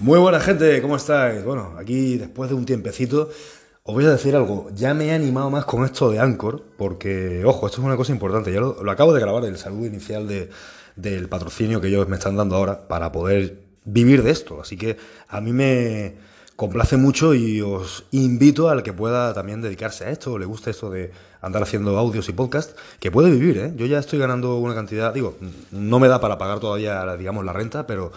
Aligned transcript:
Muy 0.00 0.20
buena 0.20 0.38
gente, 0.38 0.80
¿cómo 0.80 0.94
estáis? 0.94 1.44
Bueno, 1.44 1.74
aquí 1.76 2.18
después 2.18 2.48
de 2.48 2.54
un 2.54 2.64
tiempecito 2.64 3.30
os 3.82 3.94
voy 3.94 4.04
a 4.04 4.10
decir 4.10 4.36
algo. 4.36 4.70
Ya 4.72 4.94
me 4.94 5.06
he 5.06 5.12
animado 5.12 5.50
más 5.50 5.64
con 5.64 5.84
esto 5.84 6.08
de 6.12 6.20
Anchor, 6.20 6.62
porque, 6.76 7.42
ojo, 7.44 7.66
esto 7.66 7.80
es 7.80 7.84
una 7.84 7.96
cosa 7.96 8.12
importante. 8.12 8.52
Ya 8.52 8.60
lo, 8.60 8.88
acabo 8.88 9.12
de 9.12 9.20
grabar, 9.20 9.44
el 9.44 9.58
saludo 9.58 9.86
inicial 9.86 10.28
de, 10.28 10.50
del 10.94 11.28
patrocinio 11.28 11.80
que 11.80 11.88
ellos 11.88 12.06
me 12.06 12.14
están 12.14 12.36
dando 12.36 12.54
ahora 12.54 12.86
para 12.86 13.10
poder 13.10 13.60
vivir 13.86 14.22
de 14.22 14.30
esto. 14.30 14.60
Así 14.60 14.76
que 14.76 14.98
a 15.26 15.40
mí 15.40 15.52
me 15.52 16.14
complace 16.54 16.96
mucho 16.96 17.34
y 17.34 17.60
os 17.60 18.04
invito 18.12 18.68
al 18.68 18.84
que 18.84 18.92
pueda 18.92 19.34
también 19.34 19.62
dedicarse 19.62 20.04
a 20.04 20.10
esto, 20.10 20.34
o 20.34 20.38
le 20.38 20.46
guste 20.46 20.70
esto 20.70 20.90
de 20.90 21.10
andar 21.40 21.64
haciendo 21.64 21.98
audios 21.98 22.28
y 22.28 22.32
podcast, 22.32 22.78
que 23.00 23.10
puede 23.10 23.32
vivir, 23.32 23.58
¿eh? 23.58 23.72
Yo 23.74 23.86
ya 23.86 23.98
estoy 23.98 24.20
ganando 24.20 24.58
una 24.58 24.76
cantidad, 24.76 25.12
digo, 25.12 25.36
no 25.72 25.98
me 25.98 26.06
da 26.06 26.20
para 26.20 26.38
pagar 26.38 26.60
todavía, 26.60 27.16
digamos, 27.16 27.44
la 27.44 27.52
renta, 27.52 27.84
pero 27.86 28.12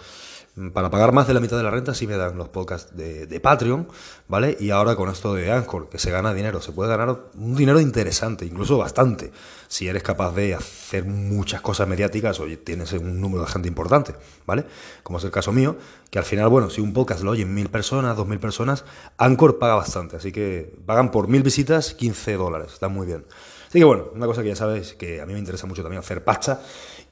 para 0.74 0.90
pagar 0.90 1.12
más 1.12 1.26
de 1.26 1.32
la 1.32 1.40
mitad 1.40 1.56
de 1.56 1.62
la 1.62 1.70
renta 1.70 1.94
sí 1.94 2.06
me 2.06 2.16
dan 2.16 2.36
los 2.36 2.50
podcasts 2.50 2.94
de, 2.94 3.26
de, 3.26 3.40
Patreon, 3.40 3.88
¿vale? 4.28 4.54
Y 4.60 4.68
ahora 4.68 4.96
con 4.96 5.08
esto 5.08 5.34
de 5.34 5.50
Anchor, 5.50 5.88
que 5.88 5.98
se 5.98 6.10
gana 6.10 6.34
dinero, 6.34 6.60
se 6.60 6.72
puede 6.72 6.90
ganar 6.90 7.30
un 7.34 7.56
dinero 7.56 7.80
interesante, 7.80 8.44
incluso 8.44 8.76
bastante, 8.76 9.32
si 9.68 9.88
eres 9.88 10.02
capaz 10.02 10.34
de 10.34 10.54
hacer 10.54 11.06
muchas 11.06 11.62
cosas 11.62 11.88
mediáticas 11.88 12.38
o 12.38 12.44
tienes 12.62 12.92
un 12.92 13.18
número 13.18 13.44
de 13.44 13.50
gente 13.50 13.66
importante, 13.66 14.14
¿vale? 14.44 14.66
Como 15.02 15.16
es 15.16 15.24
el 15.24 15.30
caso 15.30 15.52
mío, 15.52 15.76
que 16.10 16.18
al 16.18 16.24
final, 16.26 16.50
bueno, 16.50 16.68
si 16.68 16.82
un 16.82 16.92
podcast 16.92 17.22
lo 17.22 17.30
oyen 17.30 17.54
mil 17.54 17.70
personas, 17.70 18.14
dos 18.14 18.28
mil 18.28 18.38
personas, 18.38 18.84
Anchor 19.16 19.58
paga 19.58 19.76
bastante, 19.76 20.16
así 20.16 20.32
que 20.32 20.74
pagan 20.84 21.10
por 21.10 21.28
mil 21.28 21.42
visitas 21.42 21.94
15 21.94 22.34
dólares, 22.34 22.74
está 22.74 22.88
muy 22.88 23.06
bien. 23.06 23.24
Así 23.72 23.78
que 23.78 23.86
bueno, 23.86 24.10
una 24.14 24.26
cosa 24.26 24.42
que 24.42 24.48
ya 24.48 24.56
sabéis 24.56 24.92
que 24.92 25.22
a 25.22 25.24
mí 25.24 25.32
me 25.32 25.38
interesa 25.38 25.66
mucho 25.66 25.80
también 25.80 26.00
hacer 26.00 26.22
pasta. 26.22 26.60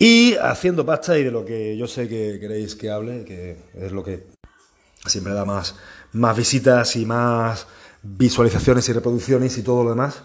Y 0.02 0.34
haciendo 0.36 0.86
pasta 0.86 1.18
y 1.18 1.24
de 1.24 1.30
lo 1.30 1.44
que 1.44 1.76
yo 1.76 1.86
sé 1.86 2.08
que 2.08 2.38
queréis 2.40 2.74
que 2.74 2.90
hable, 2.90 3.22
que 3.22 3.58
es 3.74 3.92
lo 3.92 4.02
que 4.02 4.26
siempre 5.04 5.34
da 5.34 5.44
más, 5.44 5.74
más 6.12 6.34
visitas 6.34 6.96
y 6.96 7.04
más 7.04 7.66
visualizaciones 8.02 8.88
y 8.88 8.94
reproducciones 8.94 9.58
y 9.58 9.62
todo 9.62 9.84
lo 9.84 9.90
demás, 9.90 10.22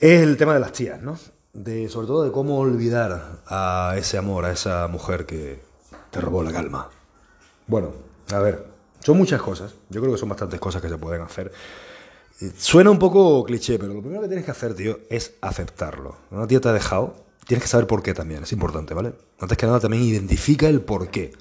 es 0.00 0.22
el 0.22 0.36
tema 0.36 0.54
de 0.54 0.58
las 0.58 0.72
tías, 0.72 1.00
¿no? 1.00 1.16
De, 1.52 1.88
sobre 1.88 2.08
todo 2.08 2.24
de 2.24 2.32
cómo 2.32 2.58
olvidar 2.58 3.40
a 3.46 3.94
ese 3.96 4.18
amor, 4.18 4.44
a 4.44 4.50
esa 4.50 4.88
mujer 4.88 5.26
que 5.26 5.62
te 6.10 6.20
robó 6.20 6.42
la 6.42 6.50
calma. 6.50 6.90
Bueno, 7.68 7.92
a 8.32 8.40
ver, 8.40 8.66
son 8.98 9.16
muchas 9.16 9.40
cosas, 9.40 9.74
yo 9.90 10.00
creo 10.00 10.12
que 10.12 10.18
son 10.18 10.28
bastantes 10.28 10.58
cosas 10.58 10.82
que 10.82 10.88
se 10.88 10.98
pueden 10.98 11.22
hacer. 11.22 11.52
Suena 12.58 12.90
un 12.90 12.98
poco 12.98 13.44
cliché, 13.44 13.78
pero 13.78 13.94
lo 13.94 14.00
primero 14.00 14.22
que 14.22 14.26
tienes 14.26 14.44
que 14.44 14.50
hacer, 14.50 14.74
tío, 14.74 14.98
es 15.08 15.34
aceptarlo. 15.40 16.16
Una 16.32 16.48
tía 16.48 16.60
te 16.60 16.68
ha 16.68 16.72
dejado, 16.72 17.29
tienes 17.50 17.64
que 17.64 17.68
saber 17.68 17.88
por 17.88 18.00
qué 18.00 18.14
también, 18.14 18.44
es 18.44 18.52
importante, 18.52 18.94
¿vale? 18.94 19.12
Antes 19.40 19.58
que 19.58 19.66
nada, 19.66 19.80
también 19.80 20.04
identifica 20.04 20.68
el 20.68 20.82
por 20.82 21.10
qué. 21.10 21.32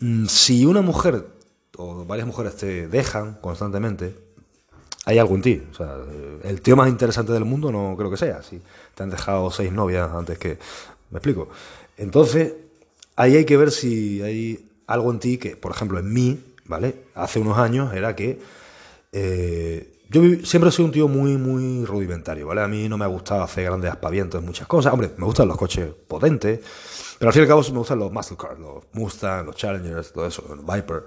Mm, 0.00 0.26
si 0.26 0.66
una 0.66 0.82
mujer 0.82 1.24
o 1.76 2.04
varias 2.04 2.26
mujeres 2.26 2.56
te 2.56 2.88
dejan 2.88 3.34
constantemente, 3.34 4.16
hay 5.04 5.18
algo 5.18 5.36
en 5.36 5.42
ti. 5.42 5.62
O 5.70 5.72
sea, 5.72 5.94
el 6.42 6.62
tío 6.62 6.74
más 6.74 6.88
interesante 6.88 7.32
del 7.32 7.44
mundo 7.44 7.70
no 7.70 7.94
creo 7.96 8.10
que 8.10 8.16
sea. 8.16 8.42
Si 8.42 8.60
te 8.96 9.04
han 9.04 9.10
dejado 9.10 9.52
seis 9.52 9.70
novias 9.70 10.10
antes 10.10 10.36
que... 10.36 10.58
¿Me 11.10 11.18
explico? 11.18 11.48
Entonces, 11.96 12.54
ahí 13.14 13.36
hay 13.36 13.44
que 13.44 13.56
ver 13.56 13.70
si 13.70 14.20
hay 14.22 14.68
algo 14.88 15.12
en 15.12 15.20
ti 15.20 15.38
que, 15.38 15.54
por 15.54 15.70
ejemplo, 15.70 16.00
en 16.00 16.12
mí, 16.12 16.40
¿vale? 16.64 17.04
Hace 17.14 17.38
unos 17.38 17.56
años 17.56 17.94
era 17.94 18.16
que 18.16 18.40
eh, 19.12 19.95
yo 20.08 20.22
siempre 20.44 20.70
sido 20.70 20.84
un 20.84 20.92
tío 20.92 21.08
muy, 21.08 21.36
muy 21.36 21.84
rudimentario, 21.84 22.46
¿vale? 22.46 22.60
A 22.60 22.68
mí 22.68 22.88
no 22.88 22.96
me 22.96 23.04
ha 23.04 23.08
gustado 23.08 23.42
hacer 23.42 23.64
grandes 23.64 23.90
aspavientos 23.90 24.40
en 24.40 24.46
muchas 24.46 24.68
cosas. 24.68 24.92
Hombre, 24.92 25.10
me 25.16 25.24
gustan 25.24 25.48
los 25.48 25.56
coches 25.56 25.90
potentes, 26.06 26.60
pero 27.18 27.28
al 27.28 27.32
fin 27.32 27.40
y 27.40 27.44
al 27.44 27.48
cabo 27.48 27.62
me 27.62 27.78
gustan 27.78 27.98
los 27.98 28.12
muscle 28.12 28.36
cars, 28.36 28.58
los 28.58 28.84
Mustang, 28.92 29.46
los 29.46 29.56
Challengers, 29.56 30.12
todo 30.12 30.26
eso, 30.26 30.44
los 30.48 30.64
Viper. 30.64 31.04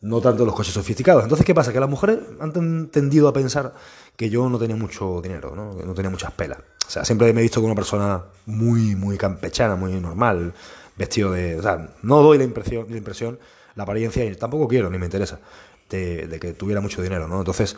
No 0.00 0.20
tanto 0.20 0.44
los 0.46 0.54
coches 0.54 0.72
sofisticados. 0.72 1.24
Entonces, 1.24 1.44
¿qué 1.44 1.54
pasa? 1.54 1.72
Que 1.72 1.80
las 1.80 1.88
mujeres 1.90 2.20
han 2.40 2.88
tendido 2.88 3.26
a 3.26 3.32
pensar 3.32 3.74
que 4.16 4.30
yo 4.30 4.48
no 4.48 4.56
tenía 4.56 4.76
mucho 4.76 5.20
dinero, 5.20 5.56
¿no? 5.56 5.76
Que 5.76 5.84
no 5.84 5.92
tenía 5.92 6.08
muchas 6.08 6.30
pelas. 6.32 6.58
O 6.86 6.90
sea, 6.90 7.04
siempre 7.04 7.32
me 7.32 7.40
he 7.40 7.42
visto 7.42 7.60
como 7.60 7.72
una 7.72 7.74
persona 7.74 8.22
muy, 8.46 8.94
muy 8.94 9.18
campechana, 9.18 9.74
muy 9.74 9.92
normal, 9.94 10.54
vestido 10.96 11.32
de... 11.32 11.58
O 11.58 11.62
sea, 11.62 11.96
no 12.02 12.22
doy 12.22 12.38
la 12.38 12.44
impresión, 12.44 12.86
la 12.88 12.96
impresión, 12.96 13.40
la 13.74 13.82
apariencia, 13.82 14.24
y 14.24 14.34
tampoco 14.36 14.68
quiero, 14.68 14.88
ni 14.88 14.98
me 14.98 15.06
interesa 15.06 15.40
de, 15.88 16.38
que 16.40 16.52
tuviera 16.52 16.80
mucho 16.80 17.02
dinero, 17.02 17.28
¿no? 17.28 17.38
Entonces, 17.38 17.76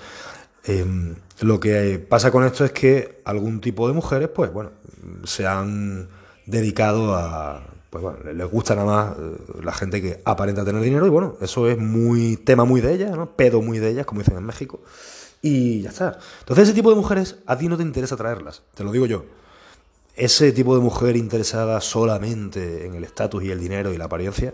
em, 0.64 1.14
lo 1.40 1.58
que 1.60 1.98
pasa 1.98 2.30
con 2.30 2.44
esto 2.44 2.64
es 2.64 2.72
que 2.72 3.20
algún 3.24 3.60
tipo 3.60 3.88
de 3.88 3.94
mujeres, 3.94 4.28
pues 4.28 4.52
bueno, 4.52 4.70
se 5.24 5.46
han 5.46 6.08
dedicado 6.46 7.14
a, 7.14 7.62
pues 7.90 8.02
bueno, 8.02 8.18
les 8.32 8.50
gusta 8.50 8.74
nada 8.74 8.86
más 8.86 9.18
eh, 9.18 9.62
la 9.62 9.72
gente 9.72 10.00
que 10.00 10.20
aparenta 10.24 10.64
tener 10.64 10.80
dinero 10.82 11.06
y 11.06 11.10
bueno, 11.10 11.36
eso 11.40 11.68
es 11.68 11.78
muy 11.78 12.36
tema 12.36 12.64
muy 12.64 12.80
de 12.80 12.94
ellas, 12.94 13.16
¿no? 13.16 13.30
Pedo 13.30 13.62
muy 13.62 13.78
de 13.78 13.90
ellas, 13.90 14.06
como 14.06 14.20
dicen 14.20 14.36
en 14.36 14.44
México. 14.44 14.80
Y 15.42 15.82
ya 15.82 15.90
está. 15.90 16.18
Entonces 16.40 16.68
ese 16.68 16.74
tipo 16.74 16.90
de 16.90 16.96
mujeres 16.96 17.36
a 17.46 17.56
ti 17.56 17.68
no 17.68 17.76
te 17.76 17.82
interesa 17.82 18.16
traerlas, 18.16 18.62
te 18.74 18.84
lo 18.84 18.92
digo 18.92 19.06
yo. 19.06 19.24
Ese 20.14 20.52
tipo 20.52 20.74
de 20.74 20.82
mujer 20.82 21.16
interesada 21.16 21.80
solamente 21.80 22.86
en 22.86 22.94
el 22.94 23.04
estatus 23.04 23.42
y 23.42 23.50
el 23.50 23.58
dinero 23.58 23.92
y 23.92 23.96
la 23.96 24.04
apariencia, 24.04 24.52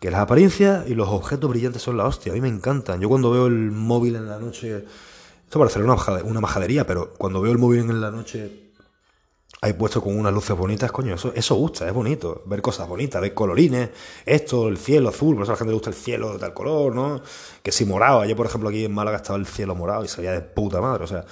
que 0.00 0.10
las 0.10 0.20
apariencias 0.20 0.88
y 0.88 0.94
los 0.94 1.08
objetos 1.08 1.50
brillantes 1.50 1.82
son 1.82 1.96
la 1.96 2.04
hostia. 2.04 2.32
A 2.32 2.34
mí 2.34 2.40
me 2.40 2.48
encantan. 2.48 3.00
Yo 3.00 3.08
cuando 3.08 3.30
veo 3.30 3.46
el 3.46 3.70
móvil 3.70 4.16
en 4.16 4.28
la 4.28 4.38
noche, 4.38 4.84
esto 5.44 5.58
parece 5.58 5.80
una, 5.80 6.40
majadería, 6.40 6.86
pero 6.86 7.14
cuando 7.14 7.40
veo 7.40 7.52
el 7.52 7.58
móvil 7.58 7.80
en 7.80 8.00
la 8.00 8.10
noche 8.10 8.62
ahí 9.62 9.72
puesto 9.72 10.02
con 10.02 10.16
unas 10.18 10.34
luces 10.34 10.56
bonitas, 10.56 10.92
coño, 10.92 11.14
eso, 11.14 11.32
eso 11.34 11.54
gusta, 11.54 11.86
es 11.86 11.94
bonito. 11.94 12.42
Ver 12.46 12.60
cosas 12.60 12.88
bonitas, 12.88 13.20
ver 13.20 13.32
colorines, 13.32 13.90
esto, 14.24 14.68
el 14.68 14.76
cielo 14.76 15.08
azul, 15.08 15.34
por 15.34 15.44
eso 15.44 15.52
a 15.52 15.54
la 15.54 15.58
gente 15.58 15.70
le 15.70 15.74
gusta 15.74 15.90
el 15.90 15.96
cielo 15.96 16.32
de 16.34 16.38
tal 16.38 16.52
color, 16.52 16.94
¿no? 16.94 17.22
Que 17.62 17.72
si 17.72 17.84
morado, 17.84 18.20
ayer 18.20 18.36
por 18.36 18.46
ejemplo 18.46 18.68
aquí 18.68 18.84
en 18.84 18.92
Málaga 18.92 19.16
estaba 19.16 19.38
el 19.38 19.46
cielo 19.46 19.74
morado 19.74 20.04
y 20.04 20.08
se 20.08 20.20
veía 20.20 20.32
de 20.32 20.42
puta 20.42 20.80
madre, 20.80 21.04
o 21.04 21.06
sea, 21.06 21.24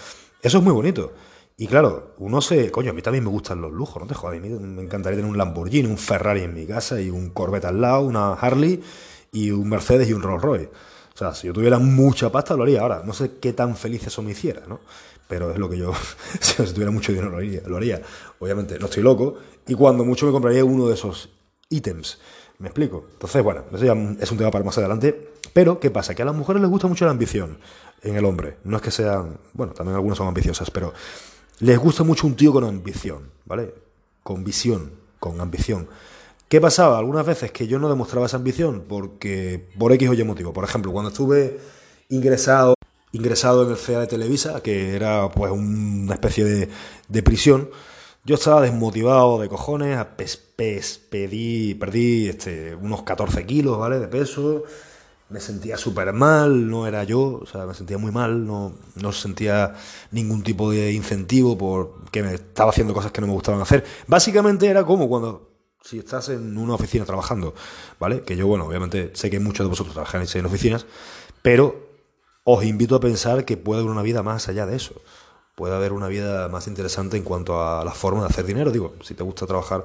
eso 0.42 0.58
es 0.58 0.64
muy 0.64 0.72
bonito. 0.72 1.12
Y 1.56 1.68
claro, 1.68 2.14
uno 2.18 2.40
se. 2.40 2.70
Coño, 2.70 2.90
a 2.90 2.94
mí 2.94 3.02
también 3.02 3.24
me 3.24 3.30
gustan 3.30 3.60
los 3.60 3.72
lujos, 3.72 4.02
no 4.02 4.08
te 4.08 4.14
jodas. 4.14 4.36
A 4.36 4.40
mí 4.40 4.48
me 4.48 4.82
encantaría 4.82 5.16
tener 5.16 5.30
un 5.30 5.38
Lamborghini, 5.38 5.88
un 5.88 5.98
Ferrari 5.98 6.42
en 6.42 6.54
mi 6.54 6.66
casa 6.66 7.00
y 7.00 7.10
un 7.10 7.30
Corvette 7.30 7.66
al 7.66 7.80
lado, 7.80 8.02
una 8.02 8.32
Harley 8.32 8.82
y 9.32 9.50
un 9.50 9.68
Mercedes 9.68 10.08
y 10.08 10.12
un 10.12 10.22
Rolls 10.22 10.42
Royce. 10.42 10.70
O 11.14 11.16
sea, 11.16 11.32
si 11.32 11.46
yo 11.46 11.52
tuviera 11.52 11.78
mucha 11.78 12.30
pasta 12.32 12.56
lo 12.56 12.64
haría. 12.64 12.80
Ahora, 12.80 13.02
no 13.04 13.12
sé 13.12 13.38
qué 13.40 13.52
tan 13.52 13.76
feliz 13.76 14.06
eso 14.06 14.20
me 14.22 14.32
hiciera, 14.32 14.62
¿no? 14.66 14.80
Pero 15.28 15.52
es 15.52 15.58
lo 15.58 15.70
que 15.70 15.78
yo. 15.78 15.92
si 16.40 16.64
tuviera 16.72 16.90
mucho 16.90 17.12
dinero 17.12 17.30
lo 17.30 17.36
haría, 17.36 17.62
lo 17.66 17.76
haría. 17.76 18.02
Obviamente, 18.40 18.78
no 18.80 18.86
estoy 18.86 19.04
loco. 19.04 19.36
Y 19.68 19.74
cuando 19.74 20.04
mucho 20.04 20.26
me 20.26 20.32
compraría 20.32 20.64
uno 20.64 20.88
de 20.88 20.94
esos 20.94 21.30
ítems. 21.68 22.18
¿Me 22.58 22.68
explico? 22.68 23.06
Entonces, 23.12 23.42
bueno, 23.42 23.64
eso 23.72 23.84
ya 23.84 23.94
es 24.20 24.30
un 24.30 24.38
tema 24.38 24.50
para 24.50 24.64
más 24.64 24.76
adelante. 24.78 25.32
Pero, 25.52 25.78
¿qué 25.78 25.90
pasa? 25.90 26.16
Que 26.16 26.22
a 26.22 26.24
las 26.24 26.34
mujeres 26.34 26.60
les 26.60 26.70
gusta 26.70 26.88
mucho 26.88 27.04
la 27.04 27.12
ambición 27.12 27.58
en 28.02 28.16
el 28.16 28.24
hombre. 28.24 28.58
No 28.64 28.76
es 28.76 28.82
que 28.82 28.90
sean. 28.90 29.38
Bueno, 29.52 29.72
también 29.72 29.94
algunas 29.94 30.18
son 30.18 30.26
ambiciosas, 30.26 30.70
pero 30.70 30.92
les 31.60 31.78
gusta 31.78 32.02
mucho 32.04 32.26
un 32.26 32.36
tío 32.36 32.52
con 32.52 32.64
ambición, 32.64 33.30
¿vale? 33.44 33.74
Con 34.22 34.44
visión, 34.44 34.92
con 35.20 35.40
ambición. 35.40 35.88
¿Qué 36.48 36.60
pasaba? 36.60 36.98
Algunas 36.98 37.26
veces 37.26 37.52
que 37.52 37.66
yo 37.66 37.78
no 37.78 37.88
demostraba 37.88 38.26
esa 38.26 38.36
ambición 38.36 38.84
porque 38.88 39.68
por 39.78 39.92
X 39.92 40.08
o 40.08 40.14
Y 40.14 40.24
motivo. 40.24 40.52
Por 40.52 40.64
ejemplo, 40.64 40.92
cuando 40.92 41.10
estuve 41.10 41.58
ingresado, 42.08 42.74
ingresado 43.12 43.64
en 43.64 43.70
el 43.70 43.76
CEA 43.76 44.00
de 44.00 44.06
Televisa, 44.06 44.62
que 44.62 44.94
era 44.94 45.28
pues 45.30 45.52
una 45.52 46.14
especie 46.14 46.44
de, 46.44 46.68
de 47.08 47.22
prisión, 47.22 47.70
yo 48.24 48.36
estaba 48.36 48.62
desmotivado 48.62 49.40
de 49.40 49.48
cojones, 49.48 49.98
pedí, 50.56 51.74
perdí 51.74 52.28
este, 52.28 52.74
unos 52.74 53.02
14 53.02 53.44
kilos, 53.46 53.78
¿vale? 53.78 53.98
De 53.98 54.08
peso 54.08 54.64
me 55.28 55.40
sentía 55.40 55.76
súper 55.76 56.12
mal, 56.12 56.68
no 56.68 56.86
era 56.86 57.04
yo, 57.04 57.40
o 57.42 57.46
sea, 57.46 57.66
me 57.66 57.74
sentía 57.74 57.98
muy 57.98 58.12
mal, 58.12 58.46
no, 58.46 58.74
no 58.96 59.12
sentía 59.12 59.74
ningún 60.10 60.42
tipo 60.42 60.70
de 60.70 60.92
incentivo 60.92 61.56
porque 61.56 62.22
me 62.22 62.34
estaba 62.34 62.70
haciendo 62.70 62.94
cosas 62.94 63.10
que 63.10 63.20
no 63.20 63.26
me 63.26 63.32
gustaban 63.32 63.60
hacer. 63.60 63.84
Básicamente 64.06 64.66
era 64.66 64.84
como 64.84 65.08
cuando, 65.08 65.50
si 65.82 65.98
estás 65.98 66.28
en 66.28 66.56
una 66.58 66.74
oficina 66.74 67.04
trabajando, 67.04 67.54
¿vale? 67.98 68.22
Que 68.22 68.36
yo, 68.36 68.46
bueno, 68.46 68.66
obviamente 68.66 69.10
sé 69.14 69.30
que 69.30 69.40
muchos 69.40 69.64
de 69.64 69.70
vosotros 69.70 69.94
trabajáis 69.94 70.34
en 70.36 70.46
oficinas, 70.46 70.86
pero 71.42 71.88
os 72.44 72.64
invito 72.64 72.94
a 72.94 73.00
pensar 73.00 73.44
que 73.44 73.56
puede 73.56 73.80
haber 73.80 73.90
una 73.90 74.02
vida 74.02 74.22
más 74.22 74.48
allá 74.48 74.66
de 74.66 74.76
eso. 74.76 75.00
Puede 75.54 75.74
haber 75.74 75.92
una 75.92 76.08
vida 76.08 76.48
más 76.48 76.66
interesante 76.66 77.16
en 77.16 77.22
cuanto 77.22 77.62
a 77.62 77.84
la 77.84 77.92
forma 77.92 78.20
de 78.20 78.26
hacer 78.26 78.44
dinero. 78.44 78.70
Digo, 78.70 78.94
si 79.02 79.14
te 79.14 79.22
gusta 79.22 79.46
trabajar 79.46 79.84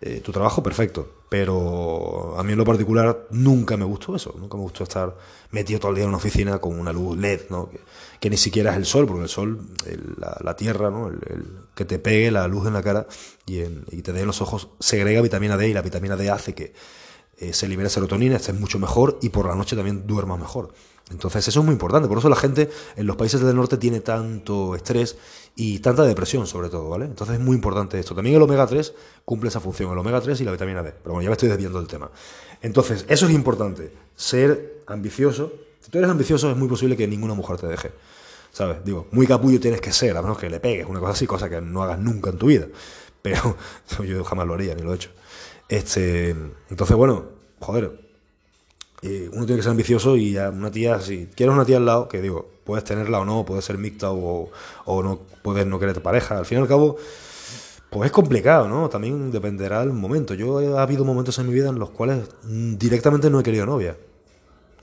eh, 0.00 0.20
tu 0.20 0.32
trabajo, 0.32 0.62
perfecto. 0.62 1.20
Pero 1.28 2.36
a 2.38 2.42
mí 2.42 2.52
en 2.52 2.58
lo 2.58 2.64
particular 2.64 3.26
nunca 3.30 3.76
me 3.76 3.84
gustó 3.84 4.16
eso. 4.16 4.34
Nunca 4.38 4.56
me 4.56 4.62
gustó 4.62 4.84
estar 4.84 5.14
metido 5.50 5.78
todo 5.78 5.90
el 5.90 5.96
día 5.96 6.04
en 6.04 6.08
una 6.08 6.16
oficina 6.16 6.58
con 6.58 6.78
una 6.78 6.92
luz 6.92 7.16
LED, 7.18 7.42
¿no? 7.50 7.70
que, 8.18 8.30
ni 8.30 8.36
siquiera 8.36 8.72
es 8.72 8.76
el 8.76 8.86
sol, 8.86 9.06
porque 9.06 9.24
el 9.24 9.28
sol, 9.28 9.60
la, 10.40 10.56
tierra, 10.56 10.90
¿no? 10.90 11.08
El, 11.08 11.20
que 11.74 11.84
te 11.84 11.98
pegue 11.98 12.30
la 12.30 12.48
luz 12.48 12.66
en 12.66 12.74
la 12.74 12.82
cara 12.82 13.06
y, 13.46 13.62
te 14.02 14.12
dé 14.12 14.26
los 14.26 14.42
ojos, 14.42 14.70
segrega 14.80 15.20
vitamina 15.22 15.56
D 15.56 15.68
y 15.68 15.72
la 15.72 15.82
vitamina 15.82 16.16
D 16.16 16.30
hace 16.30 16.54
que 16.54 16.74
eh, 17.40 17.52
se 17.54 17.66
libere 17.66 17.88
serotonina, 17.88 18.36
estés 18.36 18.58
mucho 18.58 18.78
mejor 18.78 19.18
y 19.22 19.30
por 19.30 19.46
la 19.46 19.54
noche 19.54 19.74
también 19.74 20.06
duermas 20.06 20.38
mejor. 20.38 20.72
Entonces 21.10 21.48
eso 21.48 21.60
es 21.60 21.66
muy 21.66 21.72
importante, 21.72 22.06
por 22.06 22.18
eso 22.18 22.28
la 22.28 22.36
gente 22.36 22.70
en 22.96 23.06
los 23.06 23.16
países 23.16 23.40
del 23.40 23.56
norte 23.56 23.76
tiene 23.78 24.00
tanto 24.00 24.76
estrés 24.76 25.16
y 25.56 25.80
tanta 25.80 26.04
depresión 26.04 26.46
sobre 26.46 26.68
todo, 26.68 26.88
¿vale? 26.88 27.06
Entonces 27.06 27.36
es 27.36 27.40
muy 27.40 27.56
importante 27.56 27.98
esto. 27.98 28.14
También 28.14 28.36
el 28.36 28.42
omega 28.42 28.66
3 28.66 28.94
cumple 29.24 29.48
esa 29.48 29.58
función, 29.58 29.90
el 29.90 29.98
omega 29.98 30.20
3 30.20 30.40
y 30.40 30.44
la 30.44 30.52
vitamina 30.52 30.82
D. 30.82 30.92
Pero 31.02 31.14
bueno, 31.14 31.22
ya 31.22 31.30
me 31.30 31.32
estoy 31.32 31.48
desviando 31.48 31.78
del 31.78 31.88
tema. 31.88 32.10
Entonces, 32.62 33.04
eso 33.08 33.26
es 33.26 33.32
importante, 33.32 33.92
ser 34.14 34.82
ambicioso. 34.86 35.52
Si 35.80 35.90
tú 35.90 35.98
eres 35.98 36.10
ambicioso 36.10 36.50
es 36.50 36.56
muy 36.56 36.68
posible 36.68 36.96
que 36.96 37.08
ninguna 37.08 37.34
mujer 37.34 37.56
te 37.56 37.66
deje. 37.66 37.90
¿Sabes? 38.52 38.84
Digo, 38.84 39.06
muy 39.12 39.26
capullo 39.26 39.58
tienes 39.58 39.80
que 39.80 39.92
ser, 39.92 40.16
a 40.16 40.22
menos 40.22 40.38
que 40.38 40.50
le 40.50 40.60
pegues, 40.60 40.86
una 40.86 41.00
cosa 41.00 41.12
así, 41.12 41.26
cosa 41.26 41.48
que 41.48 41.60
no 41.60 41.82
hagas 41.82 41.98
nunca 41.98 42.30
en 42.30 42.38
tu 42.38 42.46
vida. 42.46 42.66
Pero 43.22 43.56
yo 44.06 44.24
jamás 44.24 44.46
lo 44.46 44.54
haría, 44.54 44.74
ni 44.74 44.82
lo 44.82 44.92
he 44.92 44.96
hecho. 44.96 45.10
Este, 45.70 46.30
entonces, 46.68 46.96
bueno, 46.96 47.26
joder, 47.60 47.92
eh, 49.02 49.30
uno 49.32 49.46
tiene 49.46 49.60
que 49.60 49.62
ser 49.62 49.70
ambicioso 49.70 50.16
y 50.16 50.36
una 50.36 50.68
tía, 50.72 51.00
si 51.00 51.28
quieres 51.28 51.54
una 51.54 51.64
tía 51.64 51.76
al 51.76 51.86
lado, 51.86 52.08
que 52.08 52.20
digo, 52.20 52.50
puedes 52.64 52.82
tenerla 52.82 53.20
o 53.20 53.24
no, 53.24 53.44
puede 53.44 53.62
ser 53.62 53.78
mixta 53.78 54.10
o, 54.10 54.50
o 54.84 55.02
no 55.04 55.20
puedes 55.42 55.64
no 55.66 55.78
querer 55.78 56.02
pareja, 56.02 56.38
al 56.38 56.44
fin 56.44 56.58
y 56.58 56.62
al 56.62 56.66
cabo, 56.66 56.96
pues 57.88 58.06
es 58.06 58.12
complicado, 58.12 58.68
¿no? 58.68 58.88
También 58.88 59.30
dependerá 59.30 59.78
del 59.80 59.92
momento. 59.92 60.34
Yo 60.34 60.60
he 60.60 60.76
ha 60.76 60.82
habido 60.82 61.04
momentos 61.04 61.38
en 61.38 61.46
mi 61.46 61.54
vida 61.54 61.68
en 61.68 61.78
los 61.78 61.90
cuales 61.90 62.28
mm, 62.42 62.74
directamente 62.74 63.30
no 63.30 63.38
he 63.38 63.44
querido 63.44 63.64
novia. 63.64 63.96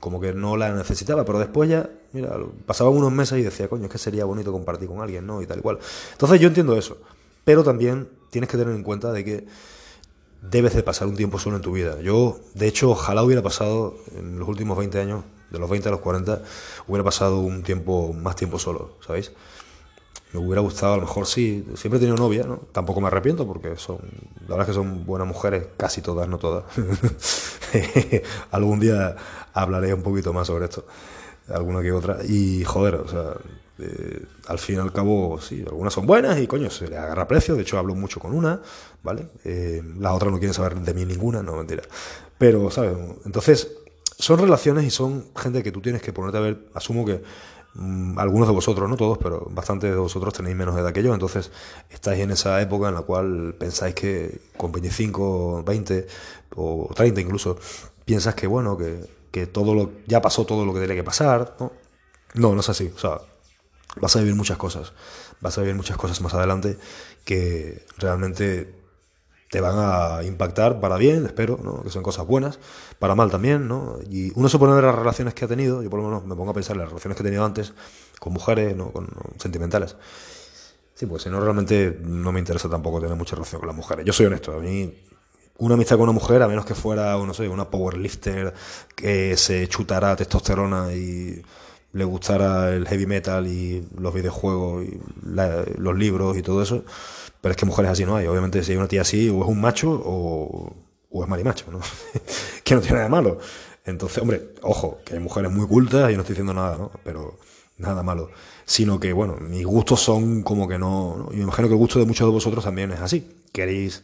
Como 0.00 0.22
que 0.22 0.32
no 0.32 0.56
la 0.56 0.72
necesitaba, 0.72 1.26
pero 1.26 1.38
después 1.38 1.68
ya, 1.68 1.90
mira, 2.14 2.34
pasaban 2.64 2.94
unos 2.94 3.12
meses 3.12 3.38
y 3.38 3.42
decía, 3.42 3.68
coño, 3.68 3.84
es 3.84 3.90
que 3.90 3.98
sería 3.98 4.24
bonito 4.24 4.52
compartir 4.52 4.88
con 4.88 5.02
alguien, 5.02 5.26
¿no? 5.26 5.42
Y 5.42 5.46
tal 5.46 5.58
y 5.58 5.62
cual. 5.62 5.80
Entonces 6.12 6.40
yo 6.40 6.48
entiendo 6.48 6.78
eso. 6.78 6.96
Pero 7.44 7.62
también 7.62 8.08
tienes 8.30 8.48
que 8.48 8.56
tener 8.56 8.74
en 8.74 8.82
cuenta 8.82 9.12
de 9.12 9.24
que 9.24 9.46
debes 10.42 10.74
de 10.74 10.82
pasar 10.82 11.08
un 11.08 11.16
tiempo 11.16 11.38
solo 11.38 11.56
en 11.56 11.62
tu 11.62 11.72
vida. 11.72 12.00
Yo, 12.00 12.38
de 12.54 12.68
hecho, 12.68 12.90
ojalá 12.90 13.22
hubiera 13.22 13.42
pasado 13.42 13.96
en 14.16 14.38
los 14.38 14.48
últimos 14.48 14.78
20 14.78 15.00
años, 15.00 15.24
de 15.50 15.58
los 15.58 15.68
20 15.68 15.88
a 15.88 15.92
los 15.92 16.00
40, 16.00 16.42
hubiera 16.86 17.04
pasado 17.04 17.40
un 17.40 17.62
tiempo, 17.62 18.12
más 18.12 18.36
tiempo 18.36 18.58
solo, 18.58 18.96
¿sabéis? 19.06 19.32
Me 20.32 20.40
hubiera 20.40 20.60
gustado, 20.60 20.92
a 20.92 20.96
lo 20.96 21.02
mejor 21.02 21.26
sí, 21.26 21.66
siempre 21.74 21.96
he 21.96 22.00
tenido 22.00 22.16
novia, 22.16 22.44
¿no? 22.44 22.58
Tampoco 22.72 23.00
me 23.00 23.06
arrepiento 23.06 23.46
porque 23.46 23.76
son, 23.76 23.98
la 24.42 24.56
verdad 24.56 24.60
es 24.60 24.66
que 24.66 24.74
son 24.74 25.06
buenas 25.06 25.26
mujeres, 25.26 25.68
casi 25.78 26.02
todas, 26.02 26.28
no 26.28 26.38
todas. 26.38 26.64
Algún 28.50 28.78
día 28.78 29.16
hablaré 29.54 29.94
un 29.94 30.02
poquito 30.02 30.34
más 30.34 30.46
sobre 30.46 30.66
esto, 30.66 30.84
alguna 31.48 31.80
que 31.80 31.92
otra. 31.92 32.18
Y 32.28 32.62
joder, 32.64 32.96
o 32.96 33.08
sea, 33.08 33.36
eh, 33.80 34.24
al 34.48 34.58
fin 34.58 34.76
y 34.76 34.78
al 34.78 34.92
cabo, 34.92 35.40
sí, 35.40 35.64
algunas 35.66 35.94
son 35.94 36.06
buenas 36.06 36.38
y 36.40 36.46
coño, 36.46 36.68
se 36.70 36.88
le 36.88 36.96
agarra 36.96 37.28
precio. 37.28 37.54
De 37.54 37.62
hecho, 37.62 37.78
hablo 37.78 37.94
mucho 37.94 38.18
con 38.18 38.32
una, 38.32 38.60
¿vale? 39.02 39.28
Eh, 39.44 39.82
las 39.98 40.12
otras 40.12 40.32
no 40.32 40.38
quieren 40.38 40.54
saber 40.54 40.80
de 40.80 40.94
mí 40.94 41.04
ninguna, 41.04 41.42
no, 41.42 41.56
mentira. 41.56 41.82
Pero, 42.38 42.70
¿sabes? 42.70 42.96
Entonces, 43.24 43.68
son 44.18 44.38
relaciones 44.40 44.84
y 44.84 44.90
son 44.90 45.26
gente 45.36 45.62
que 45.62 45.70
tú 45.70 45.80
tienes 45.80 46.02
que 46.02 46.12
ponerte 46.12 46.38
a 46.38 46.40
ver. 46.40 46.68
Asumo 46.74 47.04
que 47.04 47.22
mm, 47.74 48.18
algunos 48.18 48.48
de 48.48 48.54
vosotros, 48.54 48.88
no 48.90 48.96
todos, 48.96 49.18
pero 49.18 49.46
bastantes 49.50 49.90
de 49.90 49.96
vosotros 49.96 50.34
tenéis 50.34 50.56
menos 50.56 50.76
edad 50.76 50.92
que 50.92 51.02
yo. 51.02 51.14
Entonces, 51.14 51.52
estáis 51.90 52.20
en 52.20 52.32
esa 52.32 52.60
época 52.60 52.88
en 52.88 52.94
la 52.94 53.02
cual 53.02 53.54
pensáis 53.58 53.94
que 53.94 54.40
con 54.56 54.72
25, 54.72 55.62
20 55.64 56.06
o 56.56 56.90
30 56.94 57.20
incluso, 57.20 57.58
piensas 58.04 58.34
que, 58.34 58.48
bueno, 58.48 58.76
que, 58.76 59.04
que 59.30 59.46
todo 59.46 59.74
lo, 59.74 59.92
ya 60.06 60.20
pasó 60.20 60.44
todo 60.44 60.64
lo 60.64 60.72
que 60.72 60.80
tiene 60.80 60.96
que 60.96 61.04
pasar, 61.04 61.54
¿no? 61.60 61.72
No, 62.34 62.54
no 62.54 62.60
es 62.60 62.68
así. 62.68 62.90
O 62.94 62.98
sea, 62.98 63.20
vas 64.00 64.16
a 64.16 64.20
vivir 64.20 64.34
muchas 64.34 64.56
cosas, 64.56 64.92
vas 65.40 65.56
a 65.58 65.60
vivir 65.60 65.76
muchas 65.76 65.96
cosas 65.96 66.20
más 66.20 66.34
adelante 66.34 66.78
que 67.24 67.84
realmente 67.98 68.74
te 69.50 69.60
van 69.60 69.76
a 69.78 70.22
impactar 70.24 70.80
para 70.80 70.96
bien, 70.96 71.24
espero, 71.24 71.58
¿no? 71.62 71.82
que 71.82 71.90
son 71.90 72.02
cosas 72.02 72.26
buenas, 72.26 72.58
para 72.98 73.14
mal 73.14 73.30
también, 73.30 73.66
¿no? 73.66 73.98
Y 74.10 74.30
uno 74.38 74.48
se 74.48 74.58
pone 74.58 74.74
ver 74.74 74.84
las 74.84 74.94
relaciones 74.94 75.32
que 75.32 75.44
ha 75.44 75.48
tenido, 75.48 75.82
yo 75.82 75.88
por 75.88 76.00
lo 76.00 76.06
menos 76.06 76.24
me 76.26 76.34
pongo 76.34 76.50
a 76.50 76.54
pensar 76.54 76.76
en 76.76 76.80
las 76.80 76.88
relaciones 76.90 77.16
que 77.16 77.22
he 77.22 77.24
tenido 77.24 77.44
antes 77.44 77.72
con 78.18 78.32
mujeres, 78.32 78.76
¿no? 78.76 78.90
con 78.92 79.08
sentimentales. 79.38 79.96
Sí, 80.94 81.06
pues 81.06 81.22
si 81.22 81.30
no, 81.30 81.40
realmente 81.40 81.98
no 82.02 82.32
me 82.32 82.40
interesa 82.40 82.68
tampoco 82.68 83.00
tener 83.00 83.16
mucha 83.16 83.36
relación 83.36 83.60
con 83.60 83.68
las 83.68 83.76
mujeres. 83.76 84.04
Yo 84.04 84.12
soy 84.12 84.26
honesto, 84.26 84.52
a 84.52 84.58
mí 84.58 84.92
una 85.58 85.74
amistad 85.74 85.96
con 85.96 86.04
una 86.04 86.12
mujer, 86.12 86.42
a 86.42 86.48
menos 86.48 86.64
que 86.64 86.74
fuera, 86.74 87.16
no 87.16 87.34
sé, 87.34 87.48
una 87.48 87.70
powerlifter 87.70 88.54
que 88.94 89.36
se 89.36 89.68
chutara 89.68 90.14
testosterona 90.14 90.92
y 90.92 91.42
le 91.92 92.04
gustara 92.04 92.74
el 92.74 92.86
heavy 92.86 93.06
metal 93.06 93.46
y 93.46 93.86
los 93.96 94.12
videojuegos 94.12 94.84
y 94.84 95.00
los 95.78 95.96
libros 95.96 96.36
y 96.36 96.42
todo 96.42 96.62
eso. 96.62 96.84
Pero 97.40 97.52
es 97.52 97.56
que 97.56 97.66
mujeres 97.66 97.92
así 97.92 98.04
no 98.04 98.16
hay. 98.16 98.26
Obviamente, 98.26 98.62
si 98.62 98.72
hay 98.72 98.78
una 98.78 98.88
tía 98.88 99.02
así, 99.02 99.28
o 99.28 99.42
es 99.42 99.48
un 99.48 99.60
macho 99.60 99.90
o, 99.90 100.74
o 101.10 101.22
es 101.22 101.28
marimacho, 101.28 101.66
¿no? 101.70 101.80
que 102.64 102.74
no 102.74 102.80
tiene 102.80 102.96
nada 102.96 103.08
malo. 103.08 103.38
Entonces, 103.84 104.18
hombre, 104.18 104.50
ojo, 104.62 104.98
que 105.04 105.14
hay 105.14 105.20
mujeres 105.20 105.50
muy 105.50 105.66
cultas 105.66 106.10
y 106.10 106.14
no 106.14 106.20
estoy 106.20 106.34
diciendo 106.34 106.52
nada, 106.52 106.76
¿no? 106.76 106.90
Pero 107.04 107.38
nada 107.78 108.02
malo. 108.02 108.30
Sino 108.64 109.00
que, 109.00 109.12
bueno, 109.12 109.36
mis 109.40 109.64
gustos 109.64 110.00
son 110.00 110.42
como 110.42 110.68
que 110.68 110.78
no, 110.78 111.16
¿no? 111.16 111.28
Y 111.32 111.36
me 111.36 111.42
imagino 111.44 111.68
que 111.68 111.74
el 111.74 111.78
gusto 111.78 111.98
de 111.98 112.04
muchos 112.04 112.26
de 112.26 112.32
vosotros 112.32 112.64
también 112.64 112.90
es 112.90 113.00
así. 113.00 113.26
Queréis 113.52 114.02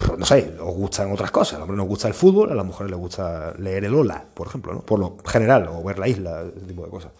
pues, 0.00 0.18
no 0.18 0.24
sé, 0.24 0.56
os 0.58 0.74
gustan 0.74 1.12
otras 1.12 1.30
cosas. 1.30 1.54
A 1.54 1.58
los 1.58 1.62
hombres 1.64 1.76
nos 1.76 1.88
gusta 1.88 2.08
el 2.08 2.14
fútbol, 2.14 2.50
a 2.50 2.54
las 2.54 2.64
mujeres 2.64 2.90
les 2.90 2.98
gusta 2.98 3.52
leer 3.58 3.84
el 3.84 3.94
Ola, 3.94 4.24
por 4.32 4.46
ejemplo. 4.46 4.80
Por 4.80 4.98
lo 4.98 5.18
general, 5.26 5.68
o 5.68 5.82
ver 5.82 5.98
la 5.98 6.08
isla, 6.08 6.42
ese 6.56 6.66
tipo 6.66 6.84
de 6.84 6.90
cosas. 6.90 7.12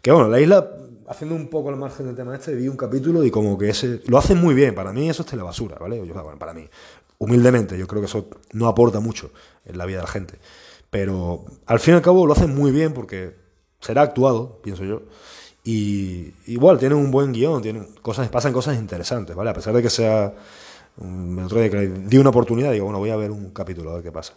Que 0.00 0.12
bueno, 0.12 0.28
la 0.28 0.40
isla, 0.40 0.70
haciendo 1.08 1.34
un 1.34 1.48
poco 1.48 1.70
al 1.70 1.76
margen 1.76 2.06
del 2.06 2.14
tema 2.14 2.34
este, 2.34 2.54
vi 2.54 2.68
un 2.68 2.76
capítulo 2.76 3.24
y 3.24 3.30
como 3.30 3.58
que 3.58 3.70
ese. 3.70 4.00
Lo 4.06 4.16
hacen 4.16 4.38
muy 4.38 4.54
bien, 4.54 4.74
para 4.76 4.92
mí 4.92 5.10
eso 5.10 5.22
es 5.22 5.28
telebasura, 5.28 5.76
¿vale? 5.80 5.96
Yo, 6.06 6.14
bueno, 6.14 6.38
para 6.38 6.54
mí, 6.54 6.68
humildemente, 7.18 7.76
yo 7.76 7.88
creo 7.88 8.00
que 8.00 8.06
eso 8.06 8.28
no 8.52 8.68
aporta 8.68 9.00
mucho 9.00 9.32
en 9.64 9.76
la 9.76 9.84
vida 9.84 9.98
de 9.98 10.02
la 10.04 10.10
gente. 10.10 10.38
Pero 10.90 11.44
al 11.66 11.80
fin 11.80 11.94
y 11.94 11.96
al 11.96 12.02
cabo 12.02 12.26
lo 12.26 12.32
hacen 12.32 12.54
muy 12.54 12.70
bien 12.70 12.92
porque 12.92 13.34
será 13.80 14.02
actuado, 14.02 14.60
pienso 14.62 14.84
yo. 14.84 15.02
Y 15.64 16.32
igual, 16.46 16.78
tienen 16.78 16.96
un 16.96 17.10
buen 17.10 17.32
guion, 17.32 17.60
tienen 17.60 17.88
cosas, 18.02 18.28
pasan 18.28 18.52
cosas 18.52 18.76
interesantes, 18.76 19.34
¿vale? 19.34 19.50
A 19.50 19.54
pesar 19.54 19.74
de 19.74 19.82
que 19.82 19.90
sea 19.90 20.32
el 21.00 21.44
otro 21.44 21.60
día 21.60 21.70
que 21.70 21.88
di 21.88 22.18
una 22.18 22.30
oportunidad, 22.30 22.72
digo, 22.72 22.84
bueno, 22.84 22.98
voy 22.98 23.10
a 23.10 23.16
ver 23.16 23.30
un 23.30 23.50
capítulo, 23.50 23.90
a 23.90 23.94
ver 23.94 24.02
qué 24.02 24.12
pasa. 24.12 24.34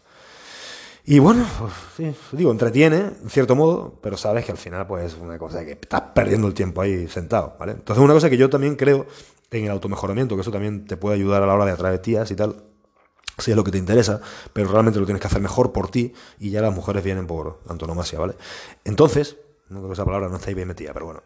Y 1.06 1.20
bueno, 1.20 1.46
pues, 1.96 2.16
digo, 2.34 2.52
entretiene, 2.52 2.98
en 2.98 3.30
cierto 3.30 3.56
modo, 3.56 3.98
pero 4.02 4.18
sabes 4.18 4.44
que 4.44 4.52
al 4.52 4.58
final, 4.58 4.86
pues, 4.88 5.14
es 5.14 5.18
una 5.18 5.38
cosa 5.38 5.64
que 5.64 5.72
estás 5.72 6.02
perdiendo 6.14 6.48
el 6.48 6.54
tiempo 6.54 6.82
ahí 6.82 7.08
sentado, 7.08 7.56
¿vale? 7.58 7.74
Entonces, 7.74 8.04
una 8.04 8.14
cosa 8.14 8.30
que 8.30 8.36
yo 8.36 8.50
también 8.50 8.76
creo 8.76 9.06
en 9.52 9.64
el 9.64 9.72
automejoramiento, 9.72 10.36
que 10.36 10.42
eso 10.42 10.52
también 10.52 10.86
te 10.86 10.98
puede 10.98 11.16
ayudar 11.16 11.44
a 11.44 11.46
la 11.46 11.54
hora 11.54 11.66
de 11.66 11.72
atraer 11.72 12.02
y 12.06 12.36
tal, 12.36 12.64
si 13.38 13.52
es 13.52 13.58
lo 13.58 13.64
que 13.64 13.72
te 13.72 13.78
interesa, 13.78 14.20
pero 14.52 14.70
realmente 14.70 15.00
lo 15.00 15.06
tienes 15.06 15.22
que 15.22 15.28
hacer 15.28 15.42
mejor 15.42 15.72
por 15.72 15.90
ti 15.90 16.14
y 16.40 16.50
ya 16.50 16.62
las 16.62 16.74
mujeres 16.74 17.04
vienen 17.04 17.28
por 17.28 17.62
antonomasia, 17.70 18.20
¿vale? 18.20 18.36
Entonces, 18.84 19.38
no 19.70 19.78
creo 19.78 19.90
que 19.90 19.94
esa 19.94 20.06
palabra 20.06 20.28
no 20.28 20.36
está 20.36 20.50
ahí 20.50 20.56
bien 20.56 20.68
metida, 20.68 20.92
pero 20.92 21.06
bueno. 21.06 21.24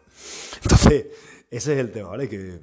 Entonces, 0.62 1.06
ese 1.50 1.72
es 1.72 1.78
el 1.78 1.90
tema, 1.90 2.10
¿vale? 2.10 2.28
Que 2.28 2.60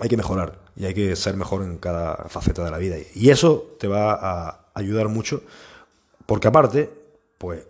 hay 0.00 0.08
que 0.08 0.16
mejorar 0.16 0.60
y 0.76 0.84
hay 0.86 0.94
que 0.94 1.16
ser 1.16 1.36
mejor 1.36 1.62
en 1.62 1.78
cada 1.78 2.28
faceta 2.28 2.64
de 2.64 2.70
la 2.70 2.78
vida. 2.78 2.96
Y 3.14 3.30
eso 3.30 3.76
te 3.78 3.88
va 3.88 4.12
a 4.12 4.70
ayudar 4.74 5.08
mucho, 5.08 5.42
porque 6.26 6.48
aparte, 6.48 6.90
pues, 7.36 7.66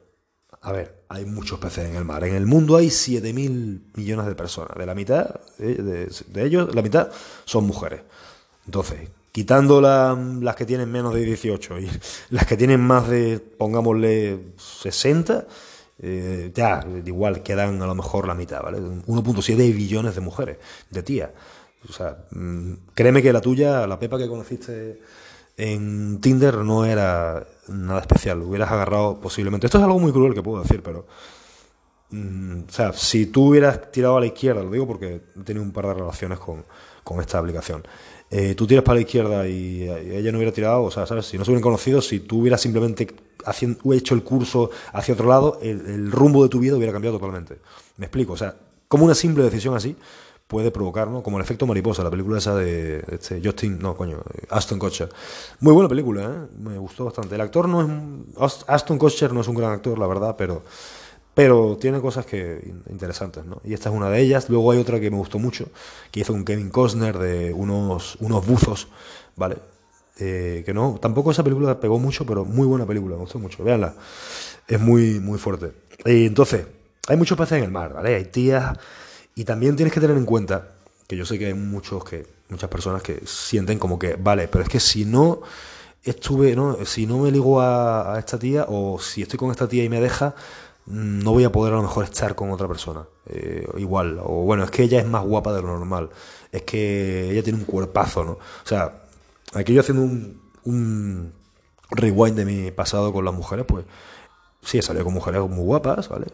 a 0.60 0.72
ver, 0.72 1.02
hay 1.08 1.24
muchos 1.24 1.58
peces 1.58 1.88
en 1.88 1.96
el 1.96 2.04
mar. 2.04 2.24
En 2.24 2.34
el 2.34 2.46
mundo 2.46 2.76
hay 2.76 2.88
7.000 2.88 3.80
millones 3.94 4.26
de 4.26 4.34
personas. 4.34 4.76
De 4.76 4.84
la 4.84 4.94
mitad 4.94 5.40
de, 5.58 6.10
ellos, 6.36 6.74
la 6.74 6.82
mitad 6.82 7.08
son 7.44 7.64
mujeres. 7.64 8.02
Entonces, 8.66 9.08
quitando 9.32 9.80
las 9.80 10.56
que 10.56 10.66
tienen 10.66 10.90
menos 10.90 11.14
de 11.14 11.20
18 11.20 11.80
y 11.80 11.90
las 12.30 12.46
que 12.46 12.56
tienen 12.56 12.80
más 12.80 13.08
de, 13.08 13.38
pongámosle, 13.38 14.52
60, 14.56 15.46
eh, 16.00 16.52
ya, 16.54 16.84
igual 17.04 17.42
quedan 17.42 17.80
a 17.82 17.86
lo 17.86 17.94
mejor 17.94 18.26
la 18.26 18.34
mitad, 18.34 18.62
¿vale? 18.62 18.78
1.7 18.78 19.56
billones 19.56 20.14
de 20.14 20.20
mujeres, 20.20 20.58
de 20.90 21.02
tías. 21.02 21.30
O 21.88 21.92
sea, 21.92 22.24
mm, 22.30 22.72
créeme 22.94 23.22
que 23.22 23.32
la 23.32 23.40
tuya, 23.40 23.86
la 23.86 23.98
Pepa 23.98 24.18
que 24.18 24.28
conociste 24.28 25.00
en 25.56 26.20
Tinder, 26.20 26.58
no 26.58 26.84
era 26.84 27.46
nada 27.68 28.00
especial. 28.00 28.42
Hubieras 28.42 28.70
agarrado 28.70 29.20
posiblemente. 29.20 29.66
Esto 29.66 29.78
es 29.78 29.84
algo 29.84 29.98
muy 29.98 30.12
cruel 30.12 30.34
que 30.34 30.42
puedo 30.42 30.62
decir, 30.62 30.82
pero. 30.82 31.06
Mm, 32.10 32.62
o 32.68 32.72
sea, 32.72 32.92
si 32.92 33.26
tú 33.26 33.48
hubieras 33.48 33.92
tirado 33.92 34.16
a 34.16 34.20
la 34.20 34.26
izquierda, 34.26 34.62
lo 34.62 34.70
digo 34.70 34.86
porque 34.86 35.20
he 35.36 35.42
tenido 35.42 35.62
un 35.62 35.72
par 35.72 35.86
de 35.86 35.94
relaciones 35.94 36.38
con, 36.38 36.64
esta 37.20 37.38
aplicación. 37.38 37.86
Eh, 38.30 38.54
tú 38.54 38.66
tiras 38.66 38.84
para 38.84 38.96
la 38.96 39.00
izquierda 39.02 39.48
y, 39.48 39.82
ella 39.82 40.30
no 40.32 40.38
hubiera 40.38 40.52
tirado, 40.52 40.84
o 40.84 40.90
sea, 40.90 41.06
¿sabes? 41.06 41.26
Si 41.26 41.38
no 41.38 41.44
se 41.44 41.50
hubieran 41.50 41.62
conocido, 41.62 42.02
si 42.02 42.20
tú 42.20 42.40
hubieras 42.40 42.60
simplemente 42.60 43.08
haciendo, 43.46 43.92
hecho 43.94 44.14
el 44.14 44.22
curso 44.22 44.70
hacia 44.92 45.14
otro 45.14 45.28
lado, 45.28 45.58
el, 45.62 45.86
el 45.86 46.12
rumbo 46.12 46.42
de 46.42 46.50
tu 46.50 46.60
vida 46.60 46.76
hubiera 46.76 46.92
cambiado 46.92 47.18
totalmente. 47.18 47.58
Me 47.96 48.06
explico, 48.06 48.34
o 48.34 48.36
sea, 48.36 48.56
como 48.88 49.04
una 49.04 49.14
simple 49.14 49.44
decisión 49.44 49.74
así 49.74 49.96
puede 50.48 50.70
provocar, 50.70 51.08
¿no? 51.08 51.22
Como 51.22 51.36
el 51.36 51.44
efecto 51.44 51.66
mariposa, 51.66 52.02
la 52.02 52.10
película 52.10 52.38
esa 52.38 52.56
de 52.56 53.04
este 53.12 53.40
Justin, 53.44 53.78
no, 53.78 53.94
coño, 53.94 54.22
Aston 54.48 54.78
Kutcher. 54.78 55.10
Muy 55.60 55.74
buena 55.74 55.88
película, 55.88 56.22
¿eh? 56.22 56.56
Me 56.58 56.78
gustó 56.78 57.04
bastante. 57.04 57.34
El 57.34 57.40
actor 57.42 57.68
no 57.68 57.82
es 57.82 58.64
Aston 58.66 58.98
Kutcher 58.98 59.32
no 59.32 59.42
es 59.42 59.48
un 59.48 59.54
gran 59.54 59.72
actor, 59.72 59.98
la 59.98 60.06
verdad, 60.06 60.34
pero 60.36 60.64
pero 61.34 61.76
tiene 61.80 62.00
cosas 62.00 62.26
que 62.26 62.72
interesantes, 62.90 63.44
¿no? 63.44 63.60
Y 63.62 63.72
esta 63.72 63.90
es 63.90 63.94
una 63.94 64.10
de 64.10 64.20
ellas. 64.20 64.48
Luego 64.48 64.72
hay 64.72 64.78
otra 64.78 64.98
que 64.98 65.08
me 65.10 65.18
gustó 65.18 65.38
mucho, 65.38 65.68
que 66.10 66.20
hizo 66.20 66.32
con 66.32 66.44
Kevin 66.44 66.70
Costner 66.70 67.16
de 67.16 67.52
unos 67.52 68.16
unos 68.20 68.44
buzos, 68.44 68.88
¿vale? 69.36 69.58
Eh, 70.18 70.62
que 70.66 70.74
no, 70.74 70.98
tampoco 71.00 71.30
esa 71.30 71.44
película 71.44 71.78
pegó 71.78 71.98
mucho, 71.98 72.26
pero 72.26 72.44
muy 72.44 72.66
buena 72.66 72.86
película, 72.86 73.14
me 73.14 73.20
gustó 73.20 73.38
mucho. 73.38 73.62
Véanla, 73.62 73.94
es 74.66 74.80
muy, 74.80 75.20
muy 75.20 75.38
fuerte. 75.38 75.72
Entonces, 76.04 76.66
hay 77.06 77.16
muchos 77.16 77.38
peces 77.38 77.58
en 77.58 77.64
el 77.64 77.70
mar, 77.70 77.92
¿vale? 77.92 78.16
Hay 78.16 78.24
tías. 78.24 78.76
Y 79.38 79.44
también 79.44 79.76
tienes 79.76 79.94
que 79.94 80.00
tener 80.00 80.16
en 80.16 80.24
cuenta 80.24 80.70
que 81.06 81.16
yo 81.16 81.24
sé 81.24 81.38
que 81.38 81.46
hay 81.46 81.54
muchos 81.54 82.02
que, 82.02 82.26
muchas 82.48 82.68
personas 82.68 83.04
que 83.04 83.22
sienten 83.24 83.78
como 83.78 83.96
que, 83.96 84.16
vale, 84.16 84.48
pero 84.48 84.64
es 84.64 84.68
que 84.68 84.80
si 84.80 85.04
no 85.04 85.42
estuve, 86.02 86.56
¿no? 86.56 86.84
Si 86.84 87.06
no 87.06 87.18
me 87.18 87.30
ligo 87.30 87.60
a, 87.60 88.16
esta 88.18 88.36
tía, 88.36 88.66
o 88.68 88.98
si 88.98 89.22
estoy 89.22 89.38
con 89.38 89.52
esta 89.52 89.68
tía 89.68 89.84
y 89.84 89.88
me 89.88 90.00
deja, 90.00 90.34
mm, 90.86 91.20
no 91.20 91.30
voy 91.30 91.44
a 91.44 91.52
poder 91.52 91.72
a 91.72 91.76
lo 91.76 91.82
mejor 91.82 92.02
estar 92.02 92.34
con 92.34 92.50
otra 92.50 92.66
persona. 92.66 93.06
Eh, 93.26 93.64
igual. 93.76 94.18
O 94.24 94.42
bueno, 94.42 94.64
es 94.64 94.72
que 94.72 94.82
ella 94.82 94.98
es 94.98 95.06
más 95.06 95.24
guapa 95.24 95.52
de 95.52 95.62
lo 95.62 95.68
normal. 95.68 96.10
Es 96.50 96.62
que 96.62 97.30
ella 97.30 97.44
tiene 97.44 97.60
un 97.60 97.64
cuerpazo, 97.64 98.24
¿no? 98.24 98.32
O 98.32 98.66
sea, 98.66 99.02
aquí 99.54 99.72
yo 99.72 99.82
haciendo 99.82 100.02
un, 100.64 101.32
rewind 101.90 102.36
de 102.36 102.44
mi 102.44 102.70
pasado 102.72 103.12
con 103.12 103.24
las 103.24 103.34
mujeres, 103.34 103.66
pues 103.68 103.84
sí, 104.64 104.78
he 104.78 104.82
salido 104.82 105.04
con 105.04 105.14
mujeres 105.14 105.40
muy 105.42 105.64
guapas, 105.64 106.08
¿vale? 106.08 106.26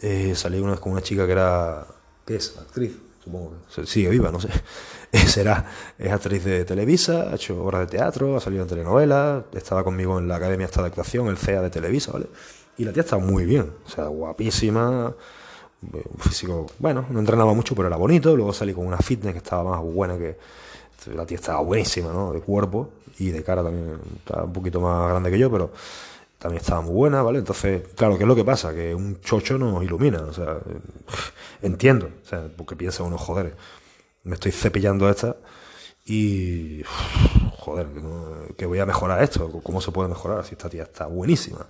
Eh, 0.00 0.34
salí 0.34 0.58
una 0.58 0.70
vez 0.70 0.80
con 0.80 0.92
una 0.92 1.02
chica 1.02 1.26
que 1.26 1.32
era. 1.32 1.86
¿Qué 2.30 2.36
es? 2.36 2.56
Actriz, 2.58 2.92
supongo 3.24 3.54
que 3.74 3.86
sigue 3.86 4.08
viva, 4.08 4.30
no 4.30 4.38
sé. 4.38 4.50
Será, 5.26 5.66
es 5.98 6.12
actriz 6.12 6.44
de 6.44 6.64
Televisa, 6.64 7.28
ha 7.28 7.34
hecho 7.34 7.60
obras 7.60 7.80
de 7.80 7.98
teatro, 7.98 8.36
ha 8.36 8.40
salido 8.40 8.62
en 8.62 8.68
telenovelas, 8.68 9.46
estaba 9.52 9.82
conmigo 9.82 10.16
en 10.16 10.28
la 10.28 10.36
Academia 10.36 10.68
de 10.68 10.82
Actuación, 10.82 11.26
el 11.26 11.36
CEA 11.36 11.60
de 11.60 11.70
Televisa, 11.70 12.12
¿vale? 12.12 12.26
Y 12.78 12.84
la 12.84 12.92
tía 12.92 13.02
está 13.02 13.18
muy 13.18 13.44
bien, 13.46 13.72
o 13.84 13.90
sea, 13.90 14.04
guapísima, 14.06 15.12
un 15.82 16.20
físico, 16.20 16.66
bueno, 16.78 17.04
no 17.10 17.18
entrenaba 17.18 17.52
mucho, 17.52 17.74
pero 17.74 17.88
era 17.88 17.96
bonito. 17.96 18.36
Luego 18.36 18.52
salí 18.52 18.74
con 18.74 18.86
una 18.86 18.98
fitness 18.98 19.32
que 19.32 19.38
estaba 19.38 19.68
más 19.68 19.82
buena 19.82 20.16
que. 20.16 20.36
La 21.12 21.26
tía 21.26 21.34
estaba 21.34 21.62
buenísima, 21.62 22.12
¿no? 22.12 22.32
De 22.32 22.40
cuerpo 22.42 22.90
y 23.18 23.30
de 23.30 23.42
cara 23.42 23.64
también. 23.64 23.98
Estaba 24.18 24.44
un 24.44 24.52
poquito 24.52 24.80
más 24.80 25.10
grande 25.10 25.32
que 25.32 25.38
yo, 25.40 25.50
pero 25.50 25.72
también 26.40 26.62
estaba 26.62 26.80
muy 26.80 26.94
buena, 26.94 27.22
¿vale? 27.22 27.38
Entonces, 27.38 27.82
claro, 27.94 28.16
¿qué 28.16 28.24
es 28.24 28.28
lo 28.28 28.34
que 28.34 28.44
pasa? 28.44 28.72
Que 28.72 28.94
un 28.94 29.20
chocho 29.20 29.58
nos 29.58 29.84
ilumina, 29.84 30.22
o 30.22 30.32
sea, 30.32 30.56
entiendo, 31.62 32.10
o 32.24 32.26
sea, 32.26 32.48
porque 32.56 32.74
piensa 32.76 33.02
uno, 33.02 33.18
joder, 33.18 33.54
me 34.24 34.34
estoy 34.34 34.50
cepillando 34.50 35.08
esta 35.10 35.36
y, 36.06 36.82
joder, 37.58 37.88
que 38.56 38.64
voy 38.64 38.78
a 38.78 38.86
mejorar 38.86 39.22
esto, 39.22 39.60
¿cómo 39.62 39.82
se 39.82 39.92
puede 39.92 40.08
mejorar 40.08 40.42
si 40.46 40.54
esta 40.54 40.70
tía 40.70 40.84
está 40.84 41.06
buenísima? 41.06 41.66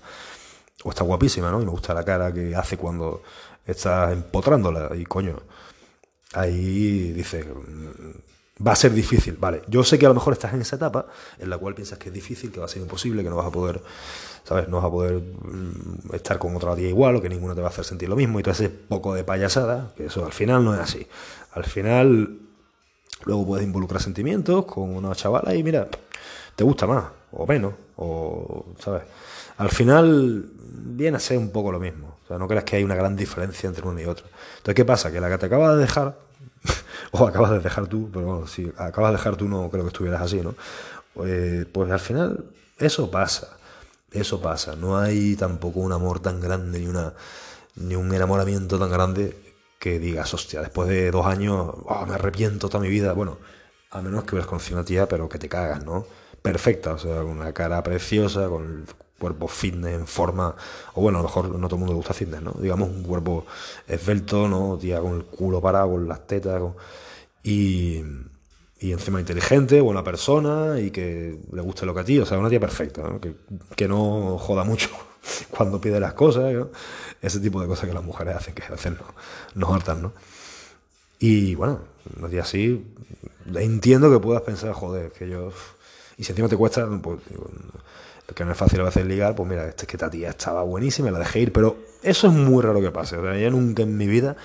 O 0.84 0.90
está 0.90 1.02
guapísima, 1.02 1.50
¿no? 1.50 1.60
Y 1.60 1.64
me 1.64 1.72
gusta 1.72 1.92
la 1.92 2.04
cara 2.04 2.32
que 2.32 2.54
hace 2.54 2.76
cuando 2.76 3.22
está 3.66 4.12
empotrándola 4.12 4.94
y 4.94 5.04
coño, 5.04 5.36
ahí 6.34 7.12
dice, 7.12 7.44
va 8.66 8.72
a 8.72 8.76
ser 8.76 8.92
difícil, 8.92 9.36
vale, 9.38 9.62
yo 9.68 9.84
sé 9.84 9.98
que 9.98 10.06
a 10.06 10.08
lo 10.08 10.14
mejor 10.14 10.32
estás 10.32 10.52
en 10.54 10.60
esa 10.60 10.76
etapa 10.76 11.06
en 11.38 11.48
la 11.48 11.58
cual 11.58 11.74
piensas 11.74 11.98
que 11.98 12.08
es 12.08 12.14
difícil, 12.14 12.52
que 12.52 12.60
va 12.60 12.66
a 12.66 12.68
ser 12.68 12.82
imposible, 12.82 13.22
que 13.22 13.30
no 13.30 13.36
vas 13.36 13.46
a 13.46 13.50
poder 13.50 13.80
¿sabes? 14.44 14.68
No 14.68 14.78
vas 14.78 14.86
a 14.86 14.90
poder 14.90 15.20
mm, 15.20 16.14
estar 16.14 16.38
con 16.38 16.56
otra 16.56 16.74
día 16.74 16.88
igual 16.88 17.16
o 17.16 17.22
que 17.22 17.28
ninguno 17.28 17.54
te 17.54 17.60
va 17.60 17.68
a 17.68 17.70
hacer 17.70 17.84
sentir 17.84 18.08
lo 18.08 18.16
mismo 18.16 18.40
y 18.40 18.42
todo 18.42 18.52
ese 18.52 18.68
poco 18.68 19.14
de 19.14 19.24
payasada, 19.24 19.92
que 19.96 20.06
eso 20.06 20.24
al 20.24 20.32
final 20.32 20.64
no 20.64 20.74
es 20.74 20.80
así. 20.80 21.06
Al 21.52 21.64
final, 21.64 22.38
luego 23.24 23.46
puedes 23.46 23.64
involucrar 23.64 24.02
sentimientos 24.02 24.64
con 24.64 24.94
una 24.94 25.14
chavala 25.14 25.54
y 25.54 25.62
mira, 25.62 25.88
te 26.56 26.64
gusta 26.64 26.86
más 26.86 27.04
o 27.32 27.46
menos, 27.46 27.74
o, 27.96 28.66
¿sabes? 28.78 29.02
Al 29.58 29.70
final 29.70 30.46
viene 30.58 31.16
a 31.16 31.20
ser 31.20 31.38
un 31.38 31.50
poco 31.50 31.70
lo 31.70 31.78
mismo. 31.78 32.16
O 32.24 32.26
sea, 32.26 32.38
no 32.38 32.48
creas 32.48 32.64
que 32.64 32.76
hay 32.76 32.84
una 32.84 32.94
gran 32.94 33.16
diferencia 33.16 33.68
entre 33.68 33.86
uno 33.86 34.00
y 34.00 34.04
otro. 34.04 34.26
Entonces, 34.58 34.74
¿qué 34.74 34.84
pasa? 34.84 35.12
Que 35.12 35.20
la 35.20 35.28
que 35.28 35.38
te 35.38 35.46
acaba 35.46 35.74
de 35.74 35.82
dejar, 35.82 36.16
o 37.20 37.26
acabas 37.26 37.50
de 37.50 37.60
dejar 37.60 37.86
tú, 37.86 38.08
pero 38.12 38.26
bueno, 38.26 38.46
si 38.46 38.70
acabas 38.76 39.12
de 39.12 39.18
dejar 39.18 39.36
tú 39.36 39.48
no 39.48 39.70
creo 39.70 39.84
que 39.84 39.88
estuvieras 39.88 40.22
así, 40.22 40.40
¿no? 40.40 40.54
Pues, 41.14 41.66
pues 41.66 41.90
al 41.90 42.00
final 42.00 42.44
eso 42.78 43.10
pasa. 43.10 43.56
Eso 44.12 44.40
pasa, 44.40 44.74
no 44.74 44.98
hay 44.98 45.36
tampoco 45.36 45.78
un 45.80 45.92
amor 45.92 46.18
tan 46.20 46.40
grande 46.40 46.80
ni, 46.80 46.86
una, 46.88 47.14
ni 47.76 47.94
un 47.94 48.12
enamoramiento 48.12 48.76
tan 48.78 48.90
grande 48.90 49.36
que 49.78 50.00
digas, 50.00 50.34
hostia, 50.34 50.60
después 50.60 50.88
de 50.88 51.10
dos 51.12 51.26
años 51.26 51.72
oh, 51.86 52.06
me 52.06 52.14
arrepiento 52.14 52.68
toda 52.68 52.82
mi 52.82 52.90
vida. 52.90 53.12
Bueno, 53.12 53.38
a 53.90 54.02
menos 54.02 54.24
que 54.24 54.34
hubieras 54.34 54.48
conocido 54.48 54.78
una 54.78 54.84
tía, 54.84 55.08
pero 55.08 55.28
que 55.28 55.38
te 55.38 55.48
cagas, 55.48 55.84
¿no? 55.84 56.06
Perfecta, 56.42 56.94
o 56.94 56.98
sea, 56.98 57.18
con 57.18 57.28
una 57.28 57.52
cara 57.52 57.82
preciosa, 57.82 58.48
con 58.48 58.86
cuerpo 59.20 59.46
fitness 59.46 59.94
en 59.94 60.06
forma, 60.06 60.54
o 60.94 61.02
bueno, 61.02 61.18
a 61.18 61.22
lo 61.22 61.28
mejor 61.28 61.48
no 61.50 61.68
todo 61.68 61.76
el 61.76 61.80
mundo 61.80 61.92
le 61.92 61.98
gusta 61.98 62.14
fitness, 62.14 62.42
¿no? 62.42 62.52
Digamos 62.52 62.88
un 62.88 63.02
cuerpo 63.04 63.46
esbelto, 63.86 64.48
¿no? 64.48 64.78
Tía 64.80 65.00
con 65.00 65.16
el 65.16 65.24
culo 65.24 65.60
parado, 65.60 65.92
con 65.92 66.08
las 66.08 66.26
tetas, 66.26 66.62
y 67.42 68.02
y 68.80 68.92
encima 68.92 69.20
inteligente, 69.20 69.80
buena 69.82 70.02
persona 70.02 70.80
y 70.80 70.90
que 70.90 71.38
le 71.52 71.60
guste 71.60 71.84
lo 71.84 71.92
que 71.92 72.00
a 72.00 72.04
ti, 72.04 72.18
o 72.18 72.24
sea, 72.24 72.38
una 72.38 72.48
tía 72.48 72.60
perfecta, 72.60 73.02
Que, 73.20 73.34
que, 73.76 73.86
no 73.86 74.38
joda 74.38 74.64
mucho 74.64 74.88
cuando 75.50 75.80
pide 75.80 76.00
las 76.00 76.14
cosas, 76.14 76.54
ese 77.20 77.40
tipo 77.40 77.60
de 77.60 77.68
cosas 77.68 77.86
que 77.86 77.94
las 77.94 78.02
mujeres 78.02 78.34
hacen, 78.36 78.54
que 78.54 78.62
hacen 78.62 78.94
no, 78.94 79.14
nos 79.54 79.76
hartan, 79.76 80.00
¿no? 80.00 80.12
Y 81.18 81.54
bueno, 81.56 81.80
una 82.18 82.30
tía 82.30 82.40
así, 82.40 82.86
entiendo 83.54 84.10
que 84.10 84.18
puedas 84.18 84.42
pensar, 84.42 84.72
joder, 84.72 85.12
que 85.12 85.28
yo... 85.28 85.52
Y 86.16 86.24
si 86.24 86.32
encima 86.32 86.48
te 86.48 86.56
cuesta, 86.56 86.88
pues, 87.02 87.18
que 88.34 88.44
no 88.44 88.52
es 88.52 88.56
fácil 88.56 88.80
a 88.80 88.84
veces 88.84 89.04
ligar, 89.06 89.34
pues 89.34 89.49
mira, 89.49 89.68
este 89.68 89.82
es 89.82 89.88
que 89.88 89.96
esta 89.96 90.10
tía 90.10 90.30
estaba 90.30 90.62
buenísima, 90.62 91.10
la 91.10 91.18
dejé 91.18 91.40
ir, 91.40 91.52
pero 91.52 91.78
eso 92.02 92.28
es 92.28 92.32
muy 92.32 92.62
raro 92.62 92.80
que 92.80 92.90
pase, 92.90 93.16
o 93.16 93.22
sea, 93.22 93.37
yo 93.37 93.50
nunca 93.50 93.82
en 93.82 93.96
mi 93.96 94.06
vida 94.06 94.37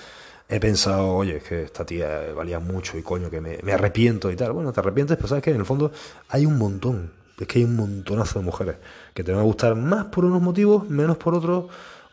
he 0.47 0.59
pensado, 0.59 1.13
oye, 1.13 1.37
es 1.37 1.43
que 1.43 1.63
esta 1.63 1.85
tía 1.85 2.33
valía 2.35 2.59
mucho 2.59 2.97
y 2.97 3.01
coño, 3.01 3.29
que 3.29 3.41
me, 3.41 3.73
arrepiento 3.73 4.31
y 4.31 4.35
tal. 4.35 4.51
Bueno, 4.51 4.71
te 4.71 4.79
arrepientes, 4.79 5.17
pero 5.17 5.27
sabes 5.27 5.43
que 5.43 5.51
en 5.51 5.57
el 5.57 5.65
fondo 5.65 5.91
hay 6.29 6.45
un 6.45 6.57
montón. 6.57 7.11
Es 7.39 7.47
que 7.47 7.59
hay 7.59 7.65
un 7.65 7.75
montonazo 7.75 8.39
de 8.39 8.45
mujeres 8.45 8.75
que 9.13 9.23
te 9.23 9.31
van 9.31 9.41
a 9.41 9.43
gustar 9.43 9.75
más 9.75 10.05
por 10.05 10.23
unos 10.23 10.41
motivos, 10.41 10.87
menos 10.89 11.17
por 11.17 11.35
otros. 11.35 11.65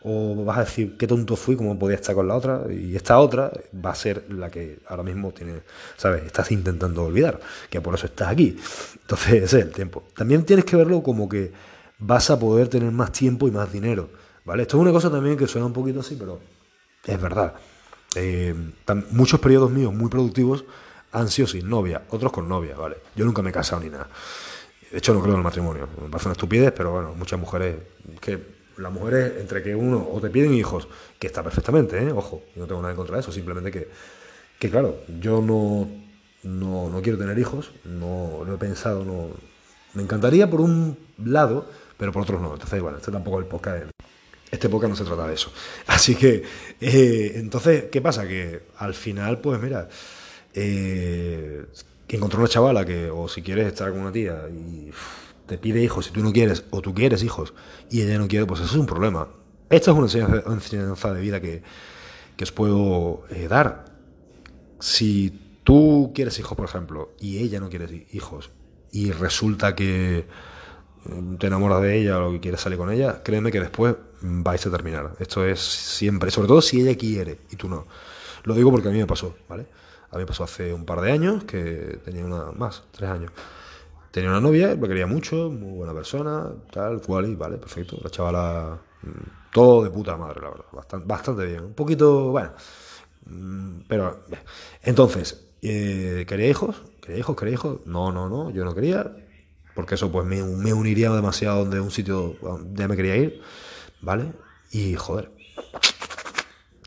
O 0.03 0.43
vas 0.43 0.57
a 0.57 0.59
decir, 0.61 0.97
qué 0.97 1.07
tonto 1.07 1.35
fui, 1.35 1.55
cómo 1.55 1.79
podía 1.79 1.95
estar 1.95 2.13
con 2.13 2.27
la 2.27 2.35
otra. 2.35 2.63
Y 2.69 2.95
esta 2.95 3.19
otra 3.19 3.51
va 3.73 3.91
a 3.91 3.95
ser 3.95 4.25
la 4.29 4.51
que 4.51 4.79
ahora 4.87 5.03
mismo 5.03 5.31
tiene, 5.31 5.61
¿sabes? 5.97 6.23
Estás 6.23 6.51
intentando 6.51 7.03
olvidar, 7.03 7.39
que 7.69 7.79
por 7.79 7.95
eso 7.95 8.05
estás 8.05 8.29
aquí. 8.29 8.57
Entonces, 9.01 9.33
ese 9.43 9.59
es 9.59 9.65
el 9.65 9.71
tiempo. 9.71 10.03
También 10.15 10.45
tienes 10.45 10.65
que 10.65 10.75
verlo 10.75 11.01
como 11.01 11.29
que 11.29 11.51
vas 11.99 12.29
a 12.29 12.39
poder 12.39 12.67
tener 12.67 12.91
más 12.91 13.11
tiempo 13.11 13.47
y 13.47 13.51
más 13.51 13.71
dinero. 13.71 14.09
¿Vale? 14.45 14.63
Esto 14.63 14.77
es 14.77 14.81
una 14.81 14.91
cosa 14.91 15.09
también 15.09 15.37
que 15.37 15.47
suena 15.47 15.67
un 15.67 15.73
poquito 15.73 16.01
así, 16.01 16.15
pero 16.19 16.39
es 17.05 17.21
verdad. 17.21 17.53
Eh, 18.15 18.53
muchos 19.11 19.39
periodos 19.39 19.71
míos 19.71 19.93
muy 19.93 20.09
productivos 20.09 20.65
han 21.13 21.29
sido 21.29 21.47
sin 21.47 21.69
novia, 21.69 22.03
otros 22.09 22.31
con 22.31 22.49
novia, 22.49 22.75
¿vale? 22.75 22.97
Yo 23.15 23.23
nunca 23.23 23.41
me 23.41 23.51
he 23.51 23.53
casado 23.53 23.81
ni 23.81 23.89
nada. 23.89 24.09
De 24.91 24.97
hecho, 24.97 25.13
no 25.13 25.21
creo 25.21 25.33
en 25.33 25.39
el 25.39 25.43
matrimonio. 25.43 25.87
Me 26.01 26.09
parece 26.09 26.27
una 26.27 26.33
estupidez, 26.33 26.73
pero 26.75 26.91
bueno, 26.91 27.13
muchas 27.15 27.39
mujeres. 27.39 27.77
que 28.19 28.62
Las 28.77 28.91
mujeres, 28.91 29.33
entre 29.39 29.61
que 29.61 29.75
uno 29.75 30.07
o 30.11 30.19
te 30.19 30.29
piden 30.29 30.53
hijos, 30.53 30.87
que 31.19 31.27
está 31.27 31.43
perfectamente, 31.43 32.01
¿eh? 32.01 32.11
Ojo, 32.11 32.43
no 32.55 32.65
tengo 32.65 32.81
nada 32.81 32.91
en 32.91 32.97
contra 32.97 33.15
de 33.15 33.21
eso, 33.21 33.31
simplemente 33.31 33.71
que, 33.71 33.87
que 34.59 34.69
claro, 34.69 34.97
yo 35.19 35.41
no, 35.41 35.87
no, 36.43 36.89
no 36.89 37.01
quiero 37.01 37.17
tener 37.17 37.37
hijos, 37.39 37.71
no, 37.85 38.43
no 38.45 38.55
he 38.55 38.57
pensado, 38.57 39.05
no. 39.05 39.29
Me 39.93 40.01
encantaría 40.01 40.49
por 40.49 40.61
un 40.61 40.97
lado, 41.23 41.69
pero 41.97 42.11
por 42.11 42.23
otros 42.23 42.41
no. 42.41 42.53
Entonces, 42.53 42.81
bueno, 42.81 42.97
este 42.97 43.11
tampoco 43.11 43.39
es 43.39 43.45
el 43.45 43.49
podcast. 43.49 43.85
Este 44.51 44.69
podcast 44.69 44.89
no 44.91 44.95
se 44.95 45.03
trata 45.03 45.27
de 45.27 45.33
eso. 45.33 45.51
Así 45.87 46.15
que, 46.15 46.43
eh, 46.81 47.33
entonces, 47.35 47.85
¿qué 47.91 48.01
pasa? 48.01 48.27
Que 48.27 48.63
al 48.77 48.93
final, 48.93 49.39
pues 49.39 49.61
mira, 49.61 49.87
eh, 50.53 51.65
que 52.07 52.15
encontró 52.17 52.39
una 52.39 52.49
chavala 52.49 52.85
que, 52.85 53.09
o 53.09 53.27
si 53.27 53.41
quieres 53.41 53.67
estar 53.67 53.91
con 53.91 54.01
una 54.01 54.11
tía 54.11 54.47
y 54.49 54.91
te 55.45 55.57
pide 55.57 55.83
hijos 55.83 56.05
si 56.05 56.11
tú 56.11 56.21
no 56.21 56.31
quieres, 56.31 56.65
o 56.71 56.81
tú 56.81 56.93
quieres 56.93 57.23
hijos 57.23 57.53
y 57.89 58.01
ella 58.01 58.17
no 58.17 58.27
quiere, 58.27 58.45
pues 58.45 58.61
eso 58.61 58.71
es 58.71 58.79
un 58.79 58.85
problema. 58.85 59.27
Esta 59.69 59.91
es 59.91 59.97
una 59.97 60.53
enseñanza, 60.53 61.13
de 61.13 61.21
vida 61.21 61.41
que, 61.41 61.63
que 62.35 62.43
os 62.43 62.51
puedo 62.51 63.23
eh, 63.29 63.47
dar. 63.47 63.85
Si 64.79 65.59
tú 65.63 66.11
quieres 66.13 66.37
hijos, 66.39 66.55
por 66.55 66.65
ejemplo, 66.65 67.11
y 67.19 67.39
ella 67.39 67.59
no 67.59 67.69
quiere 67.69 68.07
hijos, 68.11 68.51
y 68.91 69.11
resulta 69.11 69.75
que 69.75 70.25
te 71.39 71.47
enamoras 71.47 71.81
de 71.81 71.99
ella 71.99 72.23
o 72.23 72.31
que 72.31 72.39
quieres 72.39 72.61
salir 72.61 72.77
con 72.77 72.91
ella, 72.91 73.23
créeme 73.23 73.51
que 73.51 73.59
después 73.59 73.95
vais 74.21 74.65
a 74.65 74.71
terminar. 74.71 75.15
Esto 75.19 75.45
es 75.45 75.59
siempre, 75.59 76.31
sobre 76.31 76.47
todo 76.47 76.61
si 76.61 76.81
ella 76.81 76.97
quiere 76.97 77.39
y 77.49 77.55
tú 77.55 77.67
no. 77.67 77.85
Lo 78.43 78.53
digo 78.53 78.71
porque 78.71 78.87
a 78.87 78.91
mí 78.91 78.99
me 78.99 79.07
pasó, 79.07 79.35
¿vale? 79.49 79.65
A 80.11 80.15
mí 80.15 80.21
me 80.21 80.25
pasó 80.25 80.43
hace 80.43 80.73
un 80.73 80.85
par 80.85 81.01
de 81.01 81.11
años 81.11 81.43
que 81.43 81.99
tenía 82.05 82.23
una 82.23 82.51
más, 82.51 82.83
tres 82.91 83.09
años. 83.09 83.31
Tenía 84.13 84.29
una 84.29 84.39
novia, 84.39 84.75
me 84.75 84.87
quería 84.87 85.07
mucho, 85.07 85.49
muy 85.49 85.75
buena 85.77 85.91
persona, 85.91 86.51
tal, 86.71 87.01
cual, 87.01 87.25
y 87.25 87.35
vale, 87.35 87.57
perfecto. 87.57 87.97
La 88.03 88.11
chavala, 88.11 88.79
mm, 89.01 89.51
todo 89.51 89.83
de 89.83 89.89
puta 89.89 90.15
madre, 90.17 90.39
la 90.39 90.51
verdad, 90.51 90.65
bastante, 90.71 91.07
bastante 91.07 91.45
bien. 91.47 91.63
Un 91.63 91.73
poquito, 91.73 92.29
bueno, 92.29 92.51
mm, 93.25 93.79
pero, 93.87 94.21
entonces, 94.83 95.55
eh, 95.63 96.25
¿quería 96.27 96.47
hijos? 96.47 96.83
¿Quería 97.01 97.17
hijos? 97.17 97.35
¿Quería 97.35 97.55
hijos? 97.55 97.79
No, 97.85 98.11
no, 98.11 98.29
no, 98.29 98.51
yo 98.51 98.63
no 98.63 98.75
quería 98.75 99.15
porque 99.73 99.95
eso 99.95 100.11
pues 100.11 100.25
me, 100.25 100.41
uniría 100.73 101.09
demasiado 101.11 101.59
donde 101.59 101.79
un 101.79 101.89
sitio 101.89 102.35
donde 102.41 102.87
me 102.87 102.95
quería 102.95 103.15
ir, 103.15 103.41
¿vale? 104.01 104.31
Y 104.71 104.93
joder, 104.95 105.31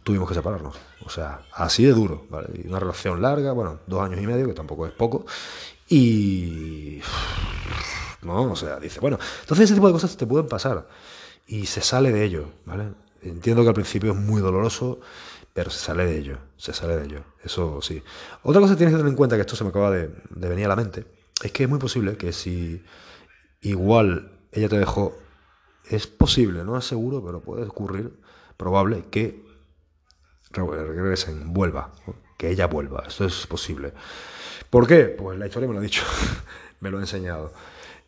tuvimos 0.04 0.28
que 0.28 0.34
separarnos. 0.34 0.76
O 1.04 1.10
sea, 1.10 1.42
así 1.52 1.84
de 1.84 1.92
duro, 1.92 2.26
¿vale? 2.30 2.48
Y 2.54 2.68
una 2.68 2.78
relación 2.78 3.20
larga, 3.20 3.52
bueno, 3.52 3.80
dos 3.86 4.02
años 4.02 4.20
y 4.22 4.26
medio, 4.26 4.46
que 4.46 4.54
tampoco 4.54 4.86
es 4.86 4.92
poco. 4.92 5.26
Y 5.88 7.00
¿no? 8.26 8.52
O 8.52 8.56
sea, 8.56 8.78
dice, 8.78 9.00
bueno, 9.00 9.18
entonces 9.40 9.64
ese 9.64 9.74
tipo 9.74 9.86
de 9.86 9.92
cosas 9.92 10.16
te 10.16 10.26
pueden 10.26 10.48
pasar 10.48 10.86
y 11.46 11.66
se 11.66 11.80
sale 11.80 12.12
de 12.12 12.24
ello, 12.24 12.50
¿vale? 12.66 12.92
Entiendo 13.22 13.62
que 13.62 13.68
al 13.68 13.74
principio 13.74 14.12
es 14.12 14.18
muy 14.18 14.42
doloroso, 14.42 15.00
pero 15.52 15.70
se 15.70 15.78
sale 15.78 16.04
de 16.04 16.18
ello, 16.18 16.38
se 16.56 16.72
sale 16.72 16.96
de 16.96 17.04
ello, 17.06 17.24
eso 17.42 17.80
sí. 17.80 18.02
Otra 18.42 18.60
cosa 18.60 18.74
que 18.74 18.78
tienes 18.78 18.92
que 18.92 18.98
tener 18.98 19.10
en 19.10 19.16
cuenta, 19.16 19.36
que 19.36 19.42
esto 19.42 19.56
se 19.56 19.64
me 19.64 19.70
acaba 19.70 19.90
de, 19.90 20.10
venir 20.30 20.66
a 20.66 20.68
la 20.68 20.76
mente, 20.76 21.06
es 21.42 21.52
que 21.52 21.64
es 21.64 21.68
muy 21.68 21.78
posible 21.78 22.16
que 22.16 22.32
si 22.32 22.84
igual 23.62 24.32
ella 24.52 24.68
te 24.68 24.78
dejó, 24.78 25.16
es 25.88 26.06
posible, 26.06 26.64
no 26.64 26.76
es 26.76 26.84
seguro, 26.84 27.24
pero 27.24 27.40
puede 27.40 27.64
ocurrir, 27.64 28.20
probable, 28.56 29.04
que 29.10 29.44
regresen, 30.52 31.52
vuelva, 31.52 31.92
que 32.36 32.50
ella 32.50 32.66
vuelva, 32.66 33.04
esto 33.06 33.24
es 33.24 33.46
posible. 33.46 33.92
¿Por 34.70 34.86
qué? 34.86 35.04
Pues 35.04 35.38
la 35.38 35.46
historia 35.46 35.68
me 35.68 35.74
lo 35.74 35.80
ha 35.80 35.82
dicho, 35.82 36.02
me 36.80 36.90
lo 36.90 36.98
ha 36.98 37.00
enseñado. 37.00 37.52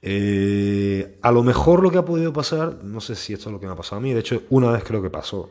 Eh, 0.00 1.18
a 1.23 1.32
lo 1.32 1.42
mejor 1.42 1.82
lo 1.82 1.90
que 1.90 1.99
ha 1.99 2.04
podido 2.04 2.32
pasar, 2.32 2.85
no 2.85 3.00
sé 3.00 3.14
si 3.16 3.32
esto 3.32 3.49
es 3.49 3.52
lo 3.52 3.61
que 3.61 3.66
me 3.66 3.73
ha 3.73 3.76
pasado 3.76 3.97
a 3.97 4.00
mí, 4.00 4.12
de 4.12 4.20
hecho 4.20 4.42
una 4.50 4.70
vez 4.70 4.85
creo 4.85 5.02
que 5.02 5.11
pasó, 5.11 5.50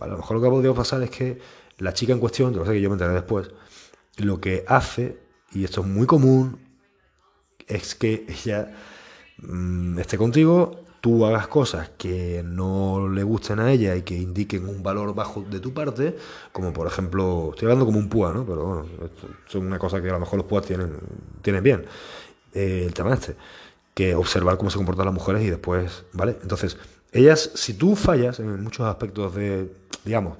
a 0.00 0.06
lo 0.06 0.16
mejor 0.16 0.36
lo 0.36 0.40
que 0.40 0.48
ha 0.48 0.50
podido 0.50 0.74
pasar 0.74 1.02
es 1.02 1.10
que 1.10 1.38
la 1.78 1.92
chica 1.92 2.12
en 2.12 2.18
cuestión, 2.18 2.56
lo 2.56 2.64
sé 2.64 2.72
que 2.72 2.80
yo 2.80 2.88
me 2.88 2.94
enteré 2.94 3.12
después, 3.12 3.50
lo 4.16 4.40
que 4.40 4.64
hace, 4.66 5.18
y 5.52 5.64
esto 5.64 5.82
es 5.82 5.86
muy 5.86 6.06
común, 6.06 6.58
es 7.66 7.94
que 7.94 8.24
ella 8.28 8.72
mm, 9.38 9.98
esté 9.98 10.16
contigo, 10.16 10.83
tú 11.04 11.26
hagas 11.26 11.48
cosas 11.48 11.90
que 11.98 12.42
no 12.42 13.10
le 13.10 13.22
gusten 13.22 13.60
a 13.60 13.70
ella 13.70 13.94
y 13.94 14.00
que 14.00 14.14
indiquen 14.14 14.66
un 14.66 14.82
valor 14.82 15.14
bajo 15.14 15.42
de 15.42 15.60
tu 15.60 15.74
parte, 15.74 16.16
como 16.50 16.72
por 16.72 16.86
ejemplo, 16.86 17.50
estoy 17.50 17.66
hablando 17.66 17.84
como 17.84 17.98
un 17.98 18.08
púa, 18.08 18.32
¿no? 18.32 18.46
Pero 18.46 18.64
bueno, 18.64 18.86
esto, 19.04 19.28
es 19.46 19.54
una 19.54 19.78
cosa 19.78 20.00
que 20.00 20.08
a 20.08 20.14
lo 20.14 20.20
mejor 20.20 20.38
los 20.38 20.46
púas 20.46 20.64
tienen, 20.64 20.96
tienen 21.42 21.62
bien, 21.62 21.84
eh, 22.54 22.84
el 22.86 22.94
tema 22.94 23.12
este 23.12 23.36
que 23.92 24.14
observar 24.14 24.56
cómo 24.56 24.70
se 24.70 24.78
comportan 24.78 25.04
las 25.04 25.12
mujeres 25.12 25.42
y 25.42 25.50
después, 25.50 26.04
¿vale? 26.14 26.38
Entonces, 26.40 26.78
ellas, 27.12 27.50
si 27.54 27.74
tú 27.74 27.96
fallas 27.96 28.40
en 28.40 28.62
muchos 28.62 28.86
aspectos 28.86 29.34
de, 29.34 29.70
digamos, 30.06 30.38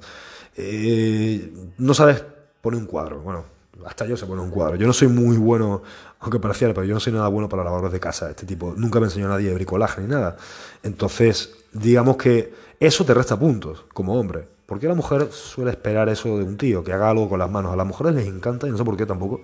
eh, 0.56 1.52
no 1.76 1.92
sabes 1.92 2.25
poner 2.62 2.80
un 2.80 2.87
cuadro, 2.87 3.21
bueno, 3.21 3.44
hasta 3.85 4.07
yo 4.07 4.16
sé 4.16 4.26
poner 4.26 4.45
un 4.45 4.50
cuadro. 4.50 4.76
Yo 4.76 4.87
no 4.87 4.93
soy 4.93 5.09
muy 5.09 5.37
bueno, 5.37 5.83
aunque 6.21 6.38
pareciera, 6.38 6.73
pero 6.75 6.87
yo 6.87 6.95
no 6.95 7.00
soy 7.00 7.12
nada 7.12 7.28
bueno 7.28 7.49
para 7.49 7.64
labores 7.64 7.93
de 7.93 8.00
casa. 8.00 8.31
Este 8.31 8.47
tipo, 8.47 8.75
nunca 8.76 9.00
me 9.00 9.07
enseñó 9.07 9.28
nadie 9.28 9.49
de 9.49 9.54
bricolaje 9.54 10.00
ni 10.00 10.09
nada. 10.09 10.37
Entonces, 10.83 11.54
digamos 11.73 12.16
que 12.16 12.52
eso 12.81 13.04
te 13.04 13.14
resta 13.14 13.38
puntos 13.38 13.85
como 13.93 14.19
hombre. 14.19 14.49
Porque 14.66 14.88
la 14.88 14.95
mujer 14.95 15.28
suele 15.31 15.71
esperar 15.71 16.09
eso 16.09 16.38
de 16.38 16.45
un 16.45 16.57
tío, 16.57 16.83
que 16.83 16.93
haga 16.93 17.11
algo 17.11 17.28
con 17.28 17.38
las 17.38 17.50
manos. 17.50 17.73
A 17.73 17.76
las 17.76 17.87
mujeres 17.87 18.14
les 18.14 18.26
encanta, 18.26 18.66
y 18.66 18.71
no 18.71 18.78
sé 18.78 18.85
por 18.85 18.97
qué 18.97 19.04
tampoco. 19.04 19.43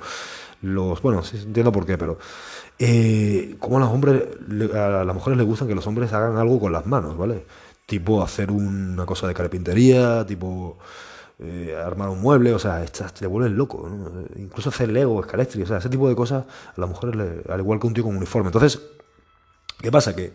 Los, 0.63 1.01
bueno, 1.03 1.23
sí 1.23 1.39
entiendo 1.39 1.73
por 1.73 1.87
qué, 1.87 1.97
pero 1.99 2.19
eh, 2.79 3.57
como 3.59 3.77
a 3.77 3.81
los 3.81 3.91
hombres, 3.91 4.23
a 4.75 5.05
las 5.05 5.15
mujeres 5.15 5.39
les 5.39 5.47
gustan 5.47 5.69
que 5.69 5.75
los 5.75 5.87
hombres 5.87 6.13
hagan 6.13 6.37
algo 6.37 6.59
con 6.59 6.73
las 6.73 6.87
manos, 6.87 7.17
¿vale? 7.17 7.45
Tipo 7.87 8.23
hacer 8.23 8.51
una 8.51 9.05
cosa 9.07 9.27
de 9.27 9.35
carpintería, 9.35 10.25
tipo 10.27 10.79
eh, 11.43 11.75
armar 11.75 12.11
un 12.11 12.21
mueble, 12.21 12.53
o 12.53 12.59
sea, 12.59 12.85
te 12.85 13.27
vuelven 13.27 13.57
loco, 13.57 13.89
incluso 14.37 14.69
hacer 14.69 14.91
Lego, 14.91 15.21
escalestri, 15.21 15.63
o 15.63 15.67
sea, 15.67 15.79
ese 15.79 15.89
tipo 15.89 16.09
de 16.09 16.15
cosas 16.15 16.45
a 16.77 16.81
las 16.81 16.89
mujeres, 16.89 17.47
al 17.49 17.61
igual 17.61 17.81
que 17.81 17.87
un 17.87 17.95
tío 17.95 18.05
con 18.05 18.17
uniforme. 18.17 18.49
Entonces, 18.49 18.81
¿qué 19.81 19.91
pasa? 19.91 20.15
Que 20.15 20.33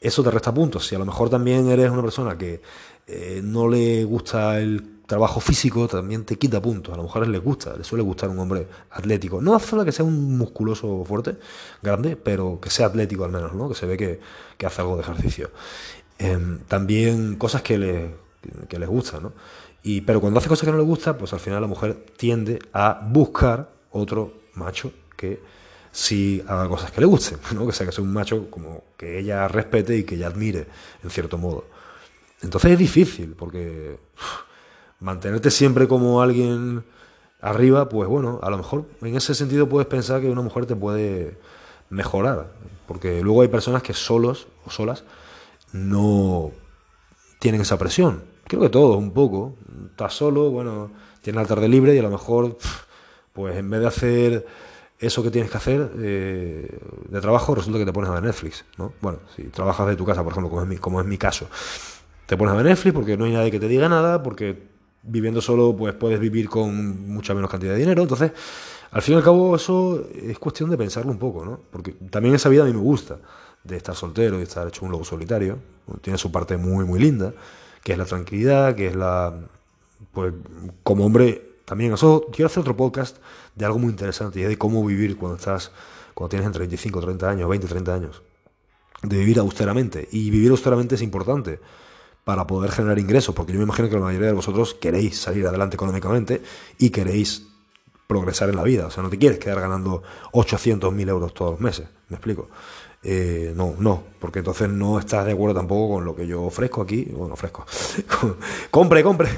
eso 0.00 0.22
te 0.22 0.30
resta 0.30 0.52
puntos. 0.52 0.86
Si 0.86 0.94
a 0.94 0.98
lo 0.98 1.06
mejor 1.06 1.30
también 1.30 1.68
eres 1.68 1.90
una 1.90 2.02
persona 2.02 2.36
que 2.36 2.60
eh, 3.06 3.40
no 3.42 3.68
le 3.68 4.04
gusta 4.04 4.58
el 4.58 4.94
trabajo 5.06 5.40
físico 5.40 5.86
también 5.88 6.24
te 6.24 6.36
quita 6.36 6.60
puntos. 6.60 6.92
A 6.92 6.96
las 6.96 7.04
mujeres 7.04 7.28
les 7.28 7.42
gusta, 7.42 7.76
les 7.76 7.86
suele 7.86 8.02
gustar 8.02 8.28
un 8.28 8.38
hombre 8.38 8.66
atlético. 8.90 9.40
No 9.40 9.54
hace 9.54 9.66
falta 9.66 9.84
que 9.84 9.92
sea 9.92 10.04
un 10.04 10.36
musculoso 10.36 11.04
fuerte, 11.06 11.36
grande, 11.82 12.16
pero 12.16 12.58
que 12.60 12.70
sea 12.70 12.86
atlético 12.86 13.24
al 13.24 13.32
menos, 13.32 13.54
¿no? 13.54 13.68
Que 13.68 13.74
se 13.74 13.86
ve 13.86 13.96
que, 13.96 14.20
hace 14.66 14.80
algo 14.82 14.96
de 14.96 15.02
ejercicio. 15.02 15.50
Em, 16.18 16.58
también 16.68 17.36
cosas 17.36 17.62
que, 17.62 18.14
que 18.68 18.78
les 18.78 18.88
gustan, 18.88 19.24
¿no? 19.24 19.32
Y, 19.86 20.00
pero 20.00 20.18
cuando 20.18 20.40
hace 20.40 20.48
cosas 20.48 20.64
que 20.64 20.72
no 20.72 20.78
le 20.78 20.84
gustan, 20.84 21.18
pues 21.18 21.34
al 21.34 21.40
final 21.40 21.60
la 21.60 21.66
mujer 21.66 22.06
tiende 22.16 22.58
a 22.72 23.06
buscar 23.06 23.68
otro 23.90 24.32
macho 24.54 24.90
que 25.14 25.40
sí 25.92 26.42
haga 26.48 26.68
cosas 26.68 26.90
que 26.90 27.02
le 27.02 27.06
gusten, 27.06 27.38
¿no? 27.54 27.66
Que 27.66 27.72
sea 27.72 27.86
que 27.86 27.92
sea 27.92 28.02
un 28.02 28.12
macho 28.12 28.50
como 28.50 28.82
que 28.96 29.18
ella 29.18 29.46
respete 29.46 29.96
y 29.96 30.04
que 30.04 30.14
ella 30.14 30.28
admire, 30.28 30.66
en 31.02 31.10
cierto 31.10 31.36
modo. 31.36 31.66
Entonces 32.40 32.72
es 32.72 32.78
difícil, 32.78 33.34
porque 33.38 33.98
mantenerte 35.00 35.50
siempre 35.50 35.86
como 35.86 36.22
alguien 36.22 36.82
arriba, 37.42 37.90
pues 37.90 38.08
bueno, 38.08 38.40
a 38.42 38.48
lo 38.48 38.56
mejor 38.56 38.86
en 39.02 39.16
ese 39.16 39.34
sentido 39.34 39.68
puedes 39.68 39.86
pensar 39.86 40.22
que 40.22 40.30
una 40.30 40.40
mujer 40.40 40.64
te 40.64 40.74
puede 40.74 41.36
mejorar, 41.90 42.52
porque 42.88 43.20
luego 43.20 43.42
hay 43.42 43.48
personas 43.48 43.82
que 43.82 43.92
solos 43.92 44.46
o 44.64 44.70
solas 44.70 45.04
no 45.72 46.52
tienen 47.38 47.60
esa 47.60 47.76
presión. 47.76 48.33
Creo 48.46 48.62
que 48.62 48.68
todos, 48.68 48.96
un 48.96 49.12
poco. 49.12 49.56
Estás 49.90 50.14
solo, 50.14 50.50
bueno, 50.50 50.90
tienes 51.22 51.42
la 51.42 51.48
tarde 51.48 51.68
libre 51.68 51.94
y 51.94 51.98
a 51.98 52.02
lo 52.02 52.10
mejor, 52.10 52.58
pues 53.32 53.56
en 53.56 53.70
vez 53.70 53.80
de 53.80 53.86
hacer 53.86 54.46
eso 54.98 55.22
que 55.22 55.30
tienes 55.30 55.50
que 55.50 55.56
hacer 55.56 55.90
eh, 55.98 56.78
de 57.08 57.20
trabajo, 57.20 57.54
resulta 57.54 57.78
que 57.78 57.84
te 57.84 57.92
pones 57.92 58.10
a 58.10 58.14
ver 58.14 58.22
Netflix, 58.22 58.64
¿no? 58.78 58.92
Bueno, 59.00 59.18
si 59.34 59.44
trabajas 59.44 59.86
de 59.88 59.96
tu 59.96 60.04
casa, 60.04 60.22
por 60.22 60.32
ejemplo, 60.32 60.50
como 60.50 60.62
es 60.62 60.68
mi, 60.68 60.76
como 60.76 61.00
es 61.00 61.06
mi 61.06 61.18
caso, 61.18 61.48
te 62.26 62.36
pones 62.36 62.54
a 62.54 62.56
ver 62.56 62.66
Netflix 62.66 62.94
porque 62.94 63.16
no 63.16 63.24
hay 63.24 63.32
nadie 63.32 63.50
que 63.50 63.60
te 63.60 63.68
diga 63.68 63.88
nada, 63.88 64.22
porque 64.22 64.74
viviendo 65.02 65.40
solo 65.40 65.76
pues 65.76 65.94
puedes 65.94 66.18
vivir 66.18 66.48
con 66.48 67.08
mucha 67.08 67.34
menos 67.34 67.50
cantidad 67.50 67.72
de 67.72 67.78
dinero. 67.78 68.02
Entonces, 68.02 68.32
al 68.90 69.02
fin 69.02 69.14
y 69.14 69.16
al 69.18 69.24
cabo, 69.24 69.56
eso 69.56 70.06
es 70.14 70.38
cuestión 70.38 70.70
de 70.70 70.78
pensarlo 70.78 71.10
un 71.10 71.18
poco, 71.18 71.44
¿no? 71.44 71.60
Porque 71.70 71.92
también 72.10 72.34
esa 72.34 72.48
vida 72.48 72.62
a 72.62 72.66
mí 72.66 72.72
me 72.72 72.78
gusta, 72.78 73.18
de 73.62 73.76
estar 73.76 73.94
soltero 73.94 74.38
y 74.38 74.42
estar 74.42 74.66
hecho 74.68 74.84
un 74.84 74.92
lobo 74.92 75.04
solitario. 75.04 75.58
Tiene 76.00 76.18
su 76.18 76.30
parte 76.30 76.56
muy, 76.56 76.84
muy 76.84 77.00
linda, 77.00 77.32
que 77.84 77.92
es 77.92 77.98
la 77.98 78.06
tranquilidad, 78.06 78.74
que 78.74 78.88
es 78.88 78.96
la... 78.96 79.32
Pues 80.12 80.34
como 80.82 81.06
hombre, 81.06 81.58
también 81.64 81.92
eso, 81.92 82.26
quiero 82.32 82.46
hacer 82.46 82.62
otro 82.62 82.76
podcast 82.76 83.18
de 83.54 83.64
algo 83.64 83.78
muy 83.78 83.90
interesante, 83.90 84.40
y 84.40 84.42
de 84.42 84.58
cómo 84.58 84.84
vivir 84.84 85.16
cuando 85.16 85.36
estás, 85.36 85.70
cuando 86.14 86.30
tienes 86.30 86.46
entre 86.46 86.60
25, 86.60 87.00
30 87.00 87.30
años, 87.30 87.48
20, 87.48 87.66
30 87.68 87.94
años. 87.94 88.22
De 89.02 89.18
vivir 89.18 89.38
austeramente. 89.38 90.08
Y 90.10 90.30
vivir 90.30 90.50
austeramente 90.50 90.94
es 90.96 91.02
importante 91.02 91.60
para 92.24 92.46
poder 92.46 92.70
generar 92.72 92.98
ingresos, 92.98 93.34
porque 93.34 93.52
yo 93.52 93.58
me 93.58 93.64
imagino 93.64 93.88
que 93.88 93.96
la 93.96 94.00
mayoría 94.00 94.28
de 94.28 94.32
vosotros 94.32 94.74
queréis 94.74 95.18
salir 95.18 95.46
adelante 95.46 95.76
económicamente 95.76 96.42
y 96.78 96.90
queréis 96.90 97.46
progresar 98.06 98.48
en 98.48 98.56
la 98.56 98.62
vida. 98.62 98.86
O 98.86 98.90
sea, 98.90 99.02
no 99.02 99.10
te 99.10 99.18
quieres 99.18 99.38
quedar 99.38 99.60
ganando 99.60 100.02
800.000 100.32 101.08
euros 101.08 101.34
todos 101.34 101.52
los 101.52 101.60
meses. 101.60 101.86
¿Me 102.08 102.16
explico? 102.16 102.48
Eh, 103.02 103.52
no, 103.54 103.74
no, 103.78 104.02
porque 104.18 104.38
entonces 104.38 104.68
no 104.68 104.98
estás 104.98 105.26
de 105.26 105.32
acuerdo 105.32 105.56
tampoco 105.56 105.94
con 105.94 106.04
lo 106.04 106.14
que 106.14 106.26
yo 106.26 106.42
ofrezco 106.42 106.82
aquí. 106.82 107.04
Bueno, 107.04 107.34
ofrezco. 107.34 107.66
compre, 108.70 109.02
compre. 109.02 109.28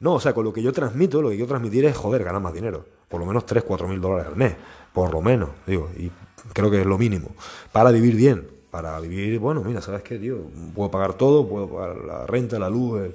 No, 0.00 0.14
o 0.14 0.20
sea, 0.20 0.34
con 0.34 0.44
lo 0.44 0.52
que 0.52 0.62
yo 0.62 0.72
transmito, 0.72 1.22
lo 1.22 1.30
que 1.30 1.36
quiero 1.36 1.48
transmitir 1.48 1.84
es, 1.86 1.96
joder, 1.96 2.22
ganar 2.22 2.40
más 2.40 2.52
dinero. 2.52 2.84
Por 3.08 3.20
lo 3.20 3.26
menos 3.26 3.46
3, 3.46 3.64
4 3.64 3.88
mil 3.88 4.00
dólares 4.00 4.26
al 4.26 4.36
mes. 4.36 4.54
Por 4.92 5.12
lo 5.12 5.22
menos, 5.22 5.50
digo. 5.66 5.90
Y 5.96 6.10
creo 6.52 6.70
que 6.70 6.80
es 6.80 6.86
lo 6.86 6.98
mínimo. 6.98 7.30
Para 7.72 7.90
vivir 7.90 8.14
bien 8.14 8.56
para 8.76 9.00
vivir, 9.00 9.38
bueno, 9.38 9.62
mira, 9.64 9.80
¿sabes 9.80 10.02
qué, 10.02 10.18
tío? 10.18 10.36
Puedo 10.74 10.90
pagar 10.90 11.14
todo, 11.14 11.48
puedo 11.48 11.66
pagar 11.66 11.96
la 11.96 12.26
renta, 12.26 12.58
la 12.58 12.68
luz, 12.68 13.14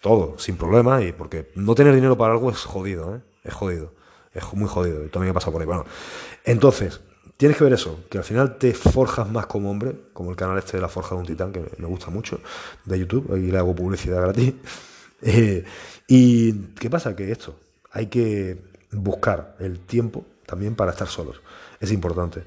todo, 0.00 0.38
sin 0.38 0.56
problema, 0.56 1.02
y 1.02 1.12
porque 1.12 1.50
no 1.56 1.74
tener 1.74 1.94
dinero 1.94 2.16
para 2.16 2.32
algo 2.32 2.50
es 2.50 2.64
jodido, 2.64 3.16
¿eh? 3.16 3.20
Es 3.42 3.52
jodido, 3.52 3.92
es 4.34 4.52
muy 4.52 4.68
jodido, 4.68 5.04
y 5.04 5.08
también 5.08 5.30
me 5.30 5.34
pasa 5.34 5.50
por 5.50 5.60
ahí. 5.60 5.66
Bueno, 5.66 5.84
entonces, 6.44 7.00
tienes 7.36 7.56
que 7.56 7.64
ver 7.64 7.72
eso, 7.72 8.00
que 8.10 8.18
al 8.18 8.24
final 8.24 8.58
te 8.58 8.74
forjas 8.74 9.30
más 9.30 9.46
como 9.46 9.70
hombre, 9.70 9.94
como 10.12 10.30
el 10.30 10.36
canal 10.36 10.58
este 10.58 10.76
de 10.76 10.82
la 10.82 10.88
Forja 10.88 11.14
de 11.14 11.20
un 11.20 11.26
Titán, 11.26 11.52
que 11.52 11.64
me 11.78 11.86
gusta 11.86 12.10
mucho, 12.10 12.40
de 12.84 12.98
YouTube, 12.98 13.32
ahí 13.32 13.50
le 13.50 13.58
hago 13.58 13.74
publicidad 13.74 14.20
gratis. 14.20 14.54
Eh, 15.26 15.64
y, 16.06 16.52
¿qué 16.78 16.90
pasa? 16.90 17.16
Que 17.16 17.32
esto, 17.32 17.56
hay 17.90 18.08
que 18.08 18.58
buscar 18.92 19.56
el 19.58 19.80
tiempo 19.80 20.26
también 20.44 20.74
para 20.74 20.90
estar 20.90 21.08
solos, 21.08 21.40
es 21.80 21.92
importante 21.92 22.42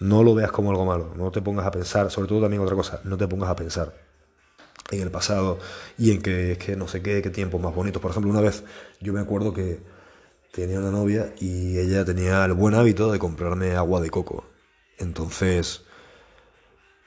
no 0.00 0.22
lo 0.22 0.34
veas 0.34 0.52
como 0.52 0.70
algo 0.70 0.84
malo, 0.84 1.12
no 1.16 1.30
te 1.30 1.40
pongas 1.40 1.66
a 1.66 1.70
pensar, 1.70 2.10
sobre 2.10 2.28
todo 2.28 2.42
también 2.42 2.62
otra 2.62 2.76
cosa, 2.76 3.00
no 3.04 3.16
te 3.16 3.26
pongas 3.28 3.48
a 3.50 3.56
pensar 3.56 3.94
en 4.90 5.00
el 5.00 5.10
pasado 5.10 5.58
y 5.96 6.10
en 6.10 6.20
que, 6.20 6.52
es 6.52 6.58
que 6.58 6.76
no 6.76 6.88
sé 6.88 7.02
qué, 7.02 7.22
qué 7.22 7.30
tiempos 7.30 7.60
más 7.60 7.74
bonitos. 7.74 8.02
Por 8.02 8.10
ejemplo, 8.10 8.30
una 8.30 8.40
vez 8.40 8.64
yo 9.00 9.12
me 9.12 9.20
acuerdo 9.20 9.54
que 9.54 9.80
tenía 10.54 10.78
una 10.78 10.90
novia 10.90 11.34
y 11.38 11.78
ella 11.78 12.04
tenía 12.04 12.44
el 12.44 12.52
buen 12.52 12.74
hábito 12.74 13.10
de 13.12 13.18
comprarme 13.18 13.74
agua 13.74 14.00
de 14.00 14.10
coco. 14.10 14.44
Entonces, 14.98 15.82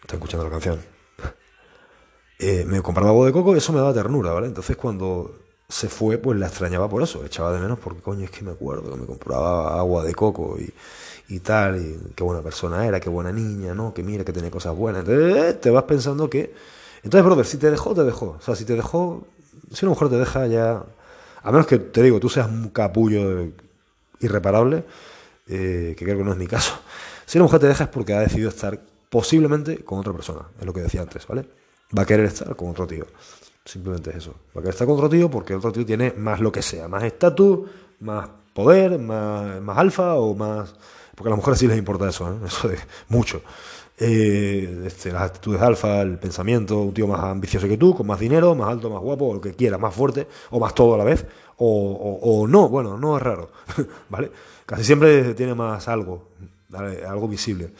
está 0.01 0.15
escuchando 0.15 0.45
la 0.45 0.51
canción. 0.51 0.79
Eh, 2.39 2.65
me 2.67 2.83
compraba 2.83 3.09
agua 3.09 3.25
de 3.25 3.31
coco 3.31 3.55
y 3.55 3.57
eso 3.57 3.73
me 3.73 3.79
daba 3.79 3.95
ternura, 3.95 4.31
¿vale? 4.31 4.45
Entonces 4.45 4.77
cuando 4.77 5.39
se 5.67 5.89
fue, 5.89 6.19
pues 6.19 6.37
la 6.37 6.45
extrañaba 6.45 6.87
por 6.87 7.01
eso, 7.01 7.25
echaba 7.25 7.51
de 7.51 7.59
menos 7.59 7.79
porque 7.79 7.99
coño 7.99 8.25
es 8.25 8.29
que 8.29 8.43
me 8.43 8.51
acuerdo 8.51 8.91
que 8.91 8.95
me 8.95 9.07
compraba 9.07 9.79
agua 9.79 10.03
de 10.03 10.13
coco 10.13 10.55
y 10.59 10.71
y 11.29 11.39
tal, 11.39 11.77
y 11.81 12.13
qué 12.15 12.23
buena 12.23 12.41
persona 12.41 12.85
era, 12.85 12.99
qué 12.99 13.09
buena 13.09 13.31
niña, 13.31 13.73
¿no? 13.73 13.93
Que 13.93 14.03
mira, 14.03 14.23
que 14.23 14.33
tiene 14.33 14.49
cosas 14.49 14.75
buenas. 14.75 15.07
Entonces 15.07 15.59
te 15.59 15.69
vas 15.69 15.83
pensando 15.83 16.29
que... 16.29 16.53
Entonces, 17.03 17.25
brother, 17.25 17.45
si 17.45 17.57
te 17.57 17.69
dejó, 17.69 17.93
te 17.93 18.03
dejó. 18.03 18.37
O 18.39 18.41
sea, 18.41 18.55
si 18.55 18.65
te 18.65 18.73
dejó, 18.75 19.27
si 19.71 19.85
una 19.85 19.91
mujer 19.91 20.09
te 20.09 20.17
deja 20.17 20.47
ya... 20.47 20.83
A 21.47 21.51
menos 21.51 21.65
que, 21.65 21.79
te 21.79 22.03
digo, 22.03 22.19
tú 22.19 22.27
seas 22.27 22.49
un 22.49 22.71
capullo 22.71 23.47
irreparable, 24.19 24.83
eh, 25.47 25.95
que 25.97 26.03
creo 26.03 26.17
que 26.17 26.23
no 26.25 26.33
es 26.33 26.37
mi 26.37 26.45
caso. 26.45 26.77
Si 27.25 27.37
una 27.37 27.43
mujer 27.45 27.61
te 27.61 27.67
deja 27.67 27.85
es 27.85 27.89
porque 27.89 28.13
ha 28.13 28.19
decidido 28.19 28.49
estar 28.49 28.77
posiblemente 29.09 29.85
con 29.85 29.97
otra 29.97 30.11
persona, 30.11 30.41
es 30.59 30.65
lo 30.65 30.73
que 30.73 30.81
decía 30.81 31.01
antes, 31.01 31.25
¿vale? 31.25 31.45
Va 31.97 32.01
a 32.01 32.05
querer 32.05 32.25
estar 32.25 32.53
con 32.53 32.67
otro 32.71 32.85
tío. 32.85 33.07
Simplemente 33.63 34.09
es 34.09 34.17
eso. 34.17 34.31
Va 34.49 34.59
a 34.59 34.61
querer 34.61 34.73
estar 34.73 34.87
con 34.87 34.97
otro 34.97 35.07
tío 35.07 35.31
porque 35.31 35.55
otro 35.55 35.71
tío 35.71 35.85
tiene 35.85 36.11
más 36.17 36.41
lo 36.41 36.51
que 36.51 36.61
sea, 36.61 36.89
más 36.89 37.03
estatus, 37.03 37.69
más 38.01 38.27
poder, 38.53 38.99
más, 38.99 39.61
más 39.61 39.77
alfa 39.77 40.15
o 40.15 40.35
más... 40.35 40.75
Porque 41.15 41.29
a 41.29 41.31
las 41.31 41.37
mujeres 41.37 41.59
sí 41.59 41.67
les 41.67 41.77
importa 41.77 42.09
eso, 42.09 42.29
¿eh? 42.29 42.45
eso 42.45 42.67
de 42.67 42.77
mucho. 43.07 43.41
Eh, 43.99 44.83
este, 44.85 45.11
las 45.11 45.23
actitudes 45.23 45.59
alfa, 45.59 46.01
el 46.01 46.19
pensamiento, 46.19 46.81
un 46.81 46.93
tío 46.93 47.07
más 47.07 47.23
ambicioso 47.23 47.67
que 47.67 47.77
tú, 47.77 47.95
con 47.95 48.05
más 48.05 48.19
dinero, 48.19 48.53
más 48.53 48.69
alto, 48.69 48.91
más 48.91 49.01
guapo, 49.01 49.33
lo 49.33 49.41
que 49.41 49.55
quiera, 49.55 49.79
más 49.79 49.95
fuerte, 49.95 50.27
o 50.51 50.59
más 50.59 50.75
todo 50.75 50.93
a 50.93 50.97
la 50.99 51.03
vez, 51.03 51.25
o, 51.57 52.45
no, 52.47 52.69
bueno, 52.69 52.97
no 52.97 53.17
es 53.17 53.23
raro, 53.23 53.49
¿vale? 54.09 54.31
Casi 54.67 54.83
siempre 54.83 55.33
tiene 55.33 55.55
más 55.55 55.87
algo, 55.87 56.29
algo 57.07 57.27
visible. 57.27 57.71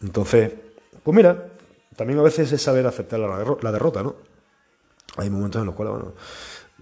Entonces, 0.00 0.52
pues 1.02 1.16
mira, 1.16 1.48
también 1.96 2.20
a 2.20 2.22
veces 2.22 2.52
es 2.52 2.62
saber 2.62 2.86
aceptar 2.86 3.18
la, 3.18 3.72
derrota, 3.72 4.04
¿no? 4.04 4.14
Hay 5.16 5.30
momentos 5.30 5.60
en 5.60 5.66
los 5.66 5.74
cuales, 5.74 5.94
bueno, 5.94 6.12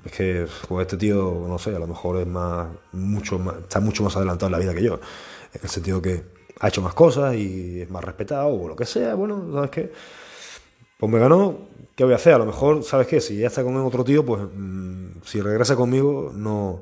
es 0.05 0.13
que 0.13 0.47
pues 0.69 0.83
este 0.83 0.99
tío, 0.99 1.47
no 1.49 1.59
sé, 1.59 1.75
a 1.75 1.79
lo 1.79 1.87
mejor 1.87 2.19
es 2.19 2.27
más, 2.27 2.69
mucho 2.93 3.41
está 3.61 3.81
mucho 3.81 4.03
más 4.03 4.15
adelantado 4.17 4.49
en 4.49 4.53
la 4.53 4.59
vida 4.59 4.75
que 4.75 4.83
yo, 4.83 4.95
en 5.55 5.61
el 5.63 5.69
sentido 5.71 6.03
que 6.03 6.25
ha 6.61 6.69
hecho 6.69 6.83
más 6.83 6.95
cosas 6.95 7.35
y 7.35 7.83
es 7.83 7.91
más 7.91 8.05
respetado 8.05 8.49
o 8.49 8.69
lo 8.69 8.77
que 8.77 8.87
sea, 8.87 9.15
bueno, 9.15 9.51
¿sabes 9.53 9.71
qué? 9.71 9.93
Pues 10.99 11.13
me 11.13 11.19
ganó, 11.19 11.59
¿qué 11.95 12.05
voy 12.05 12.13
a 12.13 12.17
hacer? 12.17 12.35
A 12.35 12.39
lo 12.39 12.47
mejor, 12.47 12.83
¿sabes 12.83 13.07
qué? 13.07 13.21
Si 13.21 13.37
ya 13.37 13.49
está 13.49 13.63
con 13.63 13.77
otro 13.77 14.05
tío, 14.05 14.25
pues 14.25 14.43
mm, 14.55 15.23
si 15.25 15.41
regresa 15.41 15.77
conmigo 15.77 16.33
no, 16.35 16.81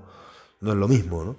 no 0.60 0.72
es 0.72 0.76
lo 0.76 0.88
mismo, 0.88 1.24
¿no? 1.24 1.36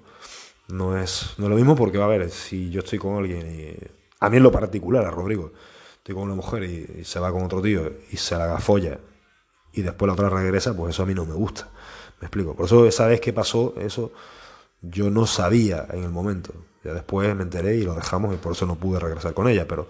No 0.70 0.98
es, 0.98 1.36
no 1.38 1.46
es 1.46 1.50
lo 1.50 1.56
mismo 1.56 1.76
porque, 1.76 2.02
a 2.02 2.08
ver, 2.08 2.30
si 2.30 2.70
yo 2.70 2.80
estoy 2.80 3.00
con 3.00 3.16
alguien 3.18 3.48
y... 3.48 3.78
A 4.20 4.30
mí 4.30 4.38
en 4.38 4.44
lo 4.44 4.52
particular, 4.54 5.06
a 5.06 5.12
Rodrigo, 5.12 5.52
estoy 5.98 6.16
con 6.16 6.24
una 6.24 6.36
mujer 6.36 6.64
y, 6.64 7.04
se 7.04 7.20
va 7.20 7.32
con 7.32 7.44
otro 7.44 7.62
tío 7.62 7.92
y 8.10 8.16
se 8.16 8.38
la 8.38 8.58
folla 8.60 8.98
y 9.74 9.82
después 9.82 10.08
la 10.08 10.14
otra 10.14 10.30
regresa, 10.30 10.76
pues 10.76 10.94
eso 10.94 11.04
a 11.04 11.06
mí 11.06 11.14
no 11.14 11.26
me 11.26 11.34
gusta. 11.34 11.68
Me 12.22 12.28
explico. 12.28 12.56
Por 12.56 12.68
eso 12.68 12.86
esa 12.86 13.08
vez 13.08 13.20
que 13.20 13.34
pasó 13.34 13.74
eso, 13.78 14.12
yo 14.84 15.10
no 15.10 15.26
sabía 15.26 15.88
en 15.92 16.04
el 16.04 16.10
momento. 16.10 16.54
Ya 16.84 16.94
después 16.94 17.34
me 17.36 17.44
enteré 17.44 17.78
y 17.78 17.84
lo 17.84 17.96
dejamos 17.96 18.34
y 18.34 18.38
por 18.38 18.52
eso 18.52 18.66
no 18.66 18.76
pude 18.76 19.00
regresar 19.00 19.34
con 19.34 19.48
ella. 19.48 19.68
Pero 19.68 19.88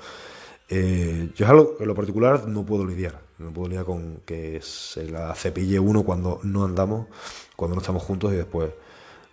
eh, 0.70 1.32
yo 1.36 1.46
es 1.46 1.52
algo 1.52 1.76
en 1.80 1.88
lo 1.88 1.96
particular 1.96 2.48
no 2.48 2.66
puedo 2.66 2.86
lidiar. 2.86 3.20
No 3.40 3.52
puedo 3.52 3.68
lidiar 3.68 3.86
con 3.86 4.22
que 4.26 4.62
se 4.62 5.10
la 5.10 5.34
cepille 5.36 5.80
uno 5.80 6.04
cuando 6.04 6.40
no 6.44 6.64
andamos, 6.64 7.08
cuando 7.56 7.76
no 7.76 7.82
estamos 7.82 8.04
juntos 8.04 8.32
y 8.32 8.38
después 8.38 8.72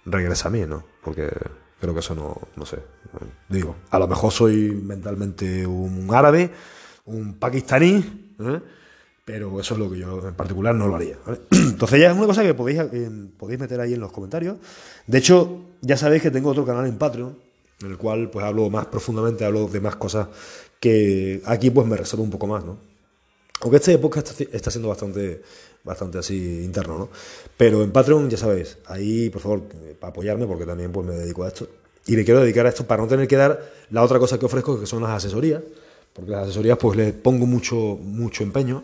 regresa 0.07 0.49
a 0.49 0.51
mí, 0.51 0.61
¿no? 0.67 0.83
Porque 1.05 1.29
creo 1.79 1.95
que 1.95 2.01
eso 2.01 2.15
no, 2.15 2.37
no 2.57 2.67
sé. 2.67 2.79
Digo, 3.49 3.77
a 3.91 3.99
lo 3.99 4.09
mejor 4.09 4.33
soy 4.33 4.71
mentalmente 4.71 5.67
un 5.67 6.09
árabe, 6.15 6.51
un 7.05 7.35
pakistaní, 7.35 8.35
¿eh? 8.41 8.61
Pero 9.25 9.61
eso 9.61 9.75
es 9.75 9.81
lo 9.81 9.91
que 9.91 9.99
yo 9.99 10.27
en 10.27 10.35
particular 10.35 10.75
no 10.75 10.89
lo 10.89 10.97
haría. 10.97 11.17
Entonces 11.51 12.01
ya 12.01 12.11
es 12.11 12.17
una 12.17 12.27
cosa 12.27 12.43
que 12.43 12.55
podéis, 12.55 12.81
eh, 12.93 13.11
podéis 13.39 13.61
meter 13.61 13.81
ahí 13.81 13.95
en 13.95 14.01
los 14.01 14.13
comentarios. 14.13 14.57
De 15.07 15.19
hecho, 15.19 15.61
ya 15.81 15.97
sabéis 15.97 16.23
que 16.23 16.31
tengo 16.31 16.51
otro 16.51 16.65
canal 16.65 16.87
en 16.87 16.99
Patreon, 16.99 17.37
en 17.83 17.91
el 17.91 17.97
cual 17.97 18.31
pues 18.31 18.45
hablo 18.45 18.69
más 18.71 18.87
profundamente, 18.87 19.45
hablo 19.45 19.69
de 19.69 19.81
más 19.81 19.97
cosas 19.97 20.29
que 20.79 21.43
aquí 21.45 21.71
pues 21.71 21.87
me 21.87 21.97
reservo 21.97 22.25
un 22.25 22.31
poco 22.31 22.47
más, 22.47 22.65
¿no? 22.65 22.79
Aunque 23.61 23.77
este 23.77 23.93
época 23.93 24.21
está, 24.21 24.71
siendo 24.71 24.89
bastante, 24.89 25.43
bastante 25.85 26.19
así 26.19 26.65
interno, 26.65 26.99
¿no? 26.99 27.09
Pero 27.59 27.83
en 27.83 27.93
Patreon, 27.93 28.31
ya 28.31 28.39
sabéis, 28.39 28.79
ahí 28.87 29.29
por 29.29 29.43
favor, 29.43 29.63
para 30.01 30.11
apoyarme, 30.11 30.47
porque 30.47 30.65
también 30.65 30.91
pues 30.91 31.07
me 31.07 31.15
dedico 31.15 31.45
a 31.45 31.49
esto. 31.49 31.69
Y 32.07 32.17
me 32.17 32.25
quiero 32.25 32.41
dedicar 32.41 32.65
a 32.65 32.71
esto 32.71 32.87
para 32.87 33.03
no 33.03 33.09
tener 33.09 33.29
que 33.29 33.37
dar 33.37 33.71
la 33.91 34.03
otra 34.03 34.19
cosa 34.19 34.39
que 34.39 34.47
ofrezco, 34.47 34.81
que 34.81 34.87
son 34.87 35.03
las 35.03 35.11
asesorías, 35.11 35.63
porque 36.15 36.31
las 36.31 36.45
asesorías 36.45 36.79
pues 36.79 36.97
le 36.97 37.13
pongo 37.13 37.45
mucho, 37.45 37.77
mucho 37.77 38.43
empeño 38.43 38.83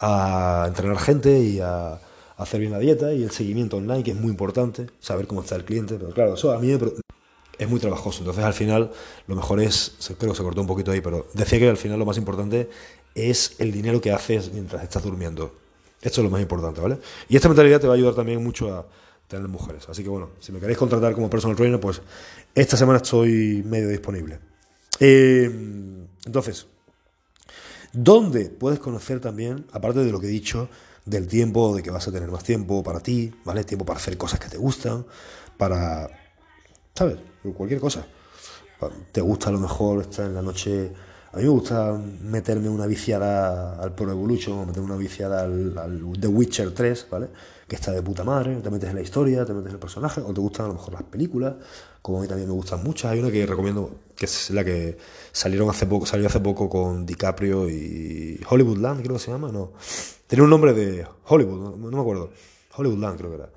a 0.00 0.64
entrenar 0.66 0.98
gente 0.98 1.38
y 1.38 1.60
a, 1.60 2.00
hacer 2.36 2.60
bien 2.60 2.72
la 2.72 2.78
dieta 2.78 3.12
y 3.12 3.22
el 3.22 3.30
seguimiento 3.30 3.76
online, 3.76 4.02
que 4.02 4.12
es 4.12 4.16
muy 4.16 4.30
importante, 4.30 4.86
saber 4.98 5.26
cómo 5.26 5.42
está 5.42 5.56
el 5.56 5.64
cliente, 5.66 5.96
pero 5.96 6.10
claro, 6.12 6.34
eso 6.34 6.52
a 6.52 6.58
mí 6.58 6.74
es 7.58 7.68
muy 7.68 7.78
trabajoso. 7.78 8.20
Entonces 8.20 8.42
al 8.42 8.54
final 8.54 8.90
lo 9.26 9.36
mejor 9.36 9.60
es, 9.60 9.94
creo 10.18 10.32
que 10.32 10.38
se 10.38 10.42
cortó 10.42 10.62
un 10.62 10.66
poquito 10.66 10.90
ahí, 10.90 11.02
pero 11.02 11.26
decía 11.34 11.58
que 11.58 11.68
al 11.68 11.76
final 11.76 11.98
lo 11.98 12.06
más 12.06 12.16
importante 12.16 12.70
es 13.14 13.56
el 13.58 13.72
dinero 13.72 14.00
que 14.00 14.10
haces 14.10 14.50
mientras 14.54 14.82
estás 14.82 15.02
durmiendo. 15.02 15.54
Esto 16.00 16.22
es 16.22 16.24
lo 16.24 16.30
más 16.30 16.40
importante, 16.40 16.80
¿vale? 16.80 16.98
Y 17.28 17.36
esta 17.36 17.48
mentalidad 17.48 17.78
te 17.78 17.86
va 17.86 17.92
a 17.92 17.96
ayudar 17.96 18.14
también 18.14 18.42
mucho 18.42 18.74
a 18.74 18.86
tener 19.28 19.46
mujeres. 19.46 19.86
Así 19.90 20.02
que 20.02 20.08
bueno, 20.08 20.30
si 20.40 20.50
me 20.50 20.60
queréis 20.60 20.78
contratar 20.78 21.12
como 21.12 21.28
personal 21.28 21.56
trainer, 21.56 21.78
pues 21.78 22.00
esta 22.54 22.78
semana 22.78 22.98
estoy 22.98 23.62
medio 23.66 23.88
disponible. 23.88 24.38
Eh, 24.98 25.50
entonces, 26.24 26.66
¿Dónde 27.92 28.50
puedes 28.50 28.78
conocer 28.78 29.20
también, 29.20 29.66
aparte 29.72 30.04
de 30.04 30.12
lo 30.12 30.20
que 30.20 30.26
he 30.26 30.30
dicho, 30.30 30.68
del 31.04 31.26
tiempo, 31.26 31.74
de 31.74 31.82
que 31.82 31.90
vas 31.90 32.06
a 32.06 32.12
tener 32.12 32.30
más 32.30 32.44
tiempo 32.44 32.82
para 32.82 33.00
ti, 33.00 33.32
¿vale? 33.44 33.64
Tiempo 33.64 33.84
para 33.84 33.98
hacer 33.98 34.16
cosas 34.16 34.38
que 34.38 34.48
te 34.48 34.58
gustan, 34.58 35.04
para, 35.56 36.08
¿sabes? 36.94 37.18
Cualquier 37.56 37.80
cosa. 37.80 38.06
Te 39.12 39.20
gusta 39.20 39.48
a 39.48 39.52
lo 39.52 39.60
mejor 39.60 40.02
estar 40.02 40.26
en 40.26 40.34
la 40.34 40.42
noche... 40.42 40.92
A 41.32 41.36
mí 41.36 41.44
me 41.44 41.48
gusta 41.50 41.92
meterme 42.22 42.68
una 42.68 42.86
viciada 42.86 43.80
al 43.80 43.94
Pro 43.94 44.10
Evolution 44.10 44.58
o 44.58 44.66
meterme 44.66 44.86
una 44.86 44.96
viciada 44.96 45.42
al, 45.42 45.78
al, 45.78 46.02
The 46.18 46.26
Witcher 46.26 46.74
3, 46.74 47.06
¿vale? 47.08 47.28
Que 47.68 47.76
está 47.76 47.92
de 47.92 48.02
puta 48.02 48.24
madre, 48.24 48.56
te 48.56 48.68
metes 48.68 48.90
en 48.90 48.96
la 48.96 49.02
historia, 49.02 49.44
te 49.44 49.52
metes 49.52 49.68
en 49.68 49.74
el 49.74 49.78
personaje, 49.78 50.20
o 50.20 50.34
te 50.34 50.40
gustan 50.40 50.66
a 50.66 50.68
lo 50.70 50.74
mejor 50.74 50.94
las 50.94 51.04
películas, 51.04 51.54
como 52.02 52.18
a 52.18 52.22
mí 52.22 52.28
también 52.28 52.48
me 52.48 52.54
gustan 52.54 52.82
muchas. 52.82 53.12
Hay 53.12 53.20
una 53.20 53.30
que 53.30 53.46
recomiendo, 53.46 53.90
que 54.16 54.26
es 54.26 54.50
la 54.50 54.64
que 54.64 54.96
salieron 55.32 55.68
hace 55.70 55.86
poco, 55.86 56.06
salió 56.06 56.26
hace 56.26 56.40
poco 56.40 56.68
con 56.68 57.06
DiCaprio 57.06 57.68
y 57.68 58.40
Hollywoodland, 58.48 59.02
creo 59.02 59.14
que 59.14 59.22
se 59.22 59.30
llama, 59.30 59.50
no. 59.52 59.72
Tenía 60.26 60.44
un 60.44 60.50
nombre 60.50 60.72
de 60.72 61.06
Hollywood, 61.26 61.76
no, 61.76 61.90
me 61.90 62.00
acuerdo. 62.00 62.30
Hollywoodland 62.76 63.18
creo 63.18 63.30
que 63.30 63.36
era. 63.36 63.50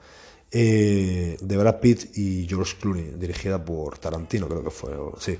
Eh, 0.52 1.38
de 1.42 1.58
Brad 1.58 1.80
Pitt 1.80 2.18
y 2.18 2.46
George 2.48 2.76
Clooney, 2.80 3.16
dirigida 3.18 3.64
por 3.64 3.98
Tarantino, 3.98 4.48
creo 4.48 4.64
que 4.64 4.72
fue. 4.72 4.92
sí. 5.20 5.40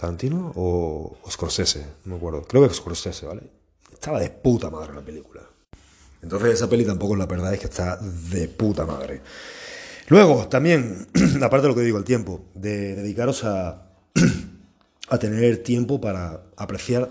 ¿Tarantino 0.00 0.52
o, 0.56 1.18
Scorsese? 1.28 1.84
No 2.06 2.12
me 2.12 2.16
acuerdo. 2.16 2.42
Creo 2.44 2.66
que 2.66 2.74
Scorsese, 2.74 3.26
¿vale? 3.26 3.42
Estaba 3.92 4.18
de 4.18 4.30
puta 4.30 4.70
madre 4.70 4.94
la 4.94 5.02
película. 5.02 5.42
Entonces 6.22 6.54
esa 6.54 6.70
peli 6.70 6.86
tampoco 6.86 7.16
la 7.16 7.26
verdad 7.26 7.52
es 7.52 7.60
que 7.60 7.66
está 7.66 7.98
de 7.98 8.48
puta 8.48 8.86
madre. 8.86 9.20
Luego, 10.10 10.48
también, 10.48 11.06
aparte 11.40 11.62
de 11.62 11.68
lo 11.68 11.74
que 11.76 11.82
digo, 11.82 11.96
el 11.96 12.02
tiempo, 12.02 12.44
de 12.54 12.96
dedicaros 12.96 13.44
a, 13.44 13.92
a 15.08 15.18
tener 15.18 15.62
tiempo 15.62 16.00
para 16.00 16.42
apreciar. 16.56 17.08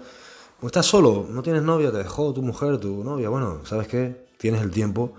Cuando 0.60 0.68
estás 0.68 0.86
solo, 0.86 1.26
no 1.30 1.42
tienes 1.42 1.64
novia, 1.64 1.94
te 1.94 2.00
dejó 2.00 2.34
tu 2.34 2.42
mujer, 2.42 2.78
tu 2.78 3.02
novia, 3.06 3.30
bueno, 3.30 3.66
¿sabes 3.66 3.88
qué? 3.88 4.28
Tienes 4.38 4.62
el 4.62 4.72
tiempo, 4.72 5.14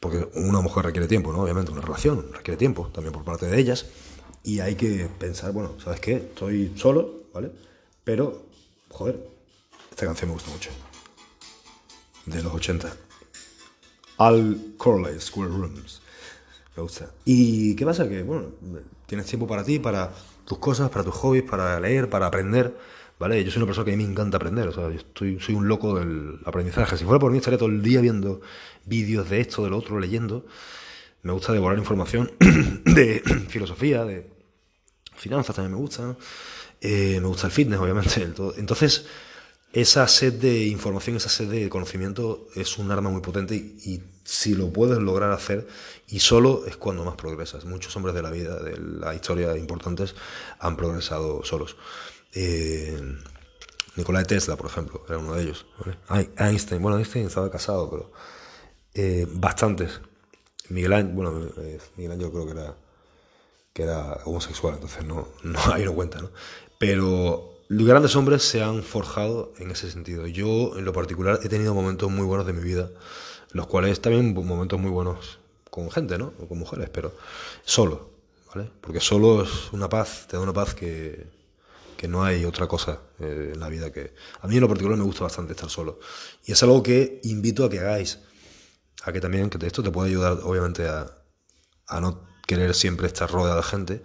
porque 0.00 0.28
una 0.34 0.60
mujer 0.60 0.86
requiere 0.86 1.06
tiempo, 1.06 1.32
¿no? 1.32 1.42
Obviamente, 1.42 1.70
una 1.70 1.82
relación 1.82 2.32
requiere 2.32 2.58
tiempo, 2.58 2.90
también 2.92 3.12
por 3.12 3.22
parte 3.22 3.46
de 3.46 3.60
ellas, 3.60 3.86
y 4.42 4.58
hay 4.58 4.74
que 4.74 5.08
pensar, 5.16 5.52
bueno, 5.52 5.76
¿sabes 5.78 6.00
qué? 6.00 6.16
Estoy 6.16 6.72
solo, 6.74 7.28
¿vale? 7.32 7.52
Pero, 8.02 8.46
joder, 8.90 9.24
esta 9.88 10.04
canción 10.04 10.30
me 10.30 10.34
gusta 10.34 10.50
mucho. 10.50 10.70
De 12.26 12.42
los 12.42 12.52
80. 12.52 12.92
Al 14.18 14.74
Corley 14.76 15.20
Square 15.20 15.50
Rooms. 15.50 16.00
Me 16.76 16.82
gusta. 16.82 17.10
¿Y 17.24 17.76
qué 17.76 17.84
pasa? 17.84 18.08
Que, 18.08 18.22
bueno, 18.22 18.46
tienes 19.06 19.26
tiempo 19.26 19.46
para 19.46 19.64
ti, 19.64 19.78
para 19.78 20.12
tus 20.44 20.58
cosas, 20.58 20.90
para 20.90 21.04
tus 21.04 21.14
hobbies, 21.14 21.44
para 21.44 21.78
leer, 21.78 22.10
para 22.10 22.26
aprender, 22.26 22.76
¿vale? 23.18 23.42
Yo 23.44 23.50
soy 23.50 23.60
una 23.60 23.66
persona 23.66 23.84
que 23.84 23.92
a 23.92 23.96
mí 23.96 24.04
me 24.04 24.10
encanta 24.10 24.36
aprender, 24.36 24.68
o 24.68 24.72
sea, 24.72 24.88
yo 24.88 24.96
estoy, 24.96 25.38
soy 25.40 25.54
un 25.54 25.68
loco 25.68 25.98
del 25.98 26.40
aprendizaje. 26.44 26.96
Si 26.96 27.04
fuera 27.04 27.20
por 27.20 27.30
mí 27.30 27.38
estaría 27.38 27.58
todo 27.58 27.68
el 27.68 27.82
día 27.82 28.00
viendo 28.00 28.40
vídeos 28.84 29.30
de 29.30 29.40
esto, 29.40 29.62
del 29.64 29.72
otro, 29.72 29.98
leyendo. 30.00 30.46
Me 31.22 31.32
gusta 31.32 31.52
devorar 31.52 31.78
información 31.78 32.32
de 32.84 33.22
filosofía, 33.48 34.04
de 34.04 34.30
finanzas 35.16 35.54
también 35.56 35.72
me 35.72 35.78
gusta. 35.78 36.16
Eh, 36.80 37.18
me 37.20 37.28
gusta 37.28 37.46
el 37.46 37.52
fitness, 37.52 37.80
obviamente. 37.80 38.22
Entonces, 38.58 39.06
esa 39.74 40.06
sed 40.06 40.34
de 40.34 40.66
información, 40.66 41.16
esa 41.16 41.28
sed 41.28 41.48
de 41.50 41.68
conocimiento 41.68 42.46
es 42.54 42.78
un 42.78 42.92
arma 42.92 43.10
muy 43.10 43.20
potente 43.20 43.56
y, 43.56 44.02
si 44.22 44.54
lo 44.54 44.72
puedes 44.72 44.98
lograr 44.98 45.32
hacer 45.32 45.66
y 46.08 46.20
solo 46.20 46.64
es 46.66 46.76
cuando 46.76 47.04
más 47.04 47.16
progresas. 47.16 47.66
Muchos 47.66 47.94
hombres 47.96 48.14
de 48.14 48.22
la 48.22 48.30
vida, 48.30 48.56
de 48.62 48.78
la 48.78 49.14
historia 49.14 49.54
importantes, 49.58 50.14
han 50.60 50.76
progresado 50.76 51.44
solos. 51.44 51.76
Eh, 52.32 52.98
Tesla, 54.26 54.56
por 54.56 54.66
ejemplo, 54.66 55.04
era 55.08 55.18
uno 55.18 55.34
de 55.34 55.42
ellos. 55.42 55.66
Einstein, 56.38 56.80
bueno, 56.80 56.96
Einstein 56.96 57.26
estaba 57.26 57.50
casado, 57.50 57.90
pero 57.90 58.12
eh, 58.94 59.26
bastantes. 59.28 60.00
Miguel 60.68 60.92
Ángel, 60.92 61.14
bueno, 61.14 61.48
eh, 61.58 61.80
Miguel 61.96 62.12
Ángel 62.12 62.30
creo 62.30 62.46
que 62.46 62.52
era, 62.52 62.76
que 63.72 63.82
era 63.82 64.20
homosexual, 64.24 64.74
entonces 64.74 65.04
no, 65.04 65.28
no, 65.42 65.58
ahí 65.72 65.84
no 65.84 65.94
cuenta, 65.94 66.22
¿no? 66.22 66.30
Pero 66.78 67.53
grandes 67.68 68.16
hombres 68.16 68.42
se 68.42 68.62
han 68.62 68.82
forjado 68.82 69.52
en 69.58 69.70
ese 69.70 69.90
sentido. 69.90 70.26
Yo, 70.26 70.76
en 70.76 70.84
lo 70.84 70.92
particular, 70.92 71.40
he 71.42 71.48
tenido 71.48 71.74
momentos 71.74 72.10
muy 72.10 72.24
buenos 72.26 72.46
de 72.46 72.52
mi 72.52 72.62
vida, 72.62 72.90
los 73.52 73.66
cuales 73.66 74.00
también 74.00 74.34
momentos 74.34 74.78
muy 74.78 74.90
buenos 74.90 75.38
con 75.70 75.90
gente, 75.90 76.18
¿no? 76.18 76.32
O 76.40 76.46
con 76.46 76.58
mujeres, 76.58 76.90
pero 76.90 77.14
solo, 77.64 78.10
¿vale? 78.54 78.70
Porque 78.80 79.00
solo 79.00 79.42
es 79.42 79.72
una 79.72 79.88
paz, 79.88 80.26
te 80.28 80.36
da 80.36 80.42
una 80.42 80.52
paz 80.52 80.74
que, 80.74 81.26
que 81.96 82.08
no 82.08 82.22
hay 82.22 82.44
otra 82.44 82.66
cosa 82.66 83.00
eh, 83.18 83.52
en 83.54 83.60
la 83.60 83.68
vida 83.68 83.90
que... 83.90 84.14
A 84.40 84.46
mí 84.46 84.54
en 84.56 84.60
lo 84.60 84.68
particular 84.68 84.98
me 84.98 85.04
gusta 85.04 85.24
bastante 85.24 85.52
estar 85.52 85.70
solo. 85.70 85.98
Y 86.44 86.52
es 86.52 86.62
algo 86.62 86.82
que 86.82 87.20
invito 87.24 87.64
a 87.64 87.70
que 87.70 87.80
hagáis. 87.80 88.20
A 89.04 89.12
que 89.12 89.20
también, 89.20 89.50
que 89.50 89.64
esto 89.66 89.82
te 89.82 89.90
puede 89.90 90.10
ayudar 90.10 90.40
obviamente 90.44 90.86
a, 90.88 91.14
a 91.86 92.00
no 92.00 92.26
querer 92.46 92.74
siempre 92.74 93.06
estar 93.06 93.30
rodeado 93.30 93.56
de 93.56 93.62
gente, 93.62 94.02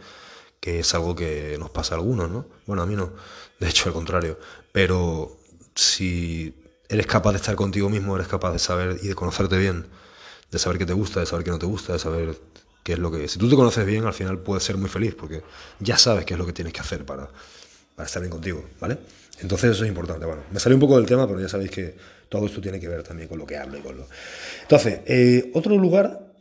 que 0.59 0.79
es 0.79 0.93
algo 0.93 1.15
que 1.15 1.57
nos 1.59 1.69
pasa 1.69 1.95
a 1.95 1.97
algunos, 1.97 2.29
¿no? 2.29 2.47
Bueno, 2.65 2.81
a 2.81 2.85
mí 2.85 2.95
no, 2.95 3.13
de 3.59 3.67
hecho 3.67 3.89
al 3.89 3.93
contrario. 3.93 4.39
Pero 4.71 5.37
si 5.75 6.53
eres 6.87 7.05
capaz 7.05 7.31
de 7.31 7.37
estar 7.37 7.55
contigo 7.55 7.89
mismo, 7.89 8.15
eres 8.15 8.27
capaz 8.27 8.51
de 8.51 8.59
saber 8.59 8.97
y 9.01 9.07
de 9.07 9.15
conocerte 9.15 9.57
bien, 9.57 9.85
de 10.51 10.59
saber 10.59 10.77
qué 10.77 10.85
te 10.85 10.93
gusta, 10.93 11.19
de 11.19 11.25
saber 11.25 11.45
qué 11.45 11.51
no 11.51 11.59
te 11.59 11.65
gusta, 11.65 11.93
de 11.93 11.99
saber 11.99 12.35
qué 12.83 12.93
es 12.93 12.99
lo 12.99 13.11
que... 13.11 13.27
Si 13.27 13.37
tú 13.37 13.49
te 13.49 13.55
conoces 13.55 13.85
bien, 13.85 14.05
al 14.05 14.13
final 14.13 14.39
puedes 14.39 14.63
ser 14.63 14.77
muy 14.77 14.89
feliz 14.89 15.15
porque 15.15 15.43
ya 15.79 15.97
sabes 15.97 16.25
qué 16.25 16.33
es 16.33 16.39
lo 16.39 16.45
que 16.45 16.53
tienes 16.53 16.73
que 16.73 16.81
hacer 16.81 17.05
para, 17.05 17.29
para 17.95 18.07
estar 18.07 18.21
bien 18.21 18.31
contigo, 18.31 18.65
¿vale? 18.79 18.97
Entonces 19.41 19.71
eso 19.71 19.83
es 19.83 19.89
importante. 19.89 20.25
Bueno, 20.25 20.41
me 20.51 20.59
salió 20.59 20.75
un 20.75 20.81
poco 20.81 20.97
del 20.97 21.05
tema, 21.05 21.27
pero 21.27 21.39
ya 21.39 21.47
sabéis 21.47 21.71
que 21.71 21.95
todo 22.27 22.45
esto 22.45 22.59
tiene 22.61 22.79
que 22.79 22.87
ver 22.87 23.03
también 23.03 23.29
con 23.29 23.37
lo 23.37 23.45
que 23.45 23.57
hablo 23.57 23.77
y 23.77 23.81
con 23.81 23.97
lo... 23.97 24.07
Entonces, 24.63 25.01
eh, 25.05 25.51
otro 25.53 25.77
lugar, 25.77 26.33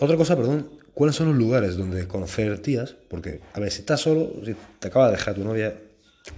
otra 0.00 0.16
cosa, 0.16 0.36
perdón, 0.36 0.68
¿cuáles 0.94 1.16
son 1.16 1.28
los 1.28 1.36
lugares 1.36 1.76
donde 1.76 2.06
conocer 2.06 2.58
tías? 2.60 2.94
Porque, 3.08 3.40
a 3.54 3.60
ver, 3.60 3.70
si 3.70 3.80
estás 3.80 4.00
solo, 4.00 4.32
si 4.44 4.54
te 4.78 4.88
acaba 4.88 5.06
de 5.06 5.12
dejar 5.12 5.34
tu 5.34 5.44
novia, 5.44 5.74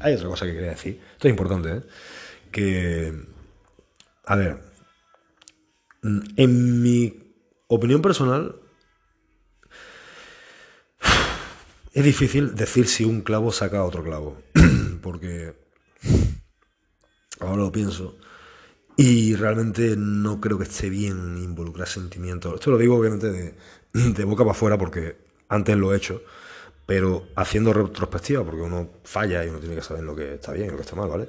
hay 0.01 0.14
otra 0.14 0.29
cosa 0.29 0.47
que 0.47 0.55
quería 0.55 0.70
decir. 0.70 1.01
Esto 1.12 1.29
es 1.29 1.33
importante, 1.33 1.70
¿eh? 1.70 1.83
Que, 2.51 3.12
a 4.25 4.37
ver, 4.37 4.61
en 6.03 6.83
mi 6.83 7.35
opinión 7.68 8.03
personal, 8.03 8.57
es 11.92 12.05
difícil 12.05 12.55
decir 12.55 12.88
si 12.88 13.05
un 13.05 13.23
clavo 13.23 13.53
saca 13.53 13.85
otro 13.85 14.03
clavo, 14.05 14.42
porque 15.03 15.55
ahora 17.40 17.62
lo 17.62 17.73
pienso 17.73 18.16
y 18.97 19.35
realmente 19.35 19.97
no 19.97 20.40
creo 20.40 20.59
que 20.59 20.64
esté 20.64 20.88
bien 20.88 21.38
involucrar 21.38 21.88
sentimientos. 21.88 22.55
Esto 22.55 22.70
lo 22.70 22.79
digo 22.79 22.97
obviamente 22.97 23.31
de, 23.31 23.55
de 23.92 24.25
boca 24.25 24.44
para 24.44 24.53
afuera 24.53 24.79
porque 24.79 25.16
antes 25.49 25.77
lo 25.77 25.92
he 25.92 25.97
hecho 25.97 26.23
pero 26.87 27.29
haciendo 27.35 27.73
retrospectiva, 27.73 28.44
porque 28.44 28.61
uno 28.61 28.88
falla 29.05 29.44
y 29.44 29.49
uno 29.49 29.59
tiene 29.59 29.75
que 29.75 29.83
saber 29.83 30.05
lo 30.05 30.14
que 30.14 30.35
está 30.35 30.53
bien 30.53 30.66
y 30.66 30.70
lo 30.70 30.77
que 30.77 30.83
está 30.83 30.97
mal, 30.97 31.09
¿vale? 31.09 31.29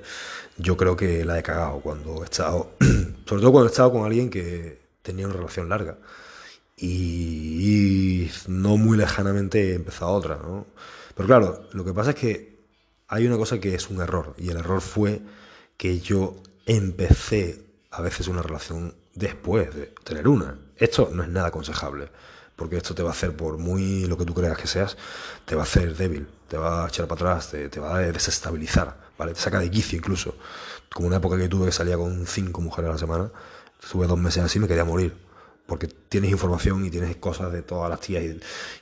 Yo 0.58 0.76
creo 0.76 0.96
que 0.96 1.24
la 1.24 1.39
he 1.39 1.44
cagado 1.44 1.80
cuando 1.80 2.22
he 2.22 2.26
estado, 2.26 2.72
sobre 3.26 3.41
todo 3.41 3.52
cuando 3.52 3.70
he 3.70 3.72
estado 3.72 3.91
con 3.91 4.06
alguien 4.06 4.30
que 4.30 4.80
tenía 5.02 5.28
una 5.28 5.36
relación 5.36 5.70
larga 5.70 5.98
y, 6.78 8.30
no 8.48 8.78
muy 8.78 8.98
lejanamente 8.98 9.72
he 9.72 9.76
empezado 9.76 10.12
otra, 10.12 10.38
¿no? 10.38 10.65
Pero 11.15 11.28
claro, 11.28 11.70
lo 11.72 11.86
que 11.86 11.94
pasa 11.94 12.10
es 12.12 12.15
que 12.18 12.56
hay 13.08 13.26
una 13.26 13.38
cosa 13.38 13.60
que 13.60 13.76
es 13.76 13.89
un 13.89 14.02
error 14.02 14.34
y 14.38 14.50
el 14.50 14.58
error 14.58 14.82
fue 14.82 15.22
que 15.78 16.00
yo 16.00 16.36
empecé 16.65 17.63
a 17.91 18.02
veces 18.02 18.28
una 18.28 18.41
relación 18.41 18.96
después 19.13 19.74
de 19.74 19.94
tener 20.04 20.28
una. 20.28 20.60
Esto 20.76 21.10
no 21.13 21.24
es 21.24 21.30
nada 21.30 21.48
aconsejable 21.48 22.10
porque 22.56 22.78
esto 22.78 22.96
te 22.96 23.04
va 23.04 23.10
a 23.10 23.12
hacer, 23.12 23.36
por 23.36 23.58
muy 23.58 24.06
lo 24.06 24.18
que 24.18 24.26
tú 24.26 24.34
creas 24.34 24.58
que 24.58 24.68
seas, 24.68 24.98
te 25.46 25.56
va 25.56 25.62
a 25.62 25.65
hacer 25.65 25.96
débil, 25.96 26.28
te 26.48 26.58
va 26.58 26.86
a 26.86 26.88
echar 26.88 27.08
para 27.08 27.32
atrás, 27.32 27.52
te, 27.52 27.80
va 27.80 27.98
a 27.98 28.00
desestabilizar, 28.00 28.98
¿vale? 29.18 29.34
Te 29.34 29.39
saca 29.39 29.60
de 29.60 29.70
quicio 29.70 29.98
incluso. 29.98 30.36
Como 30.94 31.08
una 31.08 31.18
época 31.18 31.38
que 31.38 31.50
tuve 31.50 31.65
que 31.65 31.72
salía 31.72 31.98
con 31.98 32.26
cinco 32.26 32.62
mujeres 32.62 32.89
a 32.89 32.94
la 32.94 33.00
semana, 33.00 33.32
estuve 33.82 34.08
dos 34.08 34.18
meses 34.18 34.44
así 34.44 34.58
y 34.58 34.62
me 34.62 34.68
quería 34.68 34.86
morir. 34.86 35.13
Porque 35.65 35.88
tienes 35.88 36.30
información 36.30 36.86
y 36.86 36.91
tienes 36.91 37.15
cosas 37.15 37.52
de 37.52 37.63
todas 37.63 37.89
las 37.89 38.00
tías 38.00 38.24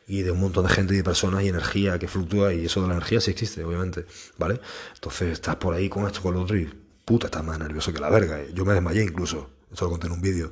y, 0.06 0.22
de 0.22 0.32
un 0.32 0.40
montón 0.42 0.66
de 0.68 0.74
gente 0.74 0.94
y 0.94 0.98
de 0.98 1.04
personas 1.04 1.42
y 1.44 1.48
energía 1.48 1.98
que 1.98 2.10
fluctúa 2.10 2.54
y 2.54 2.66
eso 2.66 2.82
de 2.82 2.90
la 2.90 2.96
energía 2.96 3.22
sí 3.22 3.32
existe, 3.32 3.64
obviamente, 3.64 4.06
¿vale? 4.38 4.60
Entonces 4.94 5.32
estás 5.32 5.56
por 5.56 5.74
ahí 5.74 5.88
con 5.88 6.06
esto, 6.06 6.22
con 6.22 6.34
lo 6.34 6.42
otro 6.42 6.58
y 6.58 6.70
puta, 7.06 7.28
estás 7.28 7.44
más 7.44 7.58
nervioso 7.58 7.94
que 7.94 8.02
la 8.02 8.10
verga. 8.10 8.42
Yo 8.54 8.66
me 8.66 8.74
desmayé 8.74 9.02
incluso, 9.02 9.50
esto 9.72 9.86
lo 9.86 9.92
conté 9.92 10.08
en 10.08 10.14
un 10.14 10.22
vídeo. 10.22 10.52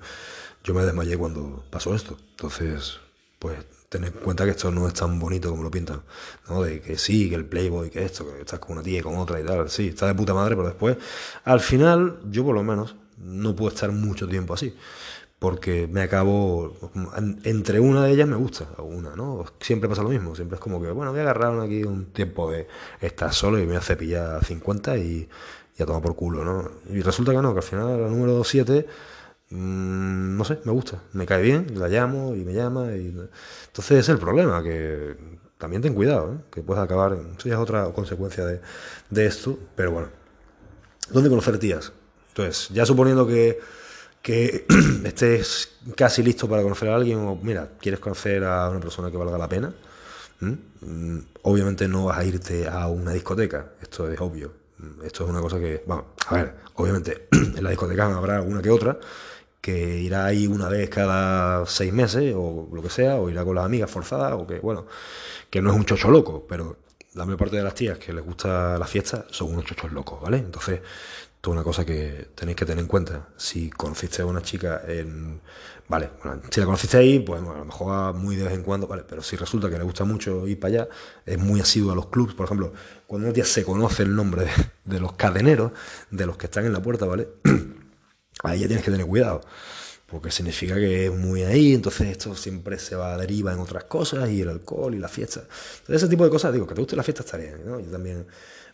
Yo 0.64 0.74
me 0.74 0.84
desmayé 0.84 1.18
cuando 1.18 1.66
pasó 1.70 1.94
esto. 1.96 2.18
Entonces, 2.32 3.00
pues 3.42 3.58
ten 3.90 4.04
en 4.04 4.12
cuenta 4.12 4.46
que 4.46 4.52
esto 4.52 4.70
no 4.70 4.88
es 4.88 4.94
tan 4.94 5.20
bonito 5.20 5.50
como 5.50 5.64
lo 5.64 5.72
pintan, 5.72 6.04
¿no? 6.48 6.62
De 6.62 6.80
que 6.80 6.96
sí, 6.96 7.28
que 7.28 7.34
el 7.36 7.46
playboy, 7.46 7.90
que 7.90 8.06
esto, 8.06 8.32
que 8.32 8.42
estás 8.42 8.60
con 8.60 8.74
una 8.74 8.84
tía 8.84 9.00
y 9.00 9.02
con 9.02 9.18
otra 9.18 9.42
y 9.42 9.44
tal, 9.44 9.68
sí, 9.68 9.88
está 9.88 10.06
de 10.06 10.14
puta 10.14 10.36
madre, 10.36 10.56
pero 10.56 10.68
después, 10.68 10.98
al 11.44 11.60
final, 11.60 12.20
yo 12.30 12.46
por 12.46 12.54
lo 12.54 12.62
menos, 12.62 12.96
no 13.18 13.56
puedo 13.56 13.74
estar 13.74 13.92
mucho 13.92 14.28
tiempo 14.28 14.54
así, 14.54 14.76
porque 15.40 15.88
me 15.92 16.04
acabo, 16.04 16.78
entre 17.44 17.80
una 17.80 18.04
de 18.04 18.12
ellas 18.12 18.28
me 18.28 18.36
gusta, 18.36 18.68
una, 18.78 19.16
¿no? 19.16 19.44
Siempre 19.60 19.90
pasa 19.90 20.04
lo 20.04 20.10
mismo, 20.10 20.36
siempre 20.36 20.58
es 20.58 20.62
como 20.62 20.80
que, 20.80 20.92
bueno, 20.92 21.10
voy 21.10 21.22
a 21.22 21.24
agarrar 21.24 21.60
aquí 21.62 21.84
un 21.84 22.14
tiempo 22.14 22.52
de 22.52 22.68
estar 23.02 23.34
solo 23.34 23.58
y 23.58 23.62
me 23.62 23.70
voy 23.70 23.78
a 23.78 23.82
cepillar 23.82 24.46
50 24.46 24.98
y, 25.00 25.28
y 25.80 25.82
a 25.82 25.86
tomar 25.88 26.04
por 26.04 26.16
culo, 26.16 26.46
¿no? 26.46 26.70
Y 26.96 27.02
resulta 27.02 27.32
que 27.32 27.42
no, 27.42 27.54
que 27.54 27.60
al 27.60 27.64
final 27.64 28.02
la 28.04 28.08
número 28.08 28.44
7 28.44 28.86
Mm, 29.52 30.38
no 30.38 30.46
sé, 30.46 30.60
me 30.64 30.72
gusta, 30.72 31.02
me 31.12 31.26
cae 31.26 31.42
bien, 31.42 31.68
la 31.76 31.90
llamo 31.90 32.36
y 32.36 32.44
me 32.46 32.54
llama. 32.54 32.94
Y... 32.96 33.08
Entonces 33.68 34.00
es 34.00 34.10
el 34.10 34.18
problema, 34.18 34.64
que 34.64 35.16
también 35.58 35.82
ten 35.82 35.94
cuidado, 35.94 36.34
¿eh? 36.34 36.38
que 36.52 36.62
puedes 36.62 36.82
acabar, 36.82 37.14
eso 37.38 37.50
ya 37.50 37.56
es 37.56 37.60
otra 37.60 37.86
consecuencia 37.92 38.46
de, 38.46 38.62
de, 39.10 39.26
esto, 39.26 39.60
pero 39.76 39.92
bueno. 39.92 40.08
¿Dónde 41.10 41.30
conocer 41.30 41.60
tías? 41.60 41.92
Entonces, 42.30 42.70
ya 42.70 42.86
suponiendo 42.86 43.28
que, 43.28 43.60
que 44.22 44.66
estés 45.04 45.74
casi 45.96 46.24
listo 46.24 46.48
para 46.48 46.64
conocer 46.64 46.90
a 46.90 46.96
alguien, 46.96 47.20
o 47.20 47.36
mira, 47.36 47.70
quieres 47.80 48.00
conocer 48.00 48.46
a 48.46 48.70
una 48.70 48.80
persona 48.80 49.12
que 49.12 49.18
valga 49.18 49.38
la 49.38 49.50
pena, 49.50 49.74
mm, 50.40 51.18
obviamente 51.44 51.88
no 51.90 52.06
vas 52.06 52.20
a 52.20 52.24
irte 52.24 52.68
a 52.70 52.88
una 52.88 53.12
discoteca, 53.12 53.74
esto 53.82 54.10
es 54.10 54.20
obvio. 54.22 54.62
Esto 55.04 55.26
es 55.26 55.30
una 55.30 55.42
cosa 55.42 55.60
que, 55.60 55.84
vamos, 55.86 56.06
a 56.26 56.36
ver, 56.36 56.56
obviamente 56.76 57.28
en 57.32 57.64
la 57.64 57.70
discoteca 57.70 58.06
habrá 58.16 58.38
alguna 58.38 58.62
que 58.62 58.72
otra, 58.72 58.98
que 59.62 60.00
irá 60.00 60.26
ahí 60.26 60.48
una 60.48 60.68
vez 60.68 60.90
cada 60.90 61.66
seis 61.68 61.94
meses 61.94 62.34
o 62.36 62.68
lo 62.74 62.82
que 62.82 62.90
sea, 62.90 63.18
o 63.18 63.30
irá 63.30 63.46
con 63.46 63.56
las 63.56 63.66
amigas 63.66 63.90
forzadas, 63.92 64.34
o 64.34 64.48
que, 64.48 64.60
bueno, 64.60 64.88
que 65.50 65.62
no 65.62 65.72
es 65.72 65.76
un 65.78 65.86
chocho 65.86 66.10
loco, 66.10 66.46
pero 66.48 66.78
la 67.14 67.26
mayor 67.26 67.40
parte 67.40 67.58
de 67.58 67.64
las 67.64 67.76
tías 67.76 67.98
que 67.98 68.14
les 68.14 68.24
gusta 68.24 68.78
la 68.78 68.88
fiesta 68.88 69.26
son 69.30 69.54
unos 69.54 69.66
chochos 69.66 69.92
locos, 69.92 70.22
¿vale? 70.22 70.38
Entonces, 70.38 70.82
esto 71.36 71.50
es 71.50 71.54
una 71.54 71.64
cosa 71.64 71.86
que 71.86 72.30
tenéis 72.36 72.56
que 72.56 72.66
tener 72.66 72.82
en 72.82 72.88
cuenta. 72.88 73.30
Si 73.36 73.70
conociste 73.70 74.22
a 74.22 74.26
una 74.26 74.42
chica 74.42 74.84
en... 74.88 75.42
Vale, 75.88 76.12
bueno, 76.24 76.42
si 76.50 76.60
la 76.60 76.66
conociste 76.66 76.98
ahí, 76.98 77.20
pues 77.20 77.42
a 77.42 77.44
lo 77.44 77.66
mejor 77.66 78.14
muy 78.14 78.36
de 78.38 78.46
vez 78.46 78.54
en 78.54 78.64
cuando, 78.64 78.88
vale, 78.88 79.04
pero 79.08 79.22
si 79.22 79.36
resulta 79.36 79.70
que 79.70 79.78
le 79.78 79.84
gusta 79.84 80.06
mucho 80.06 80.48
ir 80.48 80.60
para 80.60 80.74
allá, 80.74 80.90
es 81.26 81.38
muy 81.38 81.60
asiduo 81.60 81.92
a 81.92 81.96
los 81.96 82.08
clubs, 82.08 82.34
por 82.34 82.46
ejemplo, 82.46 82.72
cuando 83.08 83.28
una 83.28 83.34
tía 83.34 83.44
se 83.44 83.66
conoce 83.66 84.04
el 84.04 84.16
nombre 84.16 84.46
de, 84.46 84.52
de 84.86 85.00
los 85.00 85.14
cadeneros, 85.14 85.72
de 86.12 86.26
los 86.26 86.38
que 86.38 86.46
están 86.46 86.66
en 86.66 86.74
la 86.74 86.82
puerta, 86.82 87.06
¿vale? 87.08 87.28
Ahí 88.44 88.60
ya 88.62 88.68
tienes 88.68 88.84
que 88.84 88.92
tener 88.92 89.06
cuidado, 89.06 89.42
porque 90.08 90.32
significa 90.32 90.76
que 90.76 91.06
es 91.06 91.12
muy 91.12 91.44
ahí, 91.44 91.74
entonces 91.74 92.10
esto 92.10 92.36
siempre 92.36 92.78
se 92.80 92.96
va 92.96 93.14
a 93.14 93.18
deriva 93.18 93.54
en 93.54 93.60
otras 93.60 93.86
cosas, 93.86 94.30
y 94.30 94.42
el 94.42 94.50
alcohol 94.50 94.94
y 94.96 95.00
la 95.00 95.08
fiesta. 95.08 95.42
Entonces 95.42 96.04
ese 96.04 96.08
tipo 96.08 96.24
de 96.24 96.30
cosas, 96.30 96.54
digo, 96.54 96.68
que 96.68 96.76
te 96.76 96.82
guste 96.82 96.96
la 96.96 97.04
fiesta 97.04 97.24
está 97.24 97.38
bien, 97.38 97.62
¿no? 97.66 97.80
Yo 97.80 97.90
también 97.90 98.28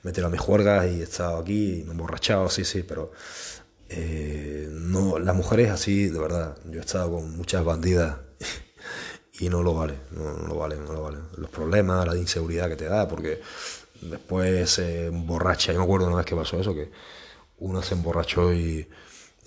me 0.03 0.11
he 0.11 0.13
tirado 0.13 0.31
mis 0.31 0.41
juergas 0.41 0.87
y 0.91 1.01
he 1.01 1.03
estado 1.03 1.37
aquí, 1.37 1.79
y 1.79 1.83
me 1.83 1.89
he 1.89 1.91
emborrachado, 1.91 2.49
sí, 2.49 2.65
sí, 2.65 2.83
pero 2.83 3.11
eh, 3.89 4.67
no, 4.71 5.19
las 5.19 5.35
mujeres 5.35 5.69
así, 5.69 6.07
de 6.07 6.19
verdad, 6.19 6.57
yo 6.65 6.79
he 6.79 6.83
estado 6.83 7.11
con 7.11 7.37
muchas 7.37 7.63
bandidas 7.63 8.17
y 9.39 9.49
no 9.49 9.63
lo 9.63 9.73
vale, 9.73 9.95
no, 10.11 10.47
lo 10.47 10.55
vale, 10.55 10.77
no 10.77 10.93
lo 10.93 11.03
vale. 11.03 11.17
Los 11.37 11.49
problemas, 11.49 12.07
la 12.07 12.17
inseguridad 12.17 12.69
que 12.69 12.75
te 12.75 12.85
da, 12.85 13.07
porque 13.07 13.41
después 14.01 14.69
se 14.69 15.07
emborracha, 15.07 15.71
yo 15.71 15.79
me 15.79 15.85
acuerdo 15.85 16.07
una 16.07 16.17
vez 16.17 16.25
que 16.25 16.35
pasó 16.35 16.59
eso, 16.59 16.73
que 16.73 16.91
uno 17.59 17.81
se 17.81 17.95
emborrachó 17.95 18.53
y 18.53 18.87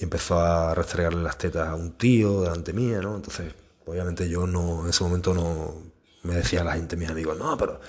y 0.01 0.05
empezó 0.05 0.41
a 0.41 0.75
restregarle 0.75 1.23
las 1.23 1.37
tetas 1.37 1.69
a 1.69 1.75
un 1.75 1.93
tío 1.93 2.41
delante 2.43 2.73
mía, 2.73 3.01
¿no? 3.03 3.17
Entonces, 3.17 3.53
obviamente 3.85 4.29
yo 4.29 4.47
no, 4.47 4.85
en 4.85 4.91
ese 4.91 5.05
momento 5.05 5.35
no 5.35 5.75
me 6.23 6.35
decía 6.37 6.65
la 6.65 6.73
gente, 6.73 6.97
mis 6.97 7.11
amigos, 7.11 7.37
no, 7.39 7.57
pero 7.59 7.81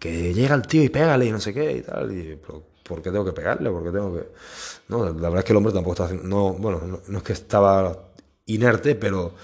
que 0.00 0.34
llega 0.34 0.56
el 0.56 0.62
tío 0.62 0.82
y 0.82 0.88
pégale 0.88 1.26
y 1.26 1.30
no 1.30 1.40
sé 1.40 1.54
qué 1.54 1.76
y 1.76 1.82
tal, 1.82 2.12
y 2.12 2.36
¿por 2.82 3.00
qué 3.00 3.12
tengo 3.12 3.24
que 3.24 3.32
pegarle? 3.32 3.70
¿Por 3.70 3.84
qué 3.84 3.90
tengo 3.92 4.12
que...? 4.12 4.28
No, 4.88 5.04
la 5.04 5.12
verdad 5.12 5.38
es 5.38 5.44
que 5.44 5.52
el 5.52 5.56
hombre 5.56 5.72
tampoco 5.72 5.92
estaba 5.92 6.08
haciendo, 6.08 6.28
no, 6.28 6.52
bueno, 6.54 7.00
no, 7.06 7.18
es 7.18 7.22
que 7.22 7.32
estaba 7.32 7.96
inerte, 8.46 8.96
pero 8.96 9.34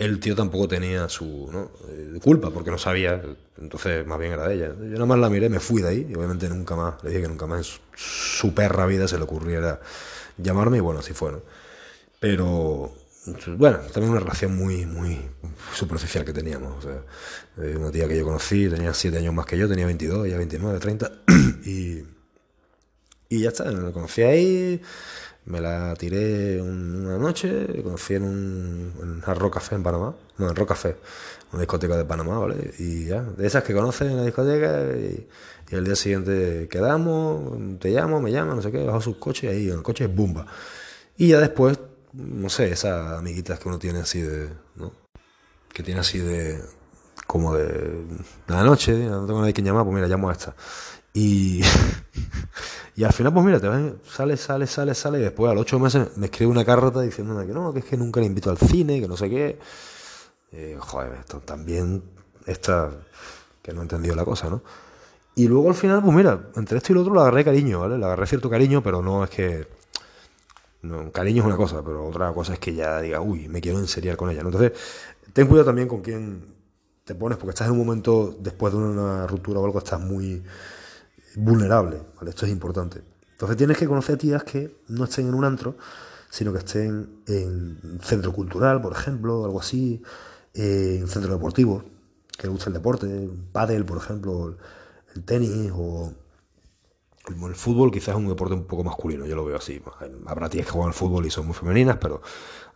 el 0.00 0.18
tío 0.18 0.34
tampoco 0.34 0.66
tenía 0.66 1.10
su. 1.10 1.48
Eh, 1.88 2.18
culpa 2.22 2.50
porque 2.50 2.70
no 2.70 2.78
sabía, 2.78 3.22
entonces 3.58 4.06
más 4.06 4.18
bien 4.18 4.32
era 4.32 4.48
de 4.48 4.54
ella. 4.54 4.68
Yo 4.68 4.94
nada 4.94 5.04
más 5.04 5.18
la 5.18 5.28
miré, 5.28 5.50
me 5.50 5.60
fui 5.60 5.82
de 5.82 5.88
ahí 5.88 6.06
y 6.08 6.14
obviamente 6.14 6.48
nunca 6.48 6.74
más, 6.74 7.04
le 7.04 7.10
dije 7.10 7.22
que 7.22 7.28
nunca 7.28 7.46
más 7.46 7.58
en 7.58 7.80
su, 7.94 8.54
perra 8.54 8.86
vida 8.86 9.06
se 9.06 9.18
le 9.18 9.24
ocurriera 9.24 9.78
llamarme 10.38 10.78
y 10.78 10.80
bueno, 10.80 11.00
así 11.00 11.12
fue, 11.12 11.32
¿no? 11.32 11.42
Pero, 12.18 12.94
bueno, 13.58 13.78
también 13.92 14.12
una 14.12 14.20
relación 14.20 14.56
muy, 14.56 14.86
muy 14.86 15.20
superficial 15.74 16.24
que 16.24 16.32
teníamos. 16.32 16.86
Eh, 17.58 17.76
una 17.76 17.90
tía 17.90 18.08
que 18.08 18.16
yo 18.16 18.24
conocí, 18.24 18.70
tenía 18.70 18.94
7 18.94 19.18
años 19.18 19.34
más 19.34 19.44
que 19.44 19.58
yo, 19.58 19.68
tenía 19.68 19.84
22, 19.84 20.28
ya 20.28 20.38
29, 20.38 20.78
30, 20.78 21.12
y, 21.66 22.04
y 23.28 23.40
ya 23.40 23.50
está, 23.50 23.64
me 23.64 23.92
conocí 23.92 24.22
ahí, 24.22 24.80
Me 25.46 25.60
la 25.60 25.94
tiré 25.96 26.60
una 26.60 27.18
noche, 27.18 27.82
conocí 27.82 28.14
en 28.14 28.22
un 28.24 28.92
en 29.02 29.74
en 29.74 29.82
Panamá, 29.82 30.14
no, 30.38 30.48
en 30.48 30.54
Rock 30.54 30.68
Café, 30.68 30.96
una 31.52 31.60
discoteca 31.60 31.96
de 31.96 32.04
Panamá, 32.04 32.38
¿vale? 32.38 32.74
Y 32.78 33.06
ya, 33.06 33.22
de 33.22 33.46
esas 33.46 33.64
que 33.64 33.74
conoces 33.74 34.10
en 34.10 34.16
la 34.16 34.24
discoteca 34.24 34.82
y, 34.96 35.26
y 35.70 35.74
el 35.74 35.84
día 35.84 35.96
siguiente 35.96 36.68
quedamos, 36.70 37.78
te 37.78 37.90
llamo, 37.90 38.20
me 38.20 38.32
llama, 38.32 38.54
no 38.54 38.62
sé 38.62 38.70
qué, 38.70 38.84
bajo 38.84 39.00
sus 39.00 39.16
coches 39.16 39.44
y 39.44 39.46
ahí 39.48 39.68
en 39.68 39.78
el 39.78 39.82
coche 39.82 40.04
es 40.04 40.14
bumba. 40.14 40.46
Y 41.16 41.28
ya 41.28 41.40
después, 41.40 41.78
no 42.12 42.48
sé, 42.48 42.70
esas 42.72 43.18
amiguitas 43.18 43.58
que 43.58 43.68
uno 43.68 43.78
tiene 43.78 44.00
así 44.00 44.20
de, 44.20 44.48
¿no? 44.76 44.92
Que 45.72 45.82
tiene 45.82 46.00
así 46.00 46.18
de, 46.18 46.60
como 47.26 47.54
de, 47.54 48.04
la 48.48 48.64
noche, 48.64 48.92
no 48.92 49.26
tengo 49.26 49.40
nadie 49.40 49.52
que 49.52 49.62
llamar, 49.62 49.84
pues 49.84 49.94
mira, 49.94 50.08
llamo 50.08 50.30
a 50.30 50.32
esta. 50.32 50.54
Y, 51.12 51.62
y 52.96 53.04
al 53.04 53.12
final, 53.12 53.32
pues 53.32 53.44
mira, 53.44 53.60
te 53.60 53.68
vas, 53.68 53.80
sale, 54.08 54.36
sale, 54.36 54.66
sale, 54.66 54.94
sale, 54.94 55.18
y 55.18 55.22
después 55.22 55.50
a 55.50 55.54
los 55.54 55.62
ocho 55.62 55.78
meses 55.78 56.16
me 56.16 56.26
escribe 56.26 56.50
una 56.50 56.64
carta 56.64 57.00
diciéndome 57.00 57.46
que 57.46 57.52
no, 57.52 57.72
que 57.72 57.80
es 57.80 57.84
que 57.84 57.96
nunca 57.96 58.20
le 58.20 58.26
invito 58.26 58.50
al 58.50 58.58
cine, 58.58 59.00
que 59.00 59.08
no 59.08 59.16
sé 59.16 59.28
qué. 59.28 59.58
Eh, 60.52 60.76
joder, 60.78 61.12
esto 61.20 61.40
también 61.40 62.02
está, 62.46 62.90
que 63.62 63.72
no 63.72 63.80
he 63.80 63.82
entendido 63.82 64.14
la 64.14 64.24
cosa, 64.24 64.50
¿no? 64.50 64.62
Y 65.34 65.48
luego 65.48 65.68
al 65.68 65.74
final, 65.74 66.02
pues 66.02 66.14
mira, 66.14 66.50
entre 66.56 66.78
esto 66.78 66.92
y 66.92 66.94
lo 66.96 67.02
otro 67.02 67.14
le 67.14 67.20
agarré 67.20 67.44
cariño, 67.44 67.80
¿vale? 67.80 67.98
Le 67.98 68.04
agarré 68.04 68.26
cierto 68.26 68.50
cariño, 68.50 68.82
pero 68.82 69.02
no 69.02 69.24
es 69.24 69.30
que... 69.30 69.66
Cariño 71.12 71.42
es 71.42 71.46
una 71.46 71.56
cosa, 71.56 71.82
pero 71.84 72.06
otra 72.06 72.32
cosa 72.32 72.54
es 72.54 72.58
que 72.58 72.74
ya 72.74 73.00
diga, 73.00 73.20
uy, 73.20 73.48
me 73.48 73.60
quiero 73.60 73.78
enseriar 73.78 74.16
con 74.16 74.30
ella, 74.30 74.42
¿no? 74.42 74.48
Entonces, 74.48 74.72
ten 75.32 75.46
cuidado 75.46 75.66
también 75.66 75.88
con 75.88 76.00
quién 76.00 76.54
te 77.04 77.14
pones, 77.14 77.38
porque 77.38 77.50
estás 77.50 77.68
en 77.68 77.72
un 77.72 77.78
momento, 77.78 78.34
después 78.38 78.72
de 78.72 78.78
una 78.78 79.26
ruptura 79.26 79.60
o 79.60 79.64
algo, 79.64 79.78
estás 79.78 80.00
muy 80.00 80.42
vulnerable. 81.36 82.02
Esto 82.26 82.46
es 82.46 82.52
importante. 82.52 83.02
Entonces 83.32 83.56
tienes 83.56 83.78
que 83.78 83.86
conocer 83.86 84.18
tías 84.18 84.44
que 84.44 84.82
no 84.88 85.04
estén 85.04 85.28
en 85.28 85.34
un 85.34 85.44
antro, 85.44 85.76
sino 86.28 86.52
que 86.52 86.58
estén 86.58 87.22
en 87.26 87.98
centro 88.02 88.32
cultural, 88.32 88.80
por 88.80 88.92
ejemplo, 88.92 89.44
algo 89.44 89.60
así, 89.60 90.02
en 90.54 91.08
centro 91.08 91.32
deportivo, 91.32 91.82
que 92.36 92.46
le 92.46 92.52
guste 92.52 92.68
el 92.68 92.74
deporte, 92.74 93.30
pádel, 93.52 93.84
por 93.84 93.98
ejemplo, 93.98 94.56
el 95.14 95.24
tenis 95.24 95.72
o 95.74 96.12
el 97.28 97.54
fútbol 97.54 97.90
quizás 97.90 98.10
es 98.10 98.16
un 98.16 98.28
deporte 98.28 98.54
un 98.54 98.64
poco 98.64 98.82
masculino, 98.82 99.26
yo 99.26 99.36
lo 99.36 99.44
veo 99.44 99.56
así. 99.56 99.80
Habrá 100.26 100.48
tías 100.48 100.66
que 100.66 100.72
juegan 100.72 100.88
al 100.88 100.94
fútbol 100.94 101.26
y 101.26 101.30
son 101.30 101.46
muy 101.46 101.54
femeninas, 101.54 101.98
pero 101.98 102.22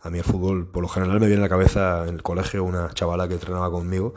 a 0.01 0.09
mí 0.09 0.19
el 0.19 0.23
fútbol, 0.23 0.67
por 0.67 0.81
lo 0.81 0.87
general, 0.87 1.19
me 1.19 1.27
viene 1.27 1.41
a 1.41 1.45
la 1.45 1.49
cabeza 1.49 2.07
en 2.07 2.15
el 2.15 2.23
colegio 2.23 2.63
una 2.63 2.89
chavala 2.93 3.27
que 3.27 3.33
entrenaba 3.33 3.69
conmigo 3.71 4.13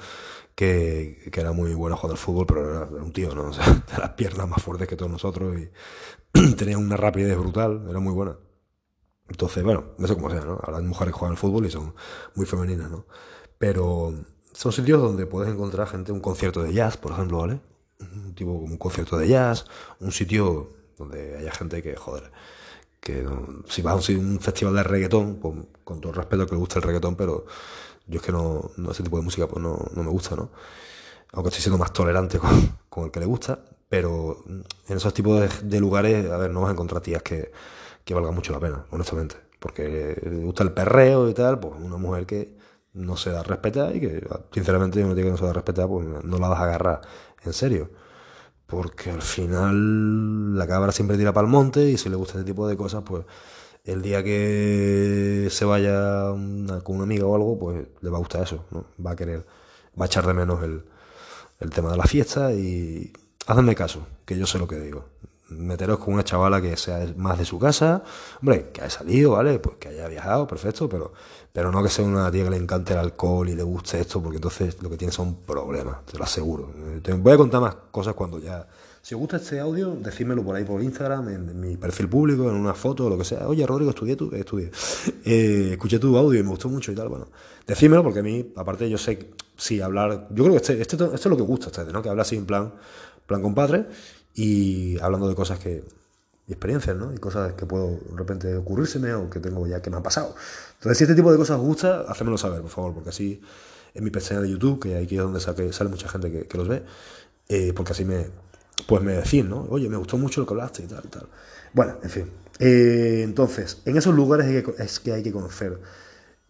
que, 0.59 1.31
que 1.31 1.41
era 1.41 1.53
muy 1.53 1.73
buena 1.73 1.95
jugando 1.95 2.15
al 2.15 2.19
fútbol, 2.19 2.45
pero 2.45 2.69
era, 2.69 2.85
un 3.01 3.13
tío, 3.13 3.33
¿no? 3.33 3.51
O 3.51 3.53
sea, 3.53 3.65
de 3.93 3.97
las 3.97 4.11
piernas 4.15 4.49
más 4.49 4.61
fuertes 4.61 4.89
que 4.89 4.97
todos 4.97 5.09
nosotros 5.09 5.57
y 5.57 5.71
tenía 6.57 6.77
una 6.77 6.97
rapidez 6.97 7.39
brutal, 7.39 7.87
era 7.89 8.01
muy 8.01 8.13
buena. 8.13 8.37
Entonces, 9.29 9.63
bueno, 9.63 9.93
no 9.99 10.09
sé 10.09 10.15
cómo 10.17 10.31
sea, 10.31 10.41
¿no? 10.41 10.59
Hay 10.67 10.83
mujeres 10.83 11.15
que 11.15 11.19
juegan 11.21 11.35
al 11.35 11.39
fútbol 11.39 11.65
y 11.67 11.71
son 11.71 11.95
muy 12.35 12.45
femeninas, 12.45 12.91
¿no? 12.91 13.07
Pero 13.57 14.13
son 14.53 14.73
sitios 14.73 15.01
donde 15.01 15.27
puedes 15.27 15.49
encontrar 15.49 15.87
gente, 15.87 16.11
un 16.11 16.19
concierto 16.19 16.61
de 16.61 16.73
jazz, 16.73 16.97
por 16.97 17.13
ejemplo, 17.13 17.39
¿vale? 17.39 17.61
un 18.01 18.35
tipo 18.35 18.61
como 18.61 18.73
un 18.73 18.79
concierto 18.79 19.17
de 19.17 19.29
jazz, 19.29 19.65
un 20.01 20.11
sitio 20.11 20.71
donde 20.97 21.37
haya 21.37 21.53
gente 21.53 21.85
que, 21.85 21.95
joder, 21.95 22.33
que 23.01 23.25
si 23.69 23.81
vas 23.81 24.09
a 24.09 24.13
un 24.13 24.41
festival 24.41 24.75
de 24.75 24.83
reggaetón, 24.83 25.37
pues, 25.37 25.55
con 25.85 26.01
todo 26.01 26.11
el 26.11 26.19
respeto 26.19 26.47
que 26.47 26.53
le 26.53 26.59
gusta 26.59 26.81
el 26.81 26.83
reggaetón, 26.83 27.15
pero 27.15 27.47
yo 28.09 28.19
es 28.19 28.23
que 28.23 28.33
no, 28.33 28.71
no 28.77 28.91
ese 28.91 29.03
tipo 29.03 29.17
de 29.19 29.23
música 29.23 29.47
pues 29.47 29.63
no, 29.63 29.79
no 29.95 30.03
me 30.03 30.11
gusta, 30.11 30.35
¿no? 30.35 30.51
Aunque 31.33 31.49
estoy 31.49 31.63
siendo 31.63 31.79
más 31.79 31.93
tolerante 31.93 32.39
con, 32.89 33.05
el 33.05 33.11
que 33.11 33.21
le 33.21 33.27
gusta, 33.27 33.61
pero 33.89 34.43
en 34.47 34.97
esos 34.97 35.15
tipos 35.15 35.63
de, 35.63 35.81
lugares, 35.81 36.31
a 36.31 36.37
ver, 36.37 36.51
no 36.51 36.63
vas 36.63 36.71
a 36.71 36.73
encontrar 36.73 37.03
tías 37.03 37.23
que, 37.23 37.53
que 38.05 38.15
valgan 38.15 38.35
mucho 38.35 38.53
la 38.53 38.61
pena, 38.61 38.85
honestamente. 38.91 39.37
Porque 39.59 40.19
le 40.23 40.45
gusta 40.45 40.63
el 40.63 40.73
perreo 40.73 41.29
y 41.29 41.35
tal, 41.35 41.59
pues 41.59 41.75
una 41.79 41.97
mujer 41.97 42.27
que 42.27 42.57
no 42.95 43.17
se 43.17 43.31
da 43.31 43.43
respetar 43.43 43.95
y 43.95 44.01
que, 44.01 44.27
sinceramente, 44.53 45.05
uno 45.05 45.15
tiene 45.15 45.29
que 45.29 45.33
no 45.33 45.39
se 45.39 45.47
da 45.47 45.53
respetar, 45.53 45.89
pues 45.89 46.07
no 46.07 46.39
la 46.39 46.49
vas 46.49 46.61
a 46.61 46.65
agarrar 46.65 47.01
en 47.45 47.53
serio. 47.53 47.91
Porque 48.67 49.11
al 49.11 49.23
final 49.23 50.57
la 50.57 50.67
cabra 50.67 50.93
siempre 50.93 51.17
tira 51.17 51.33
para 51.33 51.47
el 51.47 51.51
monte 51.51 51.89
y 51.89 51.97
si 51.99 52.09
le 52.09 52.17
gusta 52.17 52.39
este 52.39 52.51
tipo 52.51 52.69
de 52.69 52.77
cosas, 52.77 53.03
pues 53.05 53.25
el 53.91 54.03
día 54.03 54.23
que 54.23 55.49
se 55.51 55.65
vaya 55.65 56.29
con 56.83 56.97
una 56.97 57.05
amiga 57.05 57.27
o 57.27 57.35
algo, 57.35 57.59
pues 57.59 57.87
le 58.01 58.11
va 58.11 58.17
a 58.17 58.21
gustar 58.21 58.43
eso, 58.43 58.65
¿no? 58.71 58.87
Va 59.05 59.13
a 59.13 59.17
querer, 59.17 59.47
va 59.99 60.05
a 60.05 60.07
echar 60.07 60.27
de 60.27 60.35
menos 60.35 60.63
el, 60.63 60.85
el 61.61 61.71
tema 61.71 61.91
de 61.91 61.97
la 61.97 62.05
fiesta 62.05 62.53
y 62.53 63.13
hacedme 63.47 63.75
caso, 63.75 64.07
que 64.25 64.37
yo 64.39 64.47
sé 64.47 64.59
lo 64.59 64.69
que 64.69 64.79
digo 64.79 65.07
meteros 65.49 65.99
con 65.99 66.15
una 66.15 66.25
chavala 66.25 66.61
que 66.61 66.77
sea 66.77 67.07
más 67.17 67.39
de 67.39 67.45
su 67.45 67.59
casa, 67.59 68.03
hombre, 68.41 68.71
que 68.73 68.83
haya 68.83 68.91
salido, 68.91 69.33
¿vale? 69.33 69.59
Pues 69.59 69.77
que 69.77 69.89
haya 69.89 70.09
viajado, 70.09 70.47
perfecto, 70.47 70.89
pero, 70.89 71.13
pero 71.53 71.73
no 71.73 71.83
que 71.83 71.89
sea 71.89 72.05
una 72.05 72.31
tía 72.31 72.45
que 72.45 72.51
le 72.51 72.57
encante 72.57 72.93
el 72.93 72.99
alcohol 72.99 73.49
y 73.49 73.55
le 73.55 73.63
guste 73.63 74.01
esto, 74.01 74.23
porque 74.23 74.37
entonces 74.37 74.83
lo 74.83 74.91
que 74.91 74.97
tiene 74.97 75.13
son 75.13 75.37
problemas, 75.37 76.05
te 76.07 76.19
lo 76.19 76.25
aseguro. 76.25 76.71
Voy 77.19 77.33
a 77.33 77.37
contar 77.37 77.61
más 77.61 77.77
cosas 77.91 78.15
cuando 78.15 78.39
ya... 78.39 78.67
Si 79.09 79.15
os 79.15 79.21
gusta 79.21 79.39
este 79.39 79.59
audio, 79.59 79.97
decídmelo 79.97 80.45
por 80.45 80.55
ahí 80.55 80.65
por 80.65 80.83
Instagram, 80.83 81.31
en, 81.31 81.59
mi 81.59 81.79
perfil 81.79 82.11
público, 82.11 82.51
en 82.51 82.57
una 82.57 82.75
foto, 82.75 83.09
lo 83.09 83.17
que 83.17 83.25
sea. 83.25 83.49
Oye, 83.49 83.67
Rodrigo, 83.67 83.89
estudié 83.89 84.17
tu, 84.17 84.31
estudié. 84.35 84.71
Eh, 85.25 85.71
escuché 85.73 85.99
tu 85.99 86.15
audio 86.19 86.39
y 86.39 86.43
me 86.43 86.51
gustó 86.51 86.69
mucho 86.69 86.93
y 86.93 86.95
tal. 86.95 87.09
Bueno, 87.09 87.29
decímelo 87.67 88.03
porque 88.03 88.19
a 88.19 88.23
mí, 88.23 88.53
aparte, 88.55 88.91
yo 88.91 88.99
sé, 88.99 89.31
sí, 89.57 89.81
hablar. 89.81 90.29
Yo 90.29 90.45
creo 90.45 90.51
que 90.51 90.57
este, 90.59 90.79
este, 90.83 90.97
es 91.15 91.25
lo 91.25 91.39
que 91.39 91.43
gusta 91.43 91.69
a 91.69 91.71
ustedes, 91.71 91.91
¿no? 91.91 92.03
Que 92.03 92.11
habla 92.11 92.21
así 92.21 92.37
en 92.37 92.45
plan, 92.45 92.75
plan 93.27 93.41
compadre 93.41 93.87
y 94.35 95.01
hablando 95.01 95.27
de 95.27 95.35
cosas 95.35 95.59
que, 95.59 95.85
y 96.47 96.53
experiencias, 96.53 96.95
¿no? 96.95 97.11
Y 97.11 97.17
cosas 97.17 97.55
que 97.55 97.65
puedo 97.65 97.89
de 98.11 98.15
repente 98.15 98.55
ocurrírseme 98.57 99.15
o 99.15 99.31
que 99.31 99.41
tengo 99.41 99.67
ya 99.67 99.81
que 99.81 99.89
me 99.89 99.97
han 99.97 100.03
pasado. 100.03 100.35
Entonces, 100.75 100.99
si 100.99 101.05
este 101.05 101.15
tipo 101.15 101.33
de 101.33 101.39
cosas 101.39 101.57
os 101.57 101.65
gusta, 101.65 102.03
hacémelo 102.03 102.37
saber, 102.37 102.61
por 102.61 102.71
favor, 102.71 102.93
porque 102.93 103.09
así 103.09 103.41
en 103.95 104.05
mi 104.05 104.11
pestaña 104.11 104.43
de 104.43 104.51
YouTube, 104.51 104.81
que 104.81 104.99
aquí 104.99 105.17
es 105.17 105.23
donde 105.23 105.41
sale, 105.41 105.89
mucha 105.89 106.11
gente 106.11 106.31
que, 106.31 106.43
que 106.47 106.59
los 106.59 106.69
ve, 106.69 106.83
eh, 107.49 107.73
porque 107.75 107.93
así 107.93 108.05
me, 108.05 108.27
pues 108.87 109.03
me 109.03 109.13
decís, 109.15 109.45
¿no? 109.45 109.67
Oye, 109.71 109.89
me 109.89 109.97
gustó 109.97 110.17
mucho 110.17 110.41
lo 110.41 110.47
que 110.47 110.55
hablaste 110.55 110.83
y 110.83 110.87
tal, 110.87 111.03
y 111.05 111.09
tal. 111.09 111.27
Bueno, 111.73 111.97
en 112.03 112.11
fin. 112.11 112.31
Eh, 112.59 113.21
entonces, 113.25 113.83
en 113.85 113.97
esos 113.97 114.15
lugares 114.15 114.47
es 114.79 115.01
que 115.01 115.13
hay 115.13 115.23
que 115.23 115.33
conocer 115.33 115.79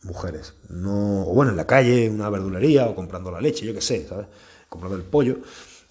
mujeres. 0.02 0.54
No, 0.68 1.22
o 1.22 1.34
bueno, 1.34 1.50
en 1.50 1.56
la 1.56 1.66
calle, 1.66 2.08
una 2.08 2.30
verdulería, 2.30 2.86
o 2.86 2.94
comprando 2.94 3.30
la 3.30 3.40
leche, 3.40 3.66
yo 3.66 3.74
qué 3.74 3.80
sé, 3.80 4.06
¿sabes? 4.08 4.26
Comprando 4.68 4.96
el 4.96 5.04
pollo 5.04 5.38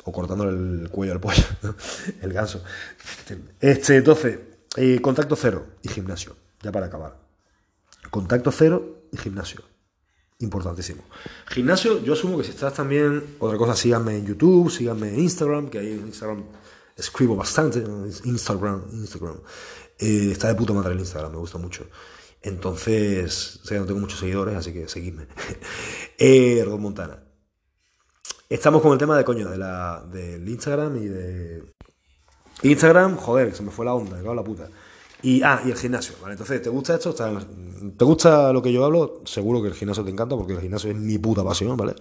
o 0.04 0.12
cortándole 0.12 0.52
el 0.52 0.90
cuello 0.90 1.14
al 1.14 1.20
pollo, 1.20 1.44
el 2.22 2.34
ganso. 2.34 2.64
Este, 3.60 3.98
entonces, 3.98 4.40
eh, 4.78 5.00
contacto 5.02 5.36
cero 5.36 5.66
y 5.82 5.90
gimnasio, 5.90 6.36
ya 6.62 6.72
para 6.72 6.86
acabar. 6.86 7.18
Contacto 8.10 8.52
cero 8.52 9.02
y 9.12 9.18
gimnasio. 9.18 9.62
Importantísimo. 10.40 11.04
Gimnasio, 11.48 12.04
yo 12.04 12.14
asumo 12.14 12.38
que 12.38 12.44
si 12.44 12.52
estás 12.52 12.74
también, 12.74 13.38
otra 13.40 13.58
cosa, 13.58 13.76
síganme 13.76 14.18
en 14.18 14.26
YouTube, 14.26 14.70
síganme 14.70 15.10
en 15.10 15.20
Instagram, 15.22 15.70
que 15.70 15.80
ahí 15.80 15.94
en 15.94 16.08
Instagram 16.08 16.44
escribo 16.96 17.36
bastante, 17.36 17.84
Instagram, 18.24 18.84
Instagram. 18.92 19.38
Eh, 20.00 20.30
está 20.32 20.50
de 20.50 20.56
puta 20.56 20.74
madre 20.74 20.94
el 20.94 21.00
Instagram, 21.00 21.32
me 21.32 21.38
gusta 21.38 21.58
mucho. 21.58 21.88
Entonces, 22.42 23.60
o 23.64 23.66
sea, 23.66 23.80
no 23.80 23.86
tengo 23.86 24.00
muchos 24.00 24.20
seguidores, 24.20 24.56
así 24.56 24.74
que 24.74 24.88
seguidme. 24.88 25.28
eh, 26.20 26.64
Montana. 26.78 27.24
Estamos 28.50 28.82
con 28.82 28.94
el 28.94 28.98
tema 28.98 29.18
de 29.18 29.26
coño, 29.26 29.50
de 29.50 29.58
la, 29.58 30.06
del 30.10 30.48
Instagram 30.48 30.98
y 30.98 31.08
de. 31.08 31.74
Instagram, 32.62 33.18
joder, 33.18 33.54
se 33.56 33.64
me 33.64 33.72
fue 33.72 33.86
la 33.86 33.94
onda, 33.94 34.16
me 34.16 34.22
cago 34.22 34.36
la 34.36 34.44
puta. 34.44 34.70
Y, 35.22 35.42
ah, 35.42 35.62
y 35.66 35.72
el 35.72 35.78
gimnasio, 35.78 36.16
¿vale? 36.22 36.34
Entonces, 36.34 36.62
¿te 36.62 36.70
gusta 36.70 36.96
esto? 36.96 37.14
¿Te 37.14 38.06
gusta 38.06 38.54
lo 38.54 38.62
que 38.62 38.72
yo 38.72 38.86
hablo? 38.86 39.22
Seguro 39.26 39.62
que 39.62 39.70
el 39.70 39.74
gimnasio 39.74 40.04
te 40.04 40.12
encanta 40.12 40.36
porque 40.36 40.54
el 40.54 40.62
gimnasio 40.62 40.92
es 40.92 40.96
mi 40.96 41.18
puta 41.18 41.44
pasión, 41.44 41.76
¿vale? 41.76 41.96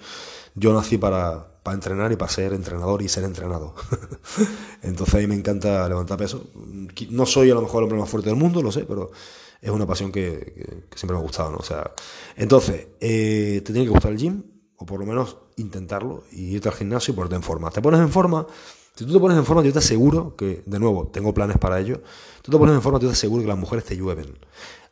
Yo 0.54 0.74
nací 0.74 0.98
para, 0.98 1.46
para 1.62 1.74
entrenar 1.74 2.12
y 2.12 2.16
para 2.16 2.30
ser 2.30 2.52
entrenador 2.52 3.00
y 3.02 3.08
ser 3.08 3.24
entrenado. 3.24 3.74
Entonces, 4.82 5.14
a 5.14 5.18
mí 5.18 5.26
me 5.26 5.34
encanta 5.34 5.88
levantar 5.88 6.18
peso. 6.18 6.44
No 7.10 7.24
soy 7.24 7.50
a 7.50 7.54
lo 7.54 7.62
mejor 7.62 7.82
el 7.82 7.84
hombre 7.84 8.00
más 8.00 8.10
fuerte 8.10 8.28
del 8.28 8.38
mundo, 8.38 8.62
lo 8.62 8.70
sé, 8.70 8.84
pero 8.84 9.10
es 9.60 9.70
una 9.70 9.86
pasión 9.86 10.12
que, 10.12 10.84
que, 10.90 10.98
siempre 10.98 11.14
me 11.14 11.20
ha 11.20 11.22
gustado, 11.22 11.50
¿no? 11.50 11.56
O 11.56 11.64
sea, 11.64 11.90
entonces, 12.36 12.88
eh, 13.00 13.62
te 13.64 13.72
tiene 13.72 13.84
que 13.84 13.92
gustar 13.92 14.12
el 14.12 14.18
gym, 14.18 14.42
o 14.76 14.84
por 14.84 15.00
lo 15.00 15.06
menos 15.06 15.38
intentarlo 15.56 16.24
y 16.32 16.54
irte 16.54 16.68
al 16.68 16.74
gimnasio 16.74 17.12
y 17.12 17.14
ponerte 17.14 17.36
en 17.36 17.42
forma. 17.42 17.70
Te 17.70 17.80
pones 17.80 18.00
en 18.00 18.10
forma, 18.10 18.46
si 18.96 19.04
tú 19.04 19.12
te 19.12 19.20
pones 19.20 19.36
en 19.36 19.44
forma, 19.44 19.62
yo 19.62 19.72
te 19.74 19.78
aseguro 19.78 20.34
que, 20.36 20.62
de 20.64 20.78
nuevo, 20.78 21.08
tengo 21.08 21.34
planes 21.34 21.58
para 21.58 21.78
ello, 21.78 22.00
tú 22.40 22.50
te 22.50 22.56
pones 22.56 22.74
en 22.74 22.80
forma, 22.80 22.98
yo 22.98 23.08
te 23.08 23.12
aseguro 23.12 23.42
que 23.42 23.48
las 23.48 23.58
mujeres 23.58 23.84
te 23.84 23.94
llueven. 23.94 24.38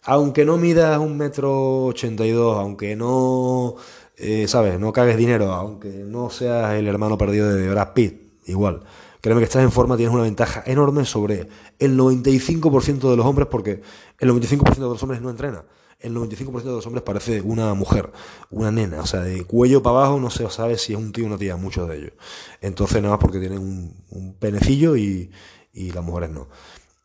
Aunque 0.02 0.44
no 0.44 0.58
midas 0.58 0.98
un 0.98 1.16
metro 1.16 1.86
ochenta 1.86 2.26
y 2.26 2.30
dos, 2.30 2.58
aunque 2.58 2.96
no, 2.96 3.76
eh, 4.18 4.46
¿sabes? 4.46 4.78
No 4.78 4.92
cagues 4.92 5.16
dinero, 5.16 5.54
aunque 5.54 5.88
no 5.88 6.28
seas 6.28 6.74
el 6.74 6.86
hermano 6.86 7.16
perdido 7.16 7.48
de 7.54 7.66
Brad 7.70 7.94
Pitt, 7.94 8.20
igual. 8.44 8.82
Créeme 9.22 9.40
que 9.40 9.46
estás 9.46 9.62
en 9.62 9.72
forma, 9.72 9.96
tienes 9.96 10.14
una 10.14 10.24
ventaja 10.24 10.62
enorme 10.66 11.06
sobre 11.06 11.48
el 11.78 11.98
95% 11.98 13.10
de 13.10 13.16
los 13.16 13.24
hombres, 13.24 13.48
porque 13.50 13.80
el 14.18 14.30
95% 14.30 14.74
de 14.74 14.80
los 14.80 15.02
hombres 15.02 15.22
no 15.22 15.30
entrena 15.30 15.64
el 16.00 16.14
95% 16.14 16.62
de 16.62 16.72
los 16.72 16.86
hombres 16.86 17.02
parece 17.02 17.40
una 17.40 17.74
mujer, 17.74 18.12
una 18.50 18.70
nena, 18.70 19.00
o 19.00 19.06
sea, 19.06 19.20
de 19.20 19.44
cuello 19.44 19.82
para 19.82 19.98
abajo 19.98 20.20
no 20.20 20.30
se 20.30 20.48
sabe 20.50 20.78
si 20.78 20.92
es 20.92 20.98
un 20.98 21.12
tío 21.12 21.24
o 21.24 21.26
una 21.28 21.38
tía, 21.38 21.56
muchos 21.56 21.88
de 21.88 21.98
ellos. 21.98 22.12
Entonces, 22.60 23.02
nada 23.02 23.14
más 23.14 23.20
porque 23.20 23.38
tienen 23.38 23.58
un, 23.58 24.36
penecillo 24.38 24.96
y, 24.96 25.30
y, 25.72 25.92
las 25.92 26.04
mujeres 26.04 26.30
no. 26.30 26.48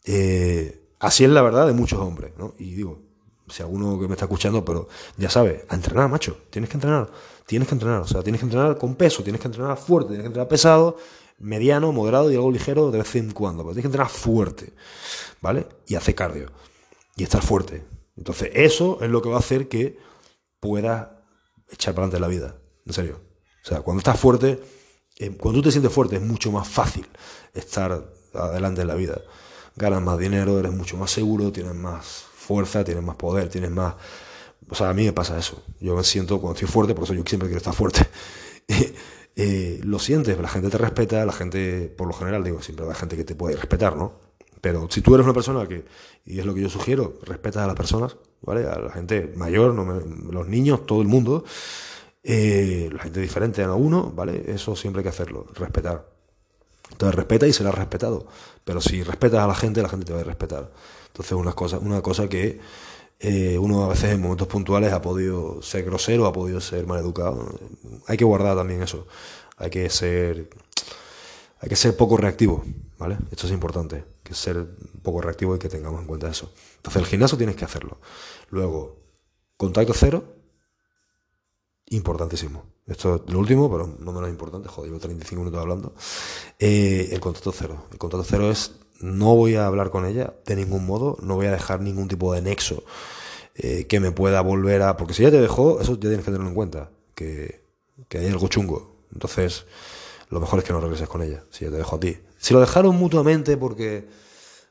Eh, 0.05 0.81
así 0.99 1.23
es 1.23 1.29
la 1.29 1.41
verdad 1.41 1.67
de 1.67 1.73
muchos 1.73 1.99
hombres, 1.99 2.33
¿no? 2.37 2.53
Y 2.57 2.75
digo, 2.75 2.99
si 3.47 3.63
alguno 3.63 3.99
que 3.99 4.07
me 4.07 4.13
está 4.13 4.25
escuchando, 4.25 4.63
pero 4.63 4.87
ya 5.17 5.29
sabe, 5.29 5.65
a 5.69 5.75
entrenar, 5.75 6.09
macho, 6.09 6.37
tienes 6.49 6.69
que 6.69 6.77
entrenar, 6.77 7.09
tienes 7.45 7.67
que 7.67 7.75
entrenar, 7.75 8.01
o 8.01 8.07
sea, 8.07 8.21
tienes 8.21 8.39
que 8.39 8.45
entrenar 8.45 8.77
con 8.77 8.95
peso, 8.95 9.23
tienes 9.23 9.41
que 9.41 9.47
entrenar 9.47 9.77
fuerte, 9.77 10.09
tienes 10.09 10.23
que 10.23 10.27
entrenar 10.27 10.47
pesado, 10.47 10.97
mediano, 11.39 11.91
moderado 11.91 12.31
y 12.31 12.35
algo 12.35 12.51
ligero 12.51 12.91
de 12.91 12.99
vez 12.99 13.15
en 13.15 13.31
cuando, 13.31 13.63
pero 13.63 13.73
tienes 13.73 13.83
que 13.83 13.87
entrenar 13.87 14.09
fuerte, 14.09 14.73
¿vale? 15.41 15.67
Y 15.87 15.95
hacer 15.95 16.15
cardio, 16.15 16.51
y 17.15 17.23
estar 17.23 17.41
fuerte. 17.41 17.83
Entonces, 18.19 18.51
eso 18.53 18.99
es 19.01 19.09
lo 19.09 19.21
que 19.21 19.29
va 19.29 19.37
a 19.37 19.39
hacer 19.39 19.69
que 19.69 19.97
puedas 20.59 21.07
echar 21.71 21.95
para 21.95 22.07
adelante 22.07 22.19
la 22.19 22.27
vida, 22.27 22.55
en 22.85 22.93
serio. 22.93 23.21
O 23.63 23.67
sea, 23.67 23.79
cuando 23.79 23.99
estás 23.99 24.19
fuerte, 24.19 24.59
eh, 25.17 25.31
cuando 25.37 25.59
tú 25.59 25.69
te 25.69 25.71
sientes 25.71 25.91
fuerte 25.91 26.17
es 26.17 26.21
mucho 26.21 26.51
más 26.51 26.67
fácil 26.67 27.07
estar 27.53 28.11
adelante 28.33 28.81
en 28.81 28.87
la 28.87 28.95
vida. 28.95 29.21
Ganas 29.77 30.01
más 30.01 30.19
dinero, 30.19 30.59
eres 30.59 30.73
mucho 30.73 30.97
más 30.97 31.11
seguro, 31.11 31.53
tienes 31.53 31.75
más 31.75 32.25
fuerza, 32.35 32.83
tienes 32.83 33.03
más 33.03 33.15
poder, 33.15 33.47
tienes 33.47 33.71
más... 33.71 33.95
O 34.69 34.75
sea, 34.75 34.89
a 34.89 34.93
mí 34.93 35.05
me 35.05 35.13
pasa 35.13 35.39
eso. 35.39 35.63
Yo 35.79 35.95
me 35.95 36.03
siento 36.03 36.41
cuando 36.41 36.59
estoy 36.59 36.67
fuerte, 36.67 36.93
por 36.93 37.05
eso 37.05 37.13
yo 37.13 37.23
siempre 37.25 37.47
quiero 37.47 37.59
estar 37.59 37.73
fuerte. 37.73 38.05
Eh, 39.41 39.79
lo 39.83 39.99
sientes, 39.99 40.37
la 40.37 40.49
gente 40.49 40.69
te 40.69 40.77
respeta, 40.77 41.25
la 41.25 41.31
gente, 41.31 41.87
por 41.97 42.07
lo 42.07 42.13
general, 42.13 42.43
digo, 42.43 42.61
siempre 42.61 42.85
hay 42.85 42.93
gente 42.93 43.15
que 43.15 43.23
te 43.23 43.35
puede 43.35 43.55
respetar, 43.55 43.95
¿no? 43.95 44.28
Pero 44.61 44.87
si 44.89 45.01
tú 45.01 45.15
eres 45.15 45.25
una 45.25 45.33
persona 45.33 45.67
que, 45.67 45.85
y 46.25 46.39
es 46.39 46.45
lo 46.45 46.53
que 46.53 46.61
yo 46.61 46.69
sugiero, 46.69 47.19
respetas 47.23 47.63
a 47.63 47.67
las 47.67 47.75
personas, 47.75 48.17
¿vale? 48.41 48.67
A 48.67 48.79
la 48.79 48.91
gente 48.91 49.31
mayor, 49.35 49.73
los 49.73 50.47
niños, 50.47 50.85
todo 50.85 51.01
el 51.01 51.07
mundo, 51.07 51.43
eh, 52.23 52.89
la 52.91 53.03
gente 53.03 53.21
diferente 53.21 53.63
a 53.63 53.73
uno, 53.73 54.11
¿vale? 54.11 54.43
Eso 54.47 54.75
siempre 54.75 54.99
hay 54.99 55.03
que 55.03 55.09
hacerlo, 55.09 55.47
respetar. 55.55 56.05
Entonces 56.91 57.15
respeta 57.15 57.47
y 57.47 57.53
será 57.53 57.71
respetado. 57.71 58.27
Pero 58.63 58.81
si 58.81 59.03
respetas 59.03 59.39
a 59.39 59.47
la 59.47 59.55
gente, 59.55 59.81
la 59.81 59.89
gente 59.89 60.05
te 60.05 60.13
va 60.13 60.21
a 60.21 60.23
respetar. 60.23 60.71
Entonces, 61.07 61.33
una 61.33 61.53
cosa, 61.53 61.79
una 61.79 62.01
cosa 62.01 62.27
que 62.27 62.59
eh, 63.19 63.57
uno 63.57 63.83
a 63.83 63.89
veces 63.89 64.11
en 64.11 64.21
momentos 64.21 64.47
puntuales 64.47 64.93
ha 64.93 65.01
podido 65.01 65.61
ser 65.61 65.83
grosero, 65.83 66.25
ha 66.25 66.33
podido 66.33 66.61
ser 66.61 66.87
mal 66.87 66.99
educado. 66.99 67.59
Hay 68.07 68.17
que 68.17 68.25
guardar 68.25 68.55
también 68.55 68.81
eso. 68.81 69.07
Hay 69.57 69.69
que 69.69 69.89
ser, 69.89 70.49
hay 71.59 71.69
que 71.69 71.75
ser 71.75 71.97
poco 71.97 72.15
reactivo, 72.17 72.63
¿vale? 72.99 73.17
Esto 73.31 73.47
es 73.47 73.53
importante, 73.53 74.05
que 74.21 74.35
ser 74.35 74.75
poco 75.01 75.21
reactivo 75.21 75.55
y 75.55 75.59
que 75.59 75.69
tengamos 75.69 76.01
en 76.01 76.07
cuenta 76.07 76.29
eso. 76.29 76.53
Entonces, 76.75 77.01
el 77.01 77.07
gimnasio 77.07 77.37
tienes 77.37 77.55
que 77.55 77.65
hacerlo. 77.65 77.99
Luego, 78.49 78.99
contacto 79.57 79.93
cero, 79.95 80.23
importantísimo. 81.87 82.65
Esto 82.85 83.23
es 83.25 83.33
lo 83.33 83.39
último, 83.39 83.71
pero 83.71 83.87
no 83.99 84.11
menos 84.11 84.29
importante. 84.29 84.67
Joder, 84.69 84.91
llevo 84.91 84.99
35 84.99 85.39
minutos 85.39 85.59
hablando. 85.59 85.95
Eh, 86.59 87.09
el 87.11 87.19
contacto 87.19 87.51
cero. 87.51 87.85
El 87.91 87.97
contacto 87.97 88.25
cero 88.27 88.51
es 88.51 88.73
no 88.99 89.35
voy 89.35 89.55
a 89.55 89.65
hablar 89.65 89.89
con 89.89 90.05
ella 90.05 90.33
de 90.45 90.55
ningún 90.55 90.85
modo, 90.85 91.17
no 91.21 91.35
voy 91.35 91.45
a 91.47 91.51
dejar 91.51 91.81
ningún 91.81 92.07
tipo 92.07 92.33
de 92.33 92.41
nexo 92.41 92.83
eh, 93.55 93.87
que 93.87 93.99
me 93.99 94.11
pueda 94.11 94.41
volver 94.41 94.81
a... 94.81 94.97
Porque 94.97 95.13
si 95.13 95.23
ella 95.23 95.31
te 95.31 95.41
dejó, 95.41 95.79
eso 95.81 95.93
ya 95.93 96.01
tienes 96.01 96.19
que 96.19 96.25
tenerlo 96.25 96.47
en 96.47 96.55
cuenta, 96.55 96.91
que, 97.15 97.63
hay 98.11 98.27
algo 98.27 98.47
chungo. 98.47 99.03
Entonces, 99.13 99.65
lo 100.29 100.39
mejor 100.39 100.59
es 100.59 100.65
que 100.65 100.73
no 100.73 100.81
regreses 100.81 101.07
con 101.07 101.21
ella, 101.21 101.43
si 101.49 101.65
ella 101.65 101.71
te 101.71 101.77
dejó 101.77 101.95
a 101.95 101.99
ti. 101.99 102.17
Si 102.39 102.53
lo 102.53 102.61
dejaron 102.61 102.95
mutuamente 102.95 103.57
porque, 103.57 104.07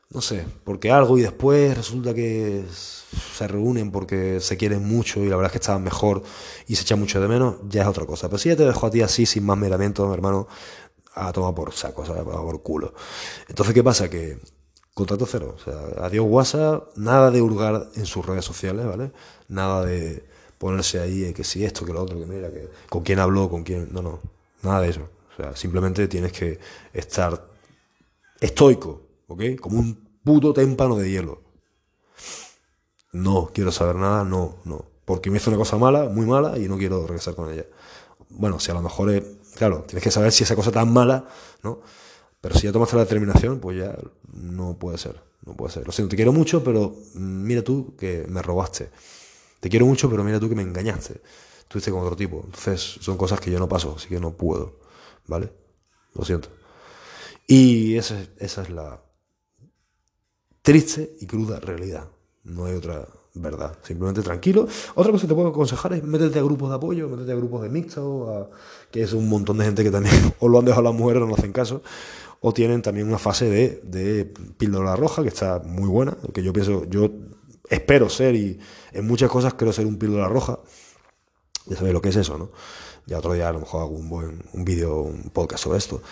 no 0.09 0.21
sé, 0.21 0.45
porque 0.63 0.91
algo 0.91 1.17
y 1.17 1.21
después 1.21 1.77
resulta 1.77 2.13
que 2.13 2.65
se 2.69 3.47
reúnen 3.47 3.91
porque 3.91 4.39
se 4.39 4.57
quieren 4.57 4.85
mucho 4.87 5.21
y 5.21 5.29
la 5.29 5.35
verdad 5.35 5.47
es 5.47 5.51
que 5.53 5.57
estaban 5.59 5.83
mejor 5.83 6.23
y 6.67 6.75
se 6.75 6.81
echan 6.81 6.99
mucho 6.99 7.21
de 7.21 7.27
menos, 7.27 7.57
ya 7.69 7.83
es 7.83 7.87
otra 7.87 8.05
cosa. 8.05 8.27
Pero 8.27 8.39
si 8.39 8.49
ella 8.49 8.57
te 8.57 8.65
dejó 8.65 8.87
a 8.87 8.91
ti 8.91 9.01
así, 9.01 9.25
sin 9.25 9.45
más 9.45 9.57
miramiento, 9.57 10.11
hermano, 10.11 10.47
a 11.13 11.31
tomar 11.31 11.53
por 11.53 11.71
saco, 11.73 12.03
a 12.03 12.23
por 12.23 12.63
culo. 12.63 12.93
Entonces, 13.47 13.73
¿qué 13.73 13.83
pasa? 13.83 14.09
Que 14.09 14.39
contrato 14.93 15.25
cero. 15.27 15.55
O 15.55 15.63
sea, 15.63 16.05
adiós 16.05 16.25
WhatsApp, 16.27 16.97
nada 16.97 17.29
de 17.31 17.41
hurgar 17.41 17.87
en 17.95 18.05
sus 18.05 18.25
redes 18.25 18.45
sociales, 18.45 18.85
¿vale? 18.85 19.11
Nada 19.47 19.85
de 19.85 20.23
ponerse 20.57 20.99
ahí 20.99 21.33
que 21.33 21.43
si 21.43 21.63
esto, 21.63 21.85
que 21.85 21.93
lo 21.93 22.01
otro, 22.01 22.19
que 22.19 22.25
mira, 22.25 22.51
que 22.51 22.67
con 22.89 23.03
quién 23.03 23.19
habló, 23.19 23.49
con 23.49 23.63
quién. 23.63 23.89
No, 23.91 24.01
no, 24.01 24.19
nada 24.63 24.81
de 24.81 24.89
eso. 24.89 25.09
O 25.33 25.41
sea, 25.41 25.55
simplemente 25.55 26.07
tienes 26.07 26.31
que 26.31 26.59
estar 26.93 27.47
estoico, 28.39 29.01
¿ok? 29.27 29.43
Como 29.59 29.79
un 29.79 30.19
puto 30.23 30.53
témpano 30.53 30.95
de 30.97 31.09
hielo. 31.09 31.41
No 33.11 33.51
quiero 33.53 33.71
saber 33.71 33.95
nada, 33.95 34.23
no, 34.23 34.57
no. 34.65 34.85
Porque 35.05 35.31
me 35.31 35.37
hizo 35.37 35.49
una 35.49 35.57
cosa 35.57 35.77
mala, 35.77 36.09
muy 36.09 36.25
mala, 36.25 36.57
y 36.57 36.67
no 36.67 36.77
quiero 36.77 37.07
regresar 37.07 37.35
con 37.35 37.51
ella. 37.51 37.65
Bueno, 38.29 38.59
si 38.59 38.69
a 38.69 38.75
lo 38.75 38.81
mejor 38.81 39.09
es 39.09 39.23
Claro, 39.59 39.83
tienes 39.83 40.03
que 40.03 40.09
saber 40.11 40.31
si 40.31 40.45
esa 40.45 40.55
cosa 40.55 40.71
tan 40.71 40.91
mala, 40.93 41.27
¿no? 41.63 41.81
Pero 42.39 42.55
si 42.55 42.67
ya 42.67 42.71
tomaste 42.71 42.95
la 42.95 43.03
determinación, 43.03 43.59
pues 43.59 43.77
ya 43.77 43.93
no 44.31 44.77
puede 44.79 44.97
ser, 44.97 45.21
no 45.45 45.53
puede 45.53 45.73
ser. 45.73 45.85
Lo 45.85 45.91
siento, 45.91 46.11
te 46.11 46.15
quiero 46.15 46.31
mucho, 46.31 46.63
pero 46.63 46.95
mira 47.15 47.61
tú 47.61 47.93
que 47.97 48.25
me 48.29 48.41
robaste. 48.41 48.89
Te 49.59 49.69
quiero 49.69 49.85
mucho, 49.85 50.09
pero 50.09 50.23
mira 50.23 50.39
tú 50.39 50.47
que 50.47 50.55
me 50.55 50.61
engañaste. 50.61 51.21
Estuviste 51.59 51.91
con 51.91 52.01
otro 52.01 52.15
tipo. 52.15 52.41
Entonces, 52.45 52.99
son 53.01 53.17
cosas 53.17 53.41
que 53.41 53.51
yo 53.51 53.59
no 53.59 53.67
paso, 53.67 53.95
así 53.97 54.07
que 54.07 54.19
no 54.21 54.31
puedo, 54.31 54.79
¿vale? 55.27 55.51
Lo 56.13 56.23
siento. 56.23 56.47
Y 57.51 57.97
esa, 57.97 58.15
es 58.37 58.69
la 58.69 59.01
triste 60.61 61.15
y 61.19 61.25
cruda 61.25 61.59
realidad. 61.59 62.07
No 62.43 62.65
hay 62.65 62.75
otra, 62.75 63.07
verdad. 63.33 63.75
Simplemente 63.81 64.21
tranquilo. 64.21 64.67
Otra 64.93 65.11
cosa 65.11 65.23
que 65.23 65.29
te 65.29 65.33
puedo 65.33 65.47
aconsejar 65.47 65.93
es 65.93 66.03
métete 66.03 66.37
a 66.37 66.43
grupos 66.43 66.69
de 66.69 66.75
apoyo, 66.75 67.09
métete 67.09 67.31
a 67.31 67.35
grupos 67.35 67.63
de 67.63 67.69
mixto, 67.69 68.51
que 68.91 69.01
es 69.01 69.13
un 69.13 69.27
montón 69.27 69.57
de 69.57 69.65
gente 69.65 69.83
que 69.83 69.89
también 69.89 70.31
o 70.39 70.47
lo 70.47 70.59
han 70.59 70.65
dejado 70.65 70.83
las 70.83 70.93
mujeres 70.93 71.23
o 71.23 71.25
no 71.25 71.33
hacen 71.33 71.51
caso. 71.51 71.81
O 72.39 72.53
tienen 72.53 72.83
también 72.83 73.07
una 73.07 73.17
fase 73.17 73.49
de, 73.49 74.31
píldora 74.59 74.95
roja 74.95 75.23
que 75.23 75.29
está 75.29 75.57
muy 75.57 75.89
buena, 75.89 76.15
que 76.31 76.43
yo 76.43 76.53
pienso, 76.53 76.85
yo 76.85 77.09
espero 77.67 78.09
ser 78.09 78.35
y 78.35 78.59
en 78.91 79.07
muchas 79.07 79.31
cosas 79.31 79.55
quiero 79.55 79.73
ser 79.73 79.87
un 79.87 79.97
píldora 79.97 80.27
roja. 80.27 80.59
Ya 81.65 81.77
sabéis 81.77 81.95
lo 81.95 82.01
que 82.01 82.09
es 82.09 82.15
eso, 82.15 82.37
¿no? 82.37 82.51
Ya 83.07 83.17
otro 83.17 83.33
día 83.33 83.49
a 83.49 83.53
lo 83.53 83.61
mejor 83.61 83.81
hago 83.81 83.95
un 83.95 84.07
buen 84.07 84.43
un 84.53 84.63
vídeo, 84.63 85.01
un 85.01 85.31
podcast 85.31 85.63
sobre 85.63 85.79
esto 85.79 86.03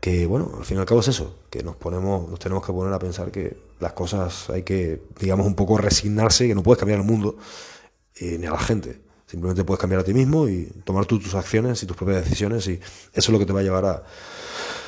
que 0.00 0.26
bueno, 0.26 0.50
al 0.56 0.64
fin 0.64 0.78
y 0.78 0.80
al 0.80 0.86
cabo 0.86 1.00
es 1.00 1.08
eso, 1.08 1.36
que 1.50 1.62
nos 1.62 1.76
ponemos, 1.76 2.28
nos 2.28 2.38
tenemos 2.38 2.64
que 2.64 2.72
poner 2.72 2.92
a 2.92 2.98
pensar 2.98 3.30
que 3.30 3.56
las 3.80 3.92
cosas 3.92 4.48
hay 4.48 4.62
que, 4.62 5.02
digamos, 5.18 5.46
un 5.46 5.54
poco 5.54 5.76
resignarse, 5.76 6.48
que 6.48 6.54
no 6.54 6.62
puedes 6.62 6.78
cambiar 6.78 7.00
el 7.00 7.06
mundo 7.06 7.36
eh, 8.16 8.38
ni 8.38 8.46
a 8.46 8.52
la 8.52 8.58
gente. 8.58 9.00
Simplemente 9.26 9.62
puedes 9.62 9.80
cambiar 9.80 10.00
a 10.00 10.04
ti 10.04 10.14
mismo 10.14 10.48
y 10.48 10.64
tomar 10.84 11.06
tus 11.06 11.34
acciones 11.34 11.82
y 11.82 11.86
tus 11.86 11.96
propias 11.96 12.24
decisiones 12.24 12.66
y 12.66 12.72
eso 12.72 12.80
es 13.12 13.28
lo 13.28 13.38
que 13.38 13.46
te 13.46 13.52
va 13.52 13.60
a 13.60 13.62
llevar 13.62 13.84
a, 13.84 14.02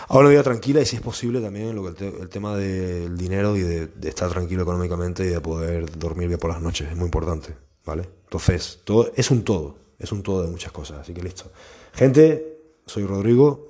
a 0.09 0.19
una 0.19 0.31
vida 0.31 0.43
tranquila 0.43 0.81
y 0.81 0.87
si 0.87 0.97
es 0.97 1.03
posible 1.03 1.41
también 1.41 1.77
lo 1.77 1.95
que 1.95 2.09
el, 2.09 2.29
tema 2.29 2.57
del 2.57 3.17
dinero 3.17 3.57
y 3.57 3.61
de, 3.61 3.87
de, 3.87 4.09
estar 4.09 4.31
tranquilo 4.31 4.63
económicamente 4.63 5.25
y 5.25 5.29
de 5.29 5.41
poder 5.41 5.97
dormir 5.97 6.27
bien 6.27 6.41
por 6.41 6.51
las 6.51 6.61
noches 6.61 6.91
es 6.91 6.97
muy 6.97 7.05
importante, 7.05 7.55
¿vale? 7.85 8.09
Entonces, 8.25 8.81
todo 8.83 9.13
es 9.15 9.31
un 9.31 9.45
todo, 9.45 9.77
es 9.99 10.11
un 10.11 10.25
todo 10.25 10.43
de 10.43 10.51
muchas 10.51 10.73
cosas, 10.73 10.99
así 10.99 11.15
que 11.15 11.23
listo. 11.23 11.53
Gente, 11.93 12.59
soy 12.85 13.07
Rodrigo 13.07 13.69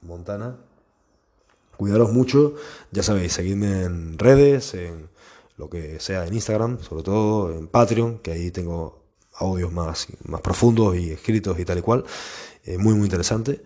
Montana 0.00 0.56
Cuidaros 1.76 2.12
mucho, 2.12 2.54
ya 2.90 3.02
sabéis, 3.02 3.32
seguidme 3.32 3.82
en 3.82 4.18
redes, 4.18 4.74
en 4.74 5.08
lo 5.56 5.68
que 5.68 6.00
sea 6.00 6.26
en 6.26 6.34
Instagram, 6.34 6.80
sobre 6.82 7.02
todo 7.02 7.52
en 7.52 7.68
Patreon, 7.68 8.18
que 8.18 8.32
ahí 8.32 8.50
tengo 8.50 9.02
audios 9.34 9.72
más, 9.72 10.06
más 10.26 10.40
profundos 10.40 10.96
y 10.96 11.10
escritos 11.10 11.58
y 11.58 11.64
tal 11.64 11.78
y 11.78 11.82
cual, 11.82 12.04
eh, 12.64 12.78
muy 12.78 12.94
muy 12.94 13.04
interesante. 13.04 13.62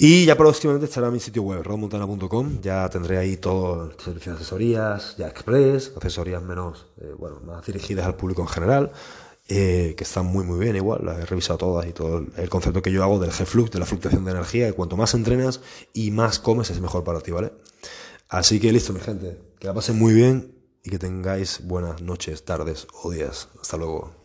Y 0.00 0.26
ya 0.26 0.36
próximamente 0.36 0.86
estará 0.86 1.10
mi 1.10 1.18
sitio 1.18 1.42
web, 1.42 1.60
rodmontana.com, 1.64 2.60
ya 2.60 2.88
tendré 2.88 3.18
ahí 3.18 3.36
todo 3.36 3.86
el 3.86 4.00
servicio 4.00 4.30
de 4.32 4.38
asesorías, 4.38 5.16
ya 5.16 5.26
express, 5.26 5.92
asesorías 5.96 6.40
menos, 6.40 6.86
eh, 7.00 7.12
bueno, 7.18 7.40
más 7.40 7.66
dirigidas 7.66 8.06
al 8.06 8.14
público 8.14 8.42
en 8.42 8.48
general, 8.48 8.92
eh, 9.48 9.94
que 9.96 10.04
están 10.04 10.26
muy 10.26 10.44
muy 10.44 10.58
bien 10.58 10.76
igual, 10.76 11.00
las 11.04 11.18
he 11.18 11.26
revisado 11.26 11.58
todas 11.58 11.86
y 11.86 11.92
todo 11.92 12.24
el 12.36 12.50
concepto 12.50 12.82
que 12.82 12.92
yo 12.92 13.02
hago 13.02 13.18
del 13.18 13.30
G-Flux, 13.30 13.70
de 13.70 13.78
la 13.78 13.86
fluctuación 13.86 14.24
de 14.24 14.32
energía, 14.32 14.72
cuanto 14.74 14.96
más 14.96 15.14
entrenas 15.14 15.60
y 15.94 16.10
más 16.10 16.38
comes 16.38 16.70
es 16.70 16.80
mejor 16.80 17.02
para 17.02 17.20
ti, 17.20 17.30
¿vale? 17.30 17.52
Así 18.28 18.60
que 18.60 18.70
listo 18.72 18.92
mi 18.92 19.00
gente, 19.00 19.40
que 19.58 19.66
la 19.66 19.74
pasen 19.74 19.98
muy 19.98 20.12
bien 20.12 20.54
y 20.84 20.90
que 20.90 20.98
tengáis 20.98 21.66
buenas 21.66 22.02
noches, 22.02 22.44
tardes 22.44 22.86
o 23.02 23.10
días. 23.10 23.48
Hasta 23.60 23.78
luego. 23.78 24.17